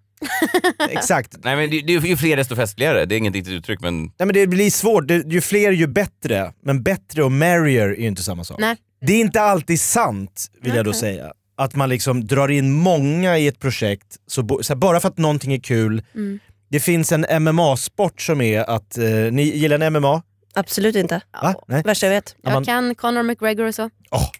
Exakt. 0.90 1.36
Nej 1.44 1.56
men 1.56 1.70
det, 1.70 1.92
ju 1.92 2.16
fler 2.16 2.36
desto 2.36 2.56
festligare. 2.56 3.04
Det 3.04 3.14
är 3.14 3.16
inget 3.16 3.34
riktigt 3.34 3.54
uttryck 3.54 3.80
men 3.80 4.02
Nej, 4.02 4.12
men 4.18 4.32
det 4.32 4.46
blir 4.46 4.70
svårt, 4.70 5.08
det, 5.08 5.26
ju 5.26 5.40
fler 5.40 5.72
ju 5.72 5.86
bättre. 5.86 6.52
Men 6.62 6.82
bättre 6.82 7.22
och 7.22 7.32
merrier 7.32 7.88
är 7.88 8.00
ju 8.00 8.06
inte 8.06 8.22
samma 8.22 8.44
sak. 8.44 8.58
Nej. 8.60 8.76
Det 9.00 9.12
är 9.12 9.20
inte 9.20 9.40
alltid 9.40 9.80
sant, 9.80 10.46
vill 10.62 10.74
jag 10.74 10.84
då 10.84 10.92
säga. 10.92 11.32
Att 11.56 11.74
man 11.74 11.88
liksom 11.88 12.26
drar 12.26 12.48
in 12.48 12.72
många 12.72 13.38
i 13.38 13.46
ett 13.46 13.58
projekt, 13.58 14.16
så, 14.26 14.58
så 14.62 14.72
här, 14.72 14.78
bara 14.78 15.00
för 15.00 15.08
att 15.08 15.18
någonting 15.18 15.52
är 15.52 15.60
kul. 15.60 16.02
Mm. 16.14 16.38
Det 16.70 16.80
finns 16.80 17.12
en 17.12 17.42
MMA-sport 17.42 18.22
som 18.22 18.40
är 18.40 18.70
att, 18.70 18.98
eh, 18.98 19.04
ni 19.08 19.42
gillar 19.42 19.78
ni 19.78 19.90
MMA? 19.90 20.22
Absolut 20.54 20.96
inte. 20.96 21.20
Va? 21.42 21.54
Nej? 21.66 21.82
Värsta 21.84 22.06
jag 22.06 22.12
vet. 22.12 22.36
Jag 22.42 22.64
kan 22.64 22.94
Conor 22.94 23.22
McGregor 23.22 23.64
och 23.66 23.74
så. 23.74 23.90
Åh, 24.10 24.30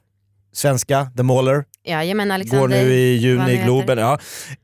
svenska, 0.52 1.10
The 1.16 1.22
Mauler, 1.22 1.64
Jajamän 1.84 2.30
Alexander. 2.30 2.60
går 2.60 2.68
nu 2.68 2.94
i 2.94 3.16
juni 3.16 3.52
i. 3.52 3.56
Globen. 3.56 3.98
Ja. 3.98 4.12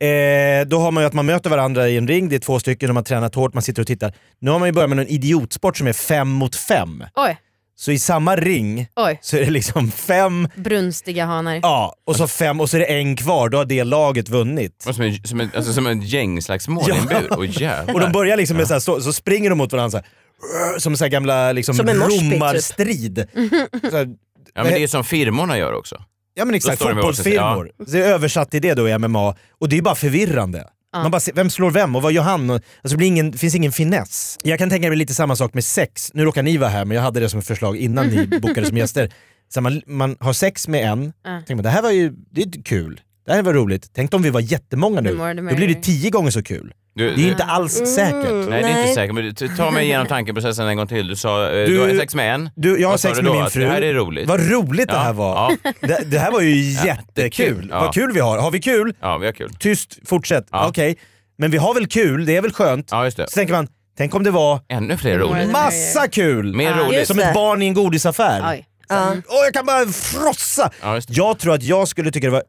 Eh, 0.06 0.66
då 0.66 0.78
har 0.78 0.90
man 0.90 1.02
ju 1.02 1.06
att 1.06 1.12
man 1.14 1.26
möter 1.26 1.50
varandra 1.50 1.88
i 1.88 1.96
en 1.96 2.08
ring, 2.08 2.28
det 2.28 2.36
är 2.36 2.40
två 2.40 2.58
stycken, 2.58 2.88
de 2.88 2.96
har 2.96 3.02
tränat 3.02 3.34
hårt, 3.34 3.54
man 3.54 3.62
sitter 3.62 3.82
och 3.82 3.86
tittar. 3.86 4.12
Nu 4.38 4.50
har 4.50 4.58
man 4.58 4.68
ju 4.68 4.72
börjat 4.72 4.90
med 4.90 4.98
en 4.98 5.08
idiotsport 5.08 5.76
som 5.76 5.86
är 5.86 5.92
fem 5.92 6.28
mot 6.28 6.56
fem. 6.56 7.04
Oj, 7.14 7.36
Så 7.76 7.92
i 7.92 7.98
samma 7.98 8.36
ring 8.36 8.86
oj. 8.96 9.18
så 9.22 9.36
är 9.36 9.44
det 9.44 9.50
liksom 9.50 9.90
fem, 9.90 10.48
Brunstiga 10.56 11.24
hanar. 11.26 11.60
ja, 11.62 11.94
och 12.06 12.16
så 12.16 12.26
fem 12.26 12.60
och 12.60 12.70
så 12.70 12.76
är 12.76 12.80
det 12.80 12.86
en 12.86 13.16
kvar, 13.16 13.48
då 13.48 13.58
har 13.58 13.64
det 13.64 13.84
laget 13.84 14.28
vunnit. 14.28 14.82
som 14.82 15.02
en, 15.04 15.24
som 15.24 15.40
en, 15.40 15.50
alltså, 15.56 15.72
som 15.72 15.86
en 15.86 16.00
gängslagsmål 16.00 16.90
i 16.90 16.92
en 16.98 17.06
bur. 17.06 17.28
Åh 17.30 17.46
jävlar. 17.62 17.94
Och 17.94 18.00
de 18.00 18.12
börjar 18.12 18.36
liksom 18.36 18.56
med 18.56 18.66
så, 18.66 18.72
här, 18.72 18.80
så, 18.80 19.00
så 19.00 19.12
springer 19.12 19.50
de 19.50 19.58
mot 19.58 19.72
varandra 19.72 19.90
så 19.90 19.96
här, 19.96 20.78
som 20.78 20.96
så 20.96 21.04
här 21.04 21.10
gamla 21.10 21.52
liksom, 21.52 21.74
Som 21.74 21.88
en 21.88 21.98
moshpit, 21.98 22.20
typ. 22.20 22.32
romarstrid. 22.32 23.26
Så 23.90 23.96
här, 23.96 24.08
Ja 24.54 24.62
men 24.62 24.72
det 24.72 24.82
är 24.82 24.86
som 24.86 25.04
firmorna 25.04 25.58
gör 25.58 25.72
också. 25.72 26.02
Ja 26.34 26.44
men 26.44 26.54
exakt, 26.54 26.76
står 26.76 26.88
de 26.88 26.96
varsin 26.96 27.24
fotbollsfirmor. 27.24 27.70
Så 27.86 27.90
det 27.92 28.04
är 28.04 28.08
översatt 28.12 28.50
till 28.50 28.62
det 28.62 28.74
då 28.74 28.88
i 28.88 28.98
MMA, 28.98 29.34
och 29.60 29.68
det 29.68 29.78
är 29.78 29.82
bara 29.82 29.94
förvirrande. 29.94 30.66
Man 31.02 31.10
bara 31.10 31.20
ser, 31.20 31.32
vem 31.32 31.50
slår 31.50 31.70
vem 31.70 31.96
och 31.96 32.02
vad 32.02 32.12
gör 32.12 32.22
han? 32.22 32.50
Alltså 32.50 32.62
det 32.82 32.96
blir 32.96 33.06
ingen, 33.06 33.32
finns 33.32 33.54
ingen 33.54 33.72
finess. 33.72 34.38
Jag 34.42 34.58
kan 34.58 34.70
tänka 34.70 34.88
mig 34.88 34.96
lite 34.98 35.14
samma 35.14 35.36
sak 35.36 35.54
med 35.54 35.64
sex. 35.64 36.10
Nu 36.14 36.24
råkar 36.24 36.42
ni 36.42 36.56
vara 36.56 36.70
här 36.70 36.84
men 36.84 36.94
jag 36.94 37.02
hade 37.02 37.20
det 37.20 37.28
som 37.28 37.40
ett 37.40 37.46
förslag 37.46 37.76
innan 37.76 38.06
ni 38.06 38.26
bokade 38.42 38.66
som 38.66 38.76
gäster. 38.76 39.12
Så 39.54 39.60
man, 39.60 39.82
man 39.86 40.16
har 40.20 40.32
sex 40.32 40.68
med 40.68 40.84
en, 40.92 41.12
Ja. 41.24 41.30
tänker 41.38 41.54
man, 41.54 41.64
det 41.64 41.70
här 41.70 41.82
var 41.82 41.90
ju 41.90 42.12
det 42.30 42.42
är 42.42 42.62
kul. 42.62 43.00
Det 43.26 43.32
här 43.32 43.42
var 43.42 43.52
roligt. 43.54 43.90
Tänk 43.94 44.14
om 44.14 44.22
vi 44.22 44.30
var 44.30 44.40
jättemånga 44.40 45.00
nu. 45.00 45.10
Då 45.50 45.56
blir 45.56 45.68
det 45.68 45.82
tio 45.82 46.10
gånger 46.10 46.30
så 46.30 46.42
kul. 46.42 46.72
Du, 46.96 47.14
Det 47.14 47.22
är 47.22 47.28
inte 47.30 47.44
alls 47.44 47.72
säkert. 47.72 48.30
Nej, 48.48 48.62
det 48.62 48.68
är 48.68 48.80
inte 48.80 48.94
säkert. 48.94 49.14
Men 49.14 49.34
du- 49.34 49.56
ta 49.56 49.70
mig 49.70 49.84
igenom 49.84 50.06
tankeprocessen 50.06 50.66
en 50.68 50.76
gång 50.76 50.86
till. 50.86 51.06
Du 51.08 51.16
sa 51.16 51.46
eh, 51.46 51.52
du, 51.52 51.66
Du- 51.66 51.80
har 51.80 51.98
sex 52.00 52.14
med 52.14 52.34
en. 52.34 52.50
Du, 52.56 52.80
jag 52.80 52.88
har 52.88 52.96
sex 52.96 53.22
med 53.22 53.32
min 53.32 53.50
fru. 53.50 53.60
Det 53.64 53.70
här 53.70 53.82
är 53.82 53.94
roligt. 53.94 54.28
Vad 54.28 54.50
roligt 54.50 54.88
det 54.88 54.94
Ja, 54.94 55.00
här 55.00 55.12
var. 55.12 55.56
Ja, 55.62 55.70
Det, 55.80 56.10
det 56.10 56.18
här 56.18 56.30
var 56.30 56.40
ju 56.40 56.54
jättekul. 56.86 57.68
Ja. 57.70 57.80
Vad 57.80 57.94
kul 57.94 58.12
vi 58.12 58.20
har. 58.20 58.38
Har 58.38 58.50
vi 58.50 58.60
kul? 58.60 58.94
ja, 59.00 59.18
vi 59.18 59.26
har 59.26 59.32
kul. 59.32 59.50
Tyst, 59.58 59.98
fortsätt. 60.08 60.46
Ja. 60.50 60.68
Okej. 60.68 60.96
Men 61.38 61.50
vi 61.50 61.56
har 61.58 61.74
väl 61.74 61.86
kul, 61.86 62.26
det 62.26 62.36
är 62.36 62.42
väl 62.42 62.52
skönt? 62.52 62.88
Ja, 62.90 63.04
just 63.04 63.16
det. 63.16 63.26
Så 63.30 63.34
tänker 63.34 63.54
man, 63.54 63.68
tänk 63.98 64.14
om 64.14 64.24
det 64.24 64.30
var 64.30 64.60
Ännu 64.68 64.96
fler 64.96 65.18
roligt. 65.18 65.50
massa 65.50 66.08
kul! 66.08 66.54
Mer 66.54 66.70
Ja. 66.70 66.76
roligt. 66.88 67.06
Som 67.06 67.16
det. 67.16 67.24
ett 67.24 67.34
barn 67.34 67.62
i 67.62 67.66
en 67.66 67.74
godisaffär. 67.74 68.50
Oj. 68.52 68.66
Ja. 68.88 69.08
Åh, 69.28 69.44
jag 69.44 69.54
kan 69.54 69.66
bara 69.66 69.86
frossa! 69.86 70.70
Ja, 70.82 70.94
just 70.94 71.08
det. 71.08 71.14
Jag 71.14 71.38
tror 71.38 71.54
att 71.54 71.62
jag 71.62 71.88
skulle 71.88 72.10
tycka 72.10 72.26
det 72.26 72.30
var 72.32 72.42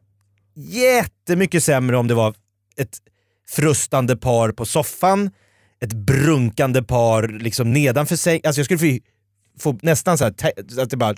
jättemycket 0.56 1.64
sämre 1.64 1.96
om 1.96 2.06
det 2.08 2.14
var 2.14 2.34
ett 2.76 2.98
frustande 3.48 4.16
par 4.16 4.52
på 4.52 4.64
soffan, 4.64 5.30
ett 5.80 5.92
brunkande 5.92 6.82
par 6.82 7.28
liksom 7.28 7.72
nedanför 7.72 8.16
sig. 8.16 8.40
Alltså 8.44 8.58
jag 8.58 8.64
skulle 8.64 8.78
få, 8.78 8.98
få 9.58 9.78
nästan 9.82 10.18
så 10.18 10.24
här, 10.24 10.32
att 10.80 10.90
det 10.90 10.96
bara... 10.96 11.14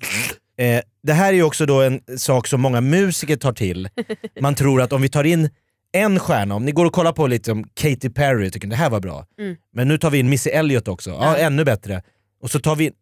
Eh, 0.59 0.81
det 1.03 1.13
här 1.13 1.29
är 1.29 1.37
ju 1.37 1.43
också 1.43 1.67
då 1.67 1.83
en 1.83 2.01
sak 2.19 2.47
som 2.47 2.61
många 2.61 2.81
musiker 2.81 3.37
tar 3.37 3.53
till. 3.53 3.89
Man 4.41 4.55
tror 4.55 4.83
att 4.83 4.93
om 4.93 5.03
vi 5.03 5.09
tar 5.09 5.25
in 5.25 5.51
en 5.93 6.21
stjärna, 6.21 6.55
om 6.55 6.65
ni 6.65 6.73
går 6.73 6.87
och 6.87 6.93
kollar 6.93 7.13
på 7.13 7.27
lite 7.27 7.53
om 7.53 7.65
Katy 7.75 8.11
Perry, 8.11 8.51
tycker 8.51 8.69
det 8.69 8.77
här 8.77 8.91
var 8.91 9.01
bra. 9.01 9.27
Mm. 9.39 9.57
Men 9.73 9.89
nu 9.89 9.99
tar 9.99 10.11
vi 10.11 10.19
in 10.19 10.29
Missy 10.29 10.51
Elliott 10.51 10.89
också, 10.89 11.11
ja, 11.11 11.37
ännu 11.37 11.65
bättre. 11.65 12.03
Och 12.43 12.51
så 12.51 12.61
tar 12.61 12.77
vi, 12.77 12.93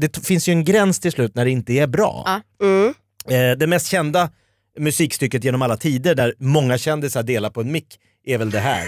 det 0.00 0.26
finns 0.26 0.48
ju 0.48 0.52
en 0.52 0.64
gräns 0.64 1.00
till 1.00 1.12
slut 1.12 1.34
när 1.34 1.44
det 1.44 1.50
inte 1.50 1.72
är 1.72 1.86
bra. 1.86 2.42
Mm. 2.62 2.94
Eh, 3.28 3.58
det 3.58 3.66
mest 3.66 3.86
kända 3.86 4.30
musikstycket 4.78 5.44
genom 5.44 5.62
alla 5.62 5.76
tider 5.76 6.14
där 6.14 6.34
många 6.38 6.78
kändisar 6.78 7.22
delar 7.22 7.50
på 7.50 7.60
en 7.60 7.72
mick 7.72 7.98
är 8.26 8.38
väl 8.38 8.50
det 8.50 8.60
här. 8.60 8.86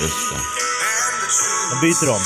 Just 0.00 0.30
det. 0.30 0.36
De 1.70 1.80
byter 1.80 2.10
om. 2.10 2.20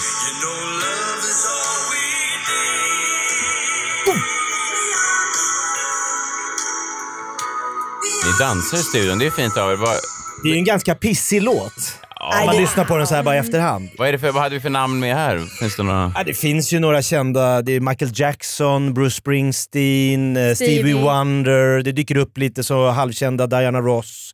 Ni 8.25 8.39
dansar 8.39 8.79
i 8.79 8.83
studion, 8.83 9.19
det 9.19 9.27
är 9.27 9.31
fint 9.31 9.57
av 9.57 9.73
er. 9.73 9.77
Vad, 9.77 9.97
Det 10.43 10.49
är 10.49 10.53
ju 10.53 10.59
en 10.59 10.65
ganska 10.65 10.95
pissig 10.95 11.43
låt. 11.43 12.02
Om 12.41 12.47
man 12.47 12.57
lyssnar 12.57 12.85
på 12.85 12.97
den 12.97 13.07
så 13.07 13.15
här 13.15 13.23
bara 13.23 13.35
i 13.37 13.39
efterhand. 13.39 13.89
vad, 13.99 14.09
är 14.09 14.13
det 14.13 14.19
för, 14.19 14.33
vad 14.33 14.43
hade 14.43 14.55
vi 14.55 14.61
för 14.61 14.71
namn 14.71 15.01
med 15.01 15.15
här? 15.17 15.39
Finns 15.59 15.77
det 15.77 15.83
några? 15.83 16.13
Ja, 16.15 16.23
det 16.25 16.35
finns 16.35 16.73
ju 16.73 16.79
några 16.81 17.03
kända. 17.03 17.63
Det 17.63 17.73
är 17.73 17.81
Michael 17.81 18.11
Jackson, 18.15 18.95
Bruce 18.95 19.17
Springsteen, 19.17 20.37
eh, 20.37 20.55
Stevie, 20.55 20.75
Stevie. 20.79 20.95
Wonder. 20.95 21.83
Det 21.83 21.93
dyker 21.93 22.17
upp 22.17 22.39
lite 22.39 22.65
så 22.65 22.91
halvkända 22.91 23.47
Diana 23.47 23.81
Ross. 23.81 24.31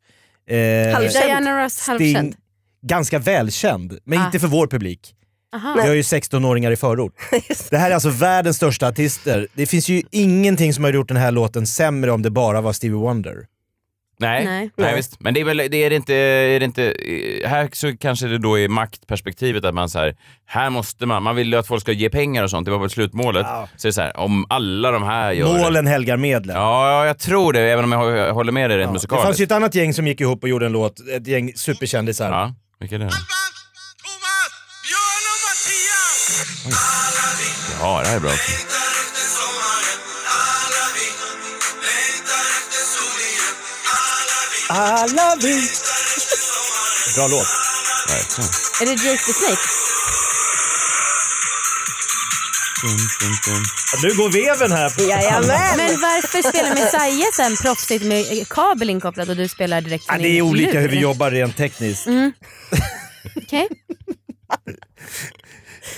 Eh, 0.50 0.94
Halvkänd. 0.94 1.24
Diana 1.26 1.64
Ross, 1.64 1.72
Sting. 1.74 1.92
halvkänd. 1.92 2.34
Ganska 2.82 3.18
välkänd, 3.18 3.98
men 4.04 4.18
Ah. 4.18 4.26
inte 4.26 4.38
för 4.38 4.48
vår 4.48 4.66
publik. 4.66 5.14
Aha. 5.56 5.74
Vi 5.82 5.88
har 5.88 5.94
ju 5.94 6.02
16-åringar 6.02 6.70
i 6.70 6.76
förort. 6.76 7.12
Det 7.70 7.76
här 7.78 7.90
är 7.90 7.94
alltså 7.94 8.08
världens 8.10 8.56
största 8.56 8.88
artister. 8.88 9.46
Det 9.54 9.66
finns 9.66 9.88
ju 9.88 10.02
ingenting 10.10 10.74
som 10.74 10.84
har 10.84 10.92
gjort 10.92 11.08
den 11.08 11.16
här 11.16 11.30
låten 11.30 11.66
sämre 11.66 12.10
om 12.12 12.22
det 12.22 12.30
bara 12.30 12.60
var 12.60 12.72
Stevie 12.72 12.96
Wonder. 12.96 13.34
Nej, 14.20 14.44
nej. 14.44 14.70
Nej. 14.76 14.94
visst. 14.96 15.20
Men 15.20 15.34
det 15.34 15.40
är 15.40 15.44
väl, 15.44 15.56
det 15.56 15.76
är 15.76 15.90
inte, 15.90 16.14
är 16.14 16.60
det 16.60 16.64
inte, 16.64 16.94
här 17.48 17.68
så 17.72 17.96
kanske 17.96 18.26
det 18.26 18.38
då 18.38 18.58
är 18.58 18.68
maktperspektivet 18.68 19.64
att 19.64 19.74
man 19.74 19.88
så 19.88 19.98
här, 19.98 20.16
här 20.46 20.70
måste 20.70 21.06
man, 21.06 21.22
man 21.22 21.36
vill 21.36 21.52
ju 21.52 21.58
att 21.58 21.66
folk 21.66 21.80
ska 21.82 21.92
ge 21.92 22.10
pengar 22.10 22.42
och 22.44 22.50
sånt, 22.50 22.64
det 22.64 22.70
var 22.70 22.78
väl 22.78 22.90
slutmålet. 22.90 23.46
Ja. 23.48 23.68
Så 23.76 23.86
det 23.86 23.90
är 23.90 23.92
så 23.92 24.00
här, 24.02 24.16
om 24.16 24.46
alla 24.48 24.90
de 24.90 25.02
här 25.02 25.32
gör 25.32 25.54
det. 25.54 25.62
Målen 25.62 25.86
helgar 25.86 26.16
medlen. 26.16 26.56
Ja, 26.56 26.90
ja, 26.90 27.06
jag 27.06 27.18
tror 27.18 27.52
det, 27.52 27.60
även 27.60 27.84
om 27.84 27.92
jag 27.92 28.00
hå- 28.00 28.16
jag 28.16 28.34
håller 28.34 28.52
med 28.52 28.70
dig 28.70 28.78
rent 28.78 28.86
Ja. 28.86 28.88
Det 28.88 28.92
musikaliskt. 28.92 29.24
fanns 29.26 29.40
ju 29.40 29.44
ett 29.44 29.52
annat 29.52 29.74
gäng 29.74 29.94
som 29.94 30.06
gick 30.06 30.20
ihop 30.20 30.42
och 30.42 30.48
gjorde 30.48 30.66
en 30.66 30.72
låt, 30.72 31.00
ett 31.16 31.26
gäng 31.26 31.52
superkändisar. 31.56 32.30
Ja, 32.30 32.54
vilka 32.80 32.94
är 32.94 32.98
det? 32.98 33.04
Thomas, 33.04 33.20
Björn 34.84 35.24
och 35.32 35.40
Mattias. 35.46 36.46
Alla 36.64 37.28
vi 37.38 37.48
Ja, 37.80 38.00
det 38.02 38.08
här 38.08 38.16
är 38.16 38.20
bra. 38.20 38.30
också. 38.30 38.87
Vi 44.68 44.74
Alla 44.74 45.36
vi... 45.42 45.62
Bra 47.16 47.26
låt. 47.28 47.46
Verkligen. 48.08 48.50
Är 48.80 48.86
det 48.86 49.04
Jake 49.04 49.22
the 49.26 49.32
Snake? 49.32 49.60
Dum, 52.82 52.96
dum, 52.96 53.34
dum. 53.46 53.62
Nu 54.02 54.16
går 54.16 54.28
veven 54.32 54.72
här. 54.72 54.90
På. 54.90 55.02
Jajamän. 55.02 55.76
Men 55.76 56.00
varför 56.00 56.48
spelar 56.48 56.74
Messiah 56.74 57.28
sen 57.36 57.56
proffsigt 57.56 58.04
med 58.04 58.48
kabel 58.48 58.90
inkopplad 58.90 59.30
och 59.30 59.36
du 59.36 59.48
spelar 59.48 59.80
direkt 59.80 60.04
Ja, 60.08 60.12
från 60.14 60.22
det 60.22 60.28
är 60.38 60.42
olika 60.42 60.72
lur? 60.72 60.80
hur 60.80 60.88
vi 60.88 60.98
jobbar 61.00 61.30
rent 61.30 61.56
tekniskt. 61.56 62.06
Okej. 63.36 63.68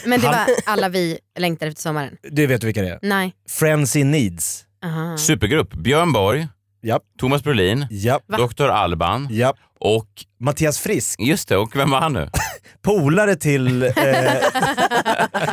Men 0.04 0.20
det 0.20 0.26
var 0.26 0.46
alla 0.66 0.88
vi 0.88 1.18
längtar 1.38 1.66
efter 1.66 1.82
sommaren? 1.82 2.16
Du 2.22 2.46
vet 2.46 2.64
vilka 2.64 2.82
det 2.82 2.88
är? 2.88 2.98
Nej. 3.02 3.32
Friends 3.48 3.96
in 3.96 4.10
Needs. 4.10 4.64
Aha. 4.84 5.16
Supergrupp. 5.18 5.72
Björn 5.74 6.12
Borg, 6.12 6.48
Japp, 6.82 7.02
Thomas 7.20 7.42
Brolin, 7.42 7.86
japp, 7.90 8.22
Dr. 8.28 8.68
Alban 8.68 9.28
japp. 9.30 9.56
och, 9.80 10.06
Mattias 10.40 10.78
Frisk, 10.78 11.20
just 11.20 11.48
det, 11.48 11.56
och 11.56 11.76
vem 11.76 11.90
var 11.90 12.00
han 12.00 12.12
nu? 12.12 12.28
polare 12.82 13.36
till... 13.36 13.82
Eh, 13.82 13.90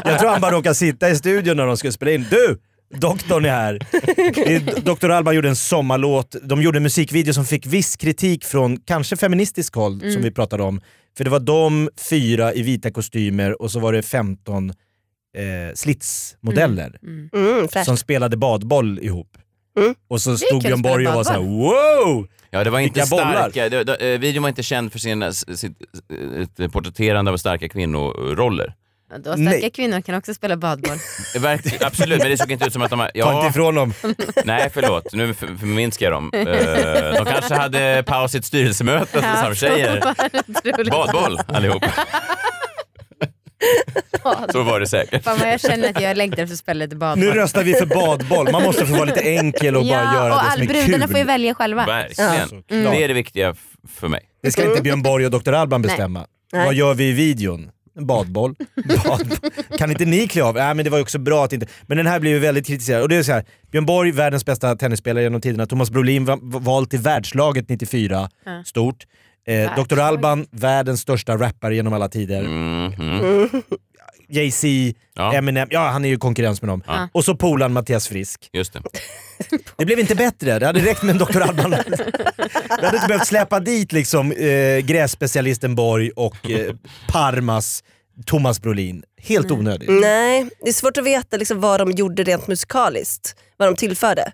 jag 0.06 0.20
tror 0.20 0.30
han 0.30 0.42
bara 0.42 0.52
råkade 0.52 0.76
sitta 0.76 1.10
i 1.10 1.16
studion 1.16 1.58
när 1.58 1.66
de 1.66 1.78
skulle 1.78 1.94
spela 1.94 2.12
in. 2.12 2.26
Du! 2.30 2.58
Doktorn 2.96 3.46
är 3.46 3.50
här. 3.50 3.80
Dr. 4.82 5.10
Alban 5.10 5.36
gjorde 5.36 5.50
en 5.50 5.56
sommarlåt. 5.56 6.36
De 6.44 6.62
gjorde 6.62 6.78
en 6.80 6.84
musikvideo 6.84 7.34
som 7.34 7.46
fick 7.46 7.66
viss 7.66 7.96
kritik 7.98 8.46
från 8.46 8.78
kanske 8.78 9.16
feministisk 9.18 9.76
håll 9.76 10.00
som 10.14 10.22
vi 10.22 10.32
pratade 10.32 10.64
om. 10.64 10.82
För 11.18 11.24
det 11.24 11.30
var 11.30 11.40
de 11.40 11.90
fyra 12.10 12.54
i 12.54 12.62
vita 12.62 12.92
kostymer 12.92 13.62
och 13.62 13.72
så 13.72 13.80
var 13.80 13.94
det 13.94 14.02
15 14.04 14.70
eh, 14.70 14.74
slitsmodeller 15.76 16.98
Mm, 17.04 17.68
fräscht. 17.68 17.86
som 17.86 17.98
spelade 17.98 18.38
badboll 18.38 19.00
ihop. 19.00 19.38
Mm. 19.78 19.96
Och 20.10 20.22
så 20.22 20.38
stod 20.38 20.64
Björn 20.64 20.82
Borg 20.82 21.08
och 21.08 21.14
var 21.14 21.24
såhär 21.24 21.40
wow! 21.40 22.28
Ja, 22.50 22.64
det 22.64 22.70
var 22.70 22.80
inte 22.80 23.00
Vilka 23.00 23.16
bollar. 23.16 23.34
starka, 23.34 23.70
det, 23.70 23.84
det, 23.84 24.14
eh, 24.14 24.20
videon 24.20 24.42
var 24.44 24.50
inte 24.50 24.64
känd 24.64 24.92
för 24.92 25.00
sin, 25.00 25.24
eh, 25.24 25.30
sitt, 25.32 25.64
eh, 26.60 26.66
ett 26.66 26.72
porträtterande 26.74 27.32
av 27.32 27.38
starka 27.38 27.70
kvinnoroller. 27.70 28.74
Ja, 29.12 29.18
Då 29.18 29.24
starka 29.24 29.42
Nej. 29.42 29.70
kvinnor 29.70 30.02
kan 30.02 30.16
också 30.16 30.34
spela 30.34 30.58
badboll. 30.58 30.98
Det 31.34 31.40
verk- 31.40 31.82
Absolut, 31.86 32.20
men 32.20 32.30
det 32.32 32.38
såg 32.38 32.52
inte 32.52 32.66
ut 32.66 32.74
som 32.74 32.82
att 32.82 32.90
de... 32.90 33.00
Ta 33.00 33.10
Ja, 33.14 33.36
inte 33.38 33.48
ifrån 33.60 33.76
dem. 33.76 33.94
nej 34.46 34.70
förlåt, 34.74 35.14
nu 35.14 35.34
för- 35.34 35.48
förminskar 35.60 36.06
jag 36.06 36.14
dem. 36.14 36.32
Eh, 36.34 36.44
De 37.14 37.26
kanske 37.26 37.56
hade 37.56 38.04
paus 38.08 38.36
i 38.36 38.38
ett 38.38 38.46
styrelsemöte 38.46 39.20
Ja, 39.36 39.44
som 39.46 39.56
tjejer. 39.56 40.04
Badboll 40.92 41.40
allihop. 41.48 41.84
Så 44.52 44.64
var 44.64 44.80
det 44.80 44.88
säkert. 44.88 45.24
Fan 45.24 45.40
vad 45.40 45.50
jag 45.52 45.60
känner 45.62 45.90
att 45.90 46.02
jag 46.02 46.18
längtar 46.18 46.44
efter 46.44 46.54
att 46.54 46.60
spela 46.60 46.86
lite 46.86 46.96
badboll. 46.96 47.26
Nu 47.26 47.32
röstar 47.32 47.64
vi 47.64 47.74
för 47.74 47.86
badboll. 47.86 48.52
Man 48.52 48.64
måste 48.64 48.86
få 48.86 48.94
vara 48.94 49.06
lite 49.06 49.22
enkel 49.22 49.76
och 49.76 49.84
bara 49.84 49.90
göra 50.14 50.36
och 50.36 50.42
det 50.44 50.52
som 50.52 50.62
är 50.62 50.68
brudarna 50.68 51.04
kul. 51.06 51.12
får 51.12 51.20
ju 51.20 51.24
välja 51.26 51.54
själva. 51.54 51.86
Verkligen. 51.86 52.48
Såklart. 52.50 52.64
Det 52.70 53.04
är 53.04 53.08
det 53.08 53.14
viktiga 53.14 53.56
för 53.88 54.08
mig. 54.08 54.22
Det 54.44 54.52
ska 54.52 54.70
inte 54.70 54.82
Björn 54.82 55.02
Borg 55.02 55.26
och 55.26 55.32
Dr. 55.32 55.54
Alban 55.54 55.82
bestämma. 55.82 56.26
Nej. 56.54 56.66
Vad 56.66 56.74
gör 56.74 56.94
vi 56.94 57.10
i 57.10 57.12
videon? 57.12 57.70
En 57.98 58.08
badboll. 58.08 58.56
badboll. 59.06 59.28
Kan 59.78 59.92
inte 59.92 60.06
ni 60.06 60.28
klä 60.28 60.44
av? 60.44 60.56
Nej 60.56 60.74
men 60.74 60.84
det 60.86 60.90
var 60.92 60.98
ju 60.98 61.02
också 61.02 61.20
bra 61.20 61.46
att 61.46 61.54
inte... 61.54 61.68
Men 61.88 61.98
den 61.98 62.08
här 62.08 62.20
blev 62.20 62.34
ju 62.34 62.40
väldigt 62.40 62.68
kritiserad. 62.68 63.02
Och 63.02 63.10
det 63.10 63.16
är 63.16 63.24
så 63.24 63.32
här, 63.32 63.46
Björn 63.72 63.86
Borg, 63.86 64.12
världens 64.12 64.46
bästa 64.46 64.76
tennisspelare 64.76 65.24
genom 65.24 65.42
tiderna. 65.42 65.66
Thomas 65.66 65.90
Brolin, 65.92 66.26
va- 66.26 66.40
vald 66.42 66.90
till 66.90 67.00
världslaget 67.00 67.70
94. 67.70 68.30
Ja. 68.46 68.64
Stort. 68.66 69.06
Eh, 69.48 69.76
Dr. 69.76 70.00
Alban, 70.00 70.46
världens 70.52 71.02
största 71.02 71.38
rappare 71.38 71.76
genom 71.76 71.94
alla 71.94 72.10
tider. 72.10 72.44
Mhm. 72.44 73.50
Jay-Z, 74.30 74.68
Ja. 75.14 75.34
Eminem, 75.34 75.68
ja 75.72 75.88
han 75.88 76.06
är 76.06 76.10
ju 76.10 76.18
konkurrens 76.18 76.62
med 76.62 76.70
dem. 76.70 76.84
Ja. 76.88 77.10
Och 77.12 77.26
så 77.26 77.36
polaren 77.36 77.74
Mattias 77.74 78.08
Frisk. 78.08 78.50
Just 78.54 78.74
det. 78.74 78.82
Det 79.78 79.86
blev 79.86 80.00
inte 80.00 80.16
bättre, 80.16 80.60
det 80.60 80.66
hade 80.66 80.80
räckt 80.80 81.04
med 81.04 81.12
en 81.12 81.18
Dr. 81.18 81.42
Alban. 81.42 81.70
Vi 82.80 82.86
hade 82.86 82.98
inte 82.98 83.08
behövt 83.08 83.28
släppa 83.28 83.60
dit 83.60 83.92
liksom 83.92 84.32
eh, 84.32 84.78
grässpecialisten 84.80 85.76
Borg 85.76 86.12
och 86.12 86.50
eh, 86.52 86.76
Parmas 87.08 87.84
Thomas 88.26 88.62
Brolin. 88.62 89.04
Helt 89.22 89.52
onödigt. 89.52 89.90
Nej, 89.90 90.50
det 90.64 90.70
är 90.70 90.74
svårt 90.74 90.98
att 90.98 91.06
veta 91.06 91.38
liksom 91.38 91.60
vad 91.62 91.80
de 91.80 91.92
gjorde 91.92 92.24
rent 92.24 92.48
musikaliskt. 92.48 93.36
Vad 93.58 93.68
de 93.68 93.76
tillförde. 93.76 94.32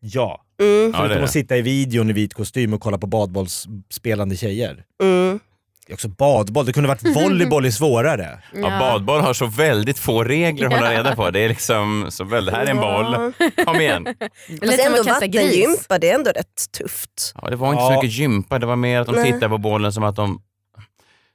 Ja. 0.00 0.42
Mm, 0.60 0.90
Ja, 0.92 0.98
Förutom 0.98 1.18
är 1.18 1.22
att 1.24 1.30
sitta 1.30 1.56
i 1.56 1.62
videon 1.62 2.10
i 2.10 2.12
vit 2.12 2.34
kostym 2.34 2.72
och 2.74 2.80
kolla 2.80 2.98
på 2.98 3.06
badbollsspelande 3.06 4.36
tjejer. 4.36 4.84
mm. 5.02 5.40
Det 5.86 5.92
är 5.92 5.94
också 5.94 6.08
badboll, 6.08 6.66
det 6.66 6.72
kunde 6.72 6.88
varit 6.88 7.16
volleyboll 7.16 7.64
är 7.64 7.70
svårare. 7.70 8.42
Ja, 8.54 8.78
badboll 8.80 9.20
har 9.20 9.34
så 9.34 9.46
väldigt 9.46 9.98
få 9.98 10.24
regler 10.24 10.66
att 10.66 10.72
hålla 10.72 10.92
reda 10.92 11.16
på. 11.16 11.30
Det 11.30 11.40
är 11.40 11.48
liksom 11.48 12.06
så 12.10 12.24
väldigt, 12.24 12.54
här 12.54 12.66
är 12.66 12.70
en 12.70 12.76
boll, 12.76 13.32
kom 13.64 13.80
igen. 13.80 14.04
Det 14.48 14.54
är 14.54 14.66
Fast 14.66 14.80
ändå 14.80 15.02
vattengympa, 15.02 15.98
det 15.98 16.10
är 16.10 16.14
ändå 16.14 16.30
rätt 16.30 16.72
tufft. 16.78 17.32
Ja, 17.42 17.50
det 17.50 17.56
var 17.56 17.68
inte 17.72 17.82
Ja. 17.82 17.88
så 17.88 17.94
mycket 18.02 18.18
gympa, 18.18 18.58
det 18.58 18.66
var 18.66 18.76
mer 18.76 19.00
att 19.00 19.06
de 19.06 19.24
tittade 19.24 19.48
på 19.48 19.58
bollen 19.58 19.92
som 19.92 20.04
att 20.04 20.16
de... 20.16 20.40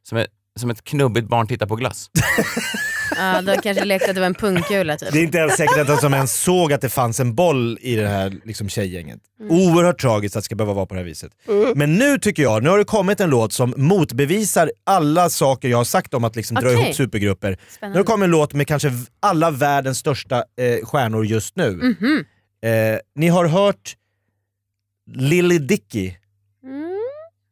Som 0.04 0.18
ett, 0.18 0.28
som 0.60 0.70
ett 0.70 0.84
knubbigt 0.84 1.28
barn 1.28 1.48
tittar 1.48 1.66
på 1.66 1.76
glass. 1.76 2.10
Ja, 3.18 3.42
då 3.42 3.56
kanske 3.62 3.86
lekte 3.86 4.10
att 4.10 4.16
det 4.16 4.20
var 4.22 4.26
en 4.28 4.34
pungkula 4.34 4.98
typ. 4.98 5.12
Det 5.12 5.20
är 5.20 5.24
inte 5.24 5.38
ens 5.38 5.58
säkert 5.58 5.78
att 5.78 5.88
de 5.88 5.98
som 5.98 6.14
ens 6.14 6.42
såg 6.42 6.74
att 6.74 6.82
det 6.82 6.90
fanns 6.90 7.20
en 7.20 7.36
boll 7.36 7.78
i 7.82 7.96
det 7.96 8.08
här 8.08 8.34
liksom, 8.46 8.70
tjejgänget. 8.70 9.20
Oerhört 9.50 10.02
tragiskt 10.02 10.36
att 10.36 10.42
det 10.42 10.46
ska 10.46 10.56
behöva 10.56 10.74
vara 10.74 10.86
på 10.86 10.94
det 10.94 11.00
här 11.00 11.06
viset. 11.06 11.32
Men 11.76 11.96
nu 11.96 12.18
tycker 12.18 12.44
jag, 12.44 12.64
nu 12.64 12.70
har 12.70 12.78
det 12.78 12.84
kommit 12.84 13.20
en 13.20 13.30
låt 13.30 13.54
som 13.54 13.74
motbevisar 13.78 14.72
alla 14.84 15.30
saker 15.30 15.68
jag 15.70 15.78
har 15.78 15.84
sagt 15.84 16.14
om 16.14 16.24
att 16.24 16.36
liksom 16.36 16.56
dra 16.56 16.68
Okej. 16.68 16.82
ihop 16.84 16.96
supergrupper. 16.96 17.50
Nu 17.50 17.56
har 17.56 17.72
Spännande. 17.78 18.00
det 18.00 18.04
kommit 18.04 18.24
en 18.24 18.32
låt 18.32 18.54
med 18.54 18.68
kanske 18.68 18.92
alla 19.20 19.52
världens 19.52 19.98
största 19.98 20.36
eh, 20.38 20.86
stjärnor 20.86 21.26
just 21.26 21.56
nu. 21.56 21.72
Mhm. 21.72 22.26
Eh, 22.64 23.00
ni 23.16 23.28
har 23.28 23.46
hört 23.46 23.96
Lily 25.16 25.58
Dicky. 25.60 26.12
Mm. 26.64 26.98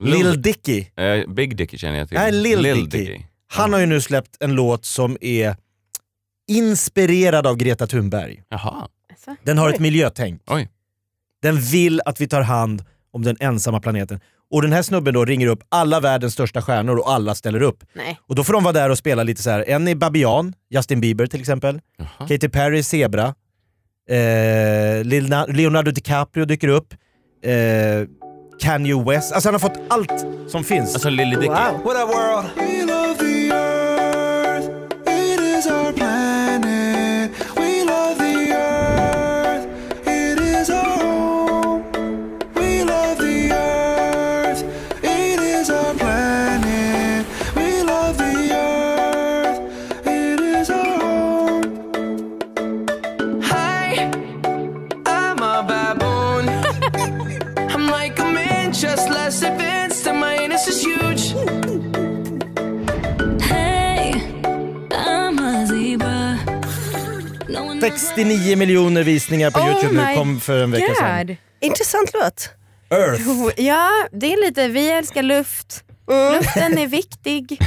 Lil 0.04 0.42
Dicky. 0.42 0.86
Eh, 0.98 1.28
Big 1.34 1.56
Dicky 1.58 1.78
känner 1.78 1.98
jag 1.98 2.08
till. 2.10 2.18
Nej, 2.18 2.32
Lil 2.32 2.90
Dicky. 2.90 3.24
Han 3.52 3.74
har 3.74 3.80
ju 3.80 3.86
nu 3.86 4.02
släppt 4.02 4.38
en 4.40 4.52
låt 4.54 4.86
som 4.86 5.18
är 5.22 5.56
inspirerad 6.48 7.48
av 7.48 7.56
Greta 7.58 7.88
Thunberg. 7.88 8.44
Jaha. 8.50 8.88
Den 9.44 9.58
har 9.58 9.70
ett 9.70 9.80
miljötänk. 9.80 10.42
Oj. 10.48 10.70
Den 11.42 11.60
vill 11.62 12.02
att 12.06 12.22
vi 12.22 12.28
tar 12.28 12.42
hand 12.42 12.84
om 13.14 13.24
den 13.24 13.38
ensamma 13.40 13.80
planeten. 13.80 14.20
Och 14.52 14.62
den 14.62 14.74
här 14.74 14.82
snubben 14.82 15.14
då 15.14 15.26
ringer 15.26 15.48
upp 15.48 15.60
alla 15.70 16.00
världens 16.00 16.34
största 16.34 16.62
stjärnor 16.62 16.98
och 16.98 17.12
alla 17.12 17.36
ställer 17.36 17.62
upp. 17.62 17.84
Nej. 17.94 18.20
Och 18.28 18.36
då 18.36 18.44
får 18.44 18.54
de 18.54 18.64
vara 18.64 18.74
där 18.74 18.90
och 18.90 18.98
spela 18.98 19.24
lite 19.24 19.42
så 19.44 19.50
här. 19.50 19.66
en 19.70 19.88
är 19.88 19.96
Babian, 19.96 20.54
Justin 20.70 21.02
Bieber 21.02 21.28
till 21.28 21.40
exempel. 21.40 21.82
Jaha. 21.98 22.28
Katy 22.28 22.50
Perry, 22.50 22.84
Zebra. 22.84 23.26
Eh, 24.10 24.16
Leona- 25.04 25.48
Leonardo 25.54 25.92
DiCaprio 25.92 26.46
dyker 26.46 26.68
upp. 26.68 26.94
Eh, 27.44 27.52
Kanye 28.60 29.04
West. 29.04 29.34
Alltså 29.34 29.48
han 29.50 29.54
har 29.54 29.60
fått 29.60 29.80
allt 29.90 30.26
som 30.52 30.64
finns. 30.64 30.94
Alltså 30.94 31.10
Lily 31.10 31.36
Dicky. 31.36 31.48
Wow. 31.48 31.56
What 31.84 32.04
up, 32.04 32.10
world? 32.16 33.39
69 67.82 68.56
miljoner 68.58 69.04
visningar 69.04 69.52
på 69.52 69.60
Oh 69.60 69.68
Youtube 69.72 69.94
nu, 69.94 70.08
my 70.08 70.16
kom 70.16 70.40
för 70.40 70.64
en 70.64 70.72
vecka 70.72 70.94
sedan. 71.00 71.28
God. 71.28 71.36
Intressant 71.62 72.12
låt. 72.14 72.50
Earth. 72.92 73.30
Oh, 73.30 73.52
Ja, 73.58 73.90
det 74.12 74.34
är 74.34 74.46
lite 74.48 74.68
vi 74.68 74.90
älskar 74.92 75.24
luft. 75.24 75.84
Luften 76.34 76.78
är 76.78 76.88
viktig. 76.88 77.58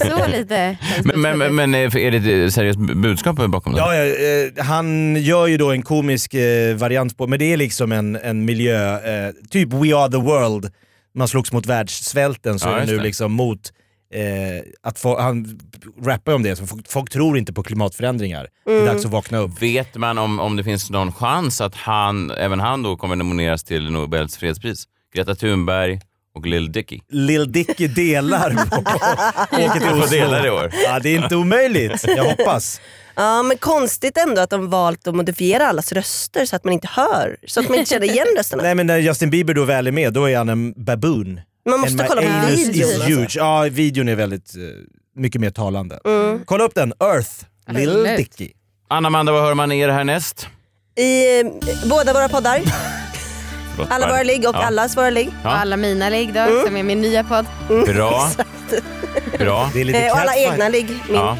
Så 0.08 0.26
lite. 0.28 0.78
Men, 1.04 1.20
men, 1.20 1.38
men, 1.38 1.54
men 1.54 1.74
är 1.74 1.96
är 1.96 2.10
det 2.10 2.44
ett 2.44 2.52
seriöst 2.54 2.78
budskap 2.78 3.36
bakom 3.36 3.72
det? 3.72 3.78
Ja, 3.78 3.94
ja, 3.94 4.04
eh, 4.04 4.64
han 4.64 5.16
gör 5.16 5.46
ju 5.46 5.56
då 5.56 5.70
en 5.70 5.82
komisk 5.82 6.34
eh, 6.34 6.76
variant 6.76 7.16
på, 7.18 7.26
men 7.26 7.38
det 7.38 7.52
är 7.52 7.56
liksom 7.56 7.92
en, 7.92 8.16
en 8.16 8.44
miljö, 8.44 8.94
eh, 9.26 9.32
typ 9.50 9.72
We 9.72 9.96
Are 9.96 10.10
The 10.10 10.16
World, 10.18 10.70
man 11.14 11.28
slogs 11.28 11.52
mot 11.52 11.66
världssvälten 11.66 12.58
så 12.58 12.68
Ja, 12.68 12.72
är 12.72 12.74
det 12.74 12.80
just 12.80 12.90
nu 12.90 12.96
det. 12.96 13.02
liksom 13.02 13.32
mot 13.32 13.72
eh, 14.12 14.62
att 14.82 14.98
få, 14.98 15.20
han 15.20 15.60
rappar 16.02 16.32
om 16.34 16.42
det, 16.42 16.56
så 16.56 16.66
folk, 16.66 16.88
folk 16.88 17.10
tror 17.10 17.38
inte 17.38 17.52
på 17.52 17.62
klimatförändringar. 17.62 18.48
Det 18.66 18.72
är 18.72 18.86
dags 18.86 19.04
att 19.04 19.10
vakna 19.10 19.38
upp. 19.38 19.62
Vet 19.62 19.96
man 19.96 20.18
om, 20.18 20.40
om 20.40 20.56
det 20.56 20.64
finns 20.64 20.90
någon 20.90 21.12
chans 21.12 21.60
att 21.60 21.74
han, 21.74 22.30
även 22.30 22.60
han 22.60 22.82
då 22.82 22.96
kommer 22.96 23.16
nomineras 23.16 23.64
till 23.64 23.90
Nobels 23.90 24.36
fredspris? 24.36 24.84
Greta 25.14 25.34
Thunberg 25.34 26.00
och 26.34 26.46
Lil 26.46 26.72
Dicky. 26.72 27.00
Lil 27.08 27.52
Dicky 27.52 27.88
delar 27.88 28.50
på 28.50 28.80
åker 29.56 29.80
till 29.80 29.88
Oslo. 30.02 30.06
dela 30.06 30.40
det 30.40 30.46
i 30.46 30.50
år. 30.50 30.70
Ja, 30.84 30.98
det 30.98 31.08
är 31.08 31.22
inte 31.22 31.36
omöjligt. 31.36 32.04
Jag 32.08 32.24
hoppas. 32.24 32.80
Ja 33.14 33.42
men 33.42 33.58
konstigt 33.58 34.16
ändå 34.16 34.40
att 34.40 34.50
de 34.50 34.70
valt 34.70 35.06
att 35.06 35.14
modifiera 35.14 35.66
allas 35.66 35.92
röster 35.92 36.46
så 36.46 36.56
att 36.56 36.64
man 36.64 36.72
inte 36.72 36.88
hör, 36.90 37.36
så 37.46 37.60
att 37.60 37.68
man 37.68 37.78
inte 37.78 37.90
känner 37.90 38.06
igen 38.06 38.26
rösterna. 38.36 38.62
Nej 38.62 38.74
men 38.74 38.86
när 38.86 38.98
Justin 38.98 39.30
Bieber 39.30 39.54
då 39.54 39.64
väl 39.64 39.86
är 39.86 39.92
med, 39.92 40.12
då 40.12 40.30
är 40.30 40.36
han 40.38 40.48
en 40.48 40.84
baboon. 40.84 41.40
Man 41.70 41.80
måste 41.80 42.02
And 42.02 42.08
kolla 42.08 42.22
på 42.22 42.46
videon. 42.46 42.74
is 42.74 42.94
Alltså. 42.94 43.08
huge. 43.10 43.36
Ja, 43.36 43.62
videon 43.70 44.08
är 44.08 44.14
väldigt, 44.14 44.54
eh, 44.56 44.62
mycket 45.16 45.40
mer 45.40 45.50
talande. 45.50 46.00
Mm. 46.04 46.40
Kolla 46.44 46.64
upp 46.64 46.74
den, 46.74 46.92
Earth, 47.00 47.30
Lil. 47.68 48.02
Dicky. 48.16 48.50
Anna-Amanda, 48.88 49.32
vad 49.32 49.42
hör 49.42 49.54
man 49.54 49.72
er 49.72 49.88
härnäst? 49.88 50.46
I 50.96 51.40
eh, 51.40 51.46
båda 51.88 52.12
våra 52.12 52.28
poddar, 52.28 52.60
alla 53.88 54.06
våra 54.08 54.22
ligg 54.22 54.48
och 54.48 54.54
Ja. 54.54 54.62
allas 54.64 54.96
våra 54.96 55.10
ligg. 55.10 55.28
Ja. 55.42 55.48
Och 55.50 55.56
alla 55.56 55.76
mina 55.76 56.08
ligg 56.08 56.34
då, 56.34 56.62
som 56.66 56.76
är 56.76 56.82
min 56.82 57.00
nya 57.00 57.24
podd. 57.24 57.46
Bra. 57.86 58.30
Bra. 59.38 59.70
Det 59.74 59.80
är 59.80 59.84
lite 59.84 59.98
Eh, 59.98 60.12
och 60.12 60.18
alla 60.18 60.36
egna 60.36 60.68
ligg. 60.68 60.88
Ja. 61.12 61.38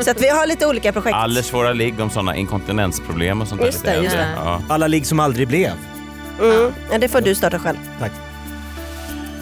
Så 0.00 0.10
att 0.10 0.22
vi 0.22 0.28
har 0.28 0.46
lite 0.46 0.66
olika 0.66 0.92
projekt. 0.92 1.14
Alldeles 1.16 1.52
våra 1.54 1.72
ligg 1.72 2.00
om 2.00 2.10
sådana 2.10 2.36
inkontinensproblem 2.36 3.42
och 3.42 3.48
sånt 3.48 3.60
där. 3.60 3.66
Just 3.66 3.78
lite 3.84 3.96
det, 3.96 4.02
just 4.04 4.16
det. 4.16 4.28
Ja. 4.36 4.62
Alla 4.68 4.86
ligg 4.86 5.06
som 5.06 5.20
aldrig 5.20 5.48
blev. 5.48 5.72
Mm. 6.40 6.72
Ja, 6.92 6.98
det 6.98 7.08
får 7.08 7.20
du 7.20 7.34
starta 7.34 7.58
själv. 7.58 7.78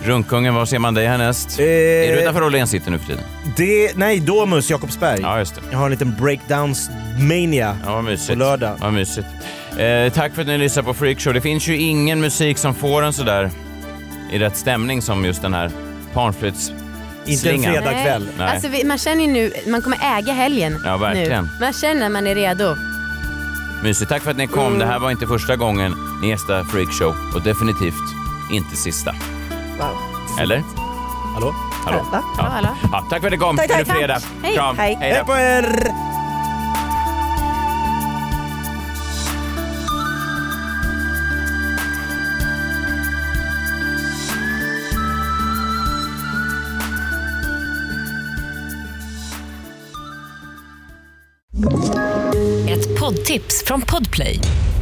Runkungen, 0.04 0.54
var 0.54 0.66
ser 0.66 0.78
man 0.78 0.94
dig 0.94 1.06
härnäst? 1.06 1.58
Eh, 1.58 1.64
Är 1.66 2.12
du 2.12 2.20
utanför 2.22 2.42
Åhléns 2.42 2.70
city 2.70 2.90
nu 2.90 2.98
för 2.98 3.06
tiden? 3.06 3.24
det, 3.56 3.96
nej, 3.96 4.20
Domus 4.20 4.70
Jakobsberg. 4.70 5.20
Ja, 5.22 5.38
just 5.38 5.54
det. 5.54 5.60
Jag 5.70 5.78
har 5.78 5.84
en 5.84 5.90
liten 5.90 6.14
breakdowns 6.20 6.90
mania 7.20 7.76
Ja, 7.86 8.04
på 8.28 8.34
lördag. 8.34 8.76
Vad 8.80 8.92
mysigt. 8.92 9.26
Eh, 9.78 10.12
tack 10.12 10.34
för 10.34 10.40
att 10.42 10.46
ni 10.48 10.58
lyssnar 10.58 10.82
på 10.82 10.94
Freakshow. 10.94 11.34
Det 11.34 11.40
finns 11.40 11.68
ju 11.68 11.76
ingen 11.76 12.20
musik 12.20 12.58
som 12.58 12.74
får 12.74 13.02
en 13.02 13.12
sådär 13.12 13.50
i 14.32 14.38
rätt 14.38 14.56
stämning 14.56 15.02
som 15.02 15.24
just 15.24 15.42
den 15.42 15.54
här 15.54 15.70
panflöjts... 16.14 16.72
Inte 17.26 17.50
en 17.50 17.62
fredagkväll. 17.62 18.28
Nej. 18.38 18.48
Alltså, 18.48 18.68
vi, 18.68 18.84
man 18.84 18.98
känner 18.98 19.24
ju 19.24 19.32
nu, 19.32 19.52
man 19.66 19.82
kommer 19.82 19.98
äga 20.18 20.32
helgen 20.32 20.80
Ja, 20.84 20.96
verkligen. 20.96 21.44
nu. 21.44 21.50
Man 21.60 21.72
känner 21.72 22.06
att 22.06 22.12
man 22.12 22.26
är 22.26 22.34
redo. 22.34 22.76
Mysigt. 23.82 24.08
Tack 24.10 24.22
för 24.22 24.30
att 24.30 24.36
ni 24.36 24.46
kom. 24.46 24.78
Det 24.78 24.86
här 24.86 24.98
var 24.98 25.10
inte 25.10 25.26
första 25.26 25.56
gången 25.56 25.94
ni 26.22 26.28
gästade 26.28 26.64
Freakshow 26.64 27.14
och 27.34 27.42
definitivt 27.42 27.94
inte 28.52 28.76
sista. 28.76 29.14
Wow. 29.78 29.96
Eller? 30.40 30.62
Hallå? 31.34 31.54
Hallå? 31.84 32.06
Ja. 32.12 32.22
Hallå? 32.36 32.68
Ja, 32.92 33.06
tack 33.10 33.20
för 33.20 33.26
att 33.26 33.32
ni 33.32 33.38
kom. 33.38 33.56
Tack, 33.56 33.68
tack, 33.68 33.78
det 33.78 33.92
fredag. 33.92 34.14
tack. 34.14 34.24
Hej. 34.42 34.54
Kram. 34.54 34.78
Hej. 34.78 34.98
Hej 35.00 35.24
på 35.26 35.32
er! 35.32 35.94
Ett 52.68 53.00
poddtips 53.00 53.64
från 53.66 53.80
Podplay. 53.82 54.40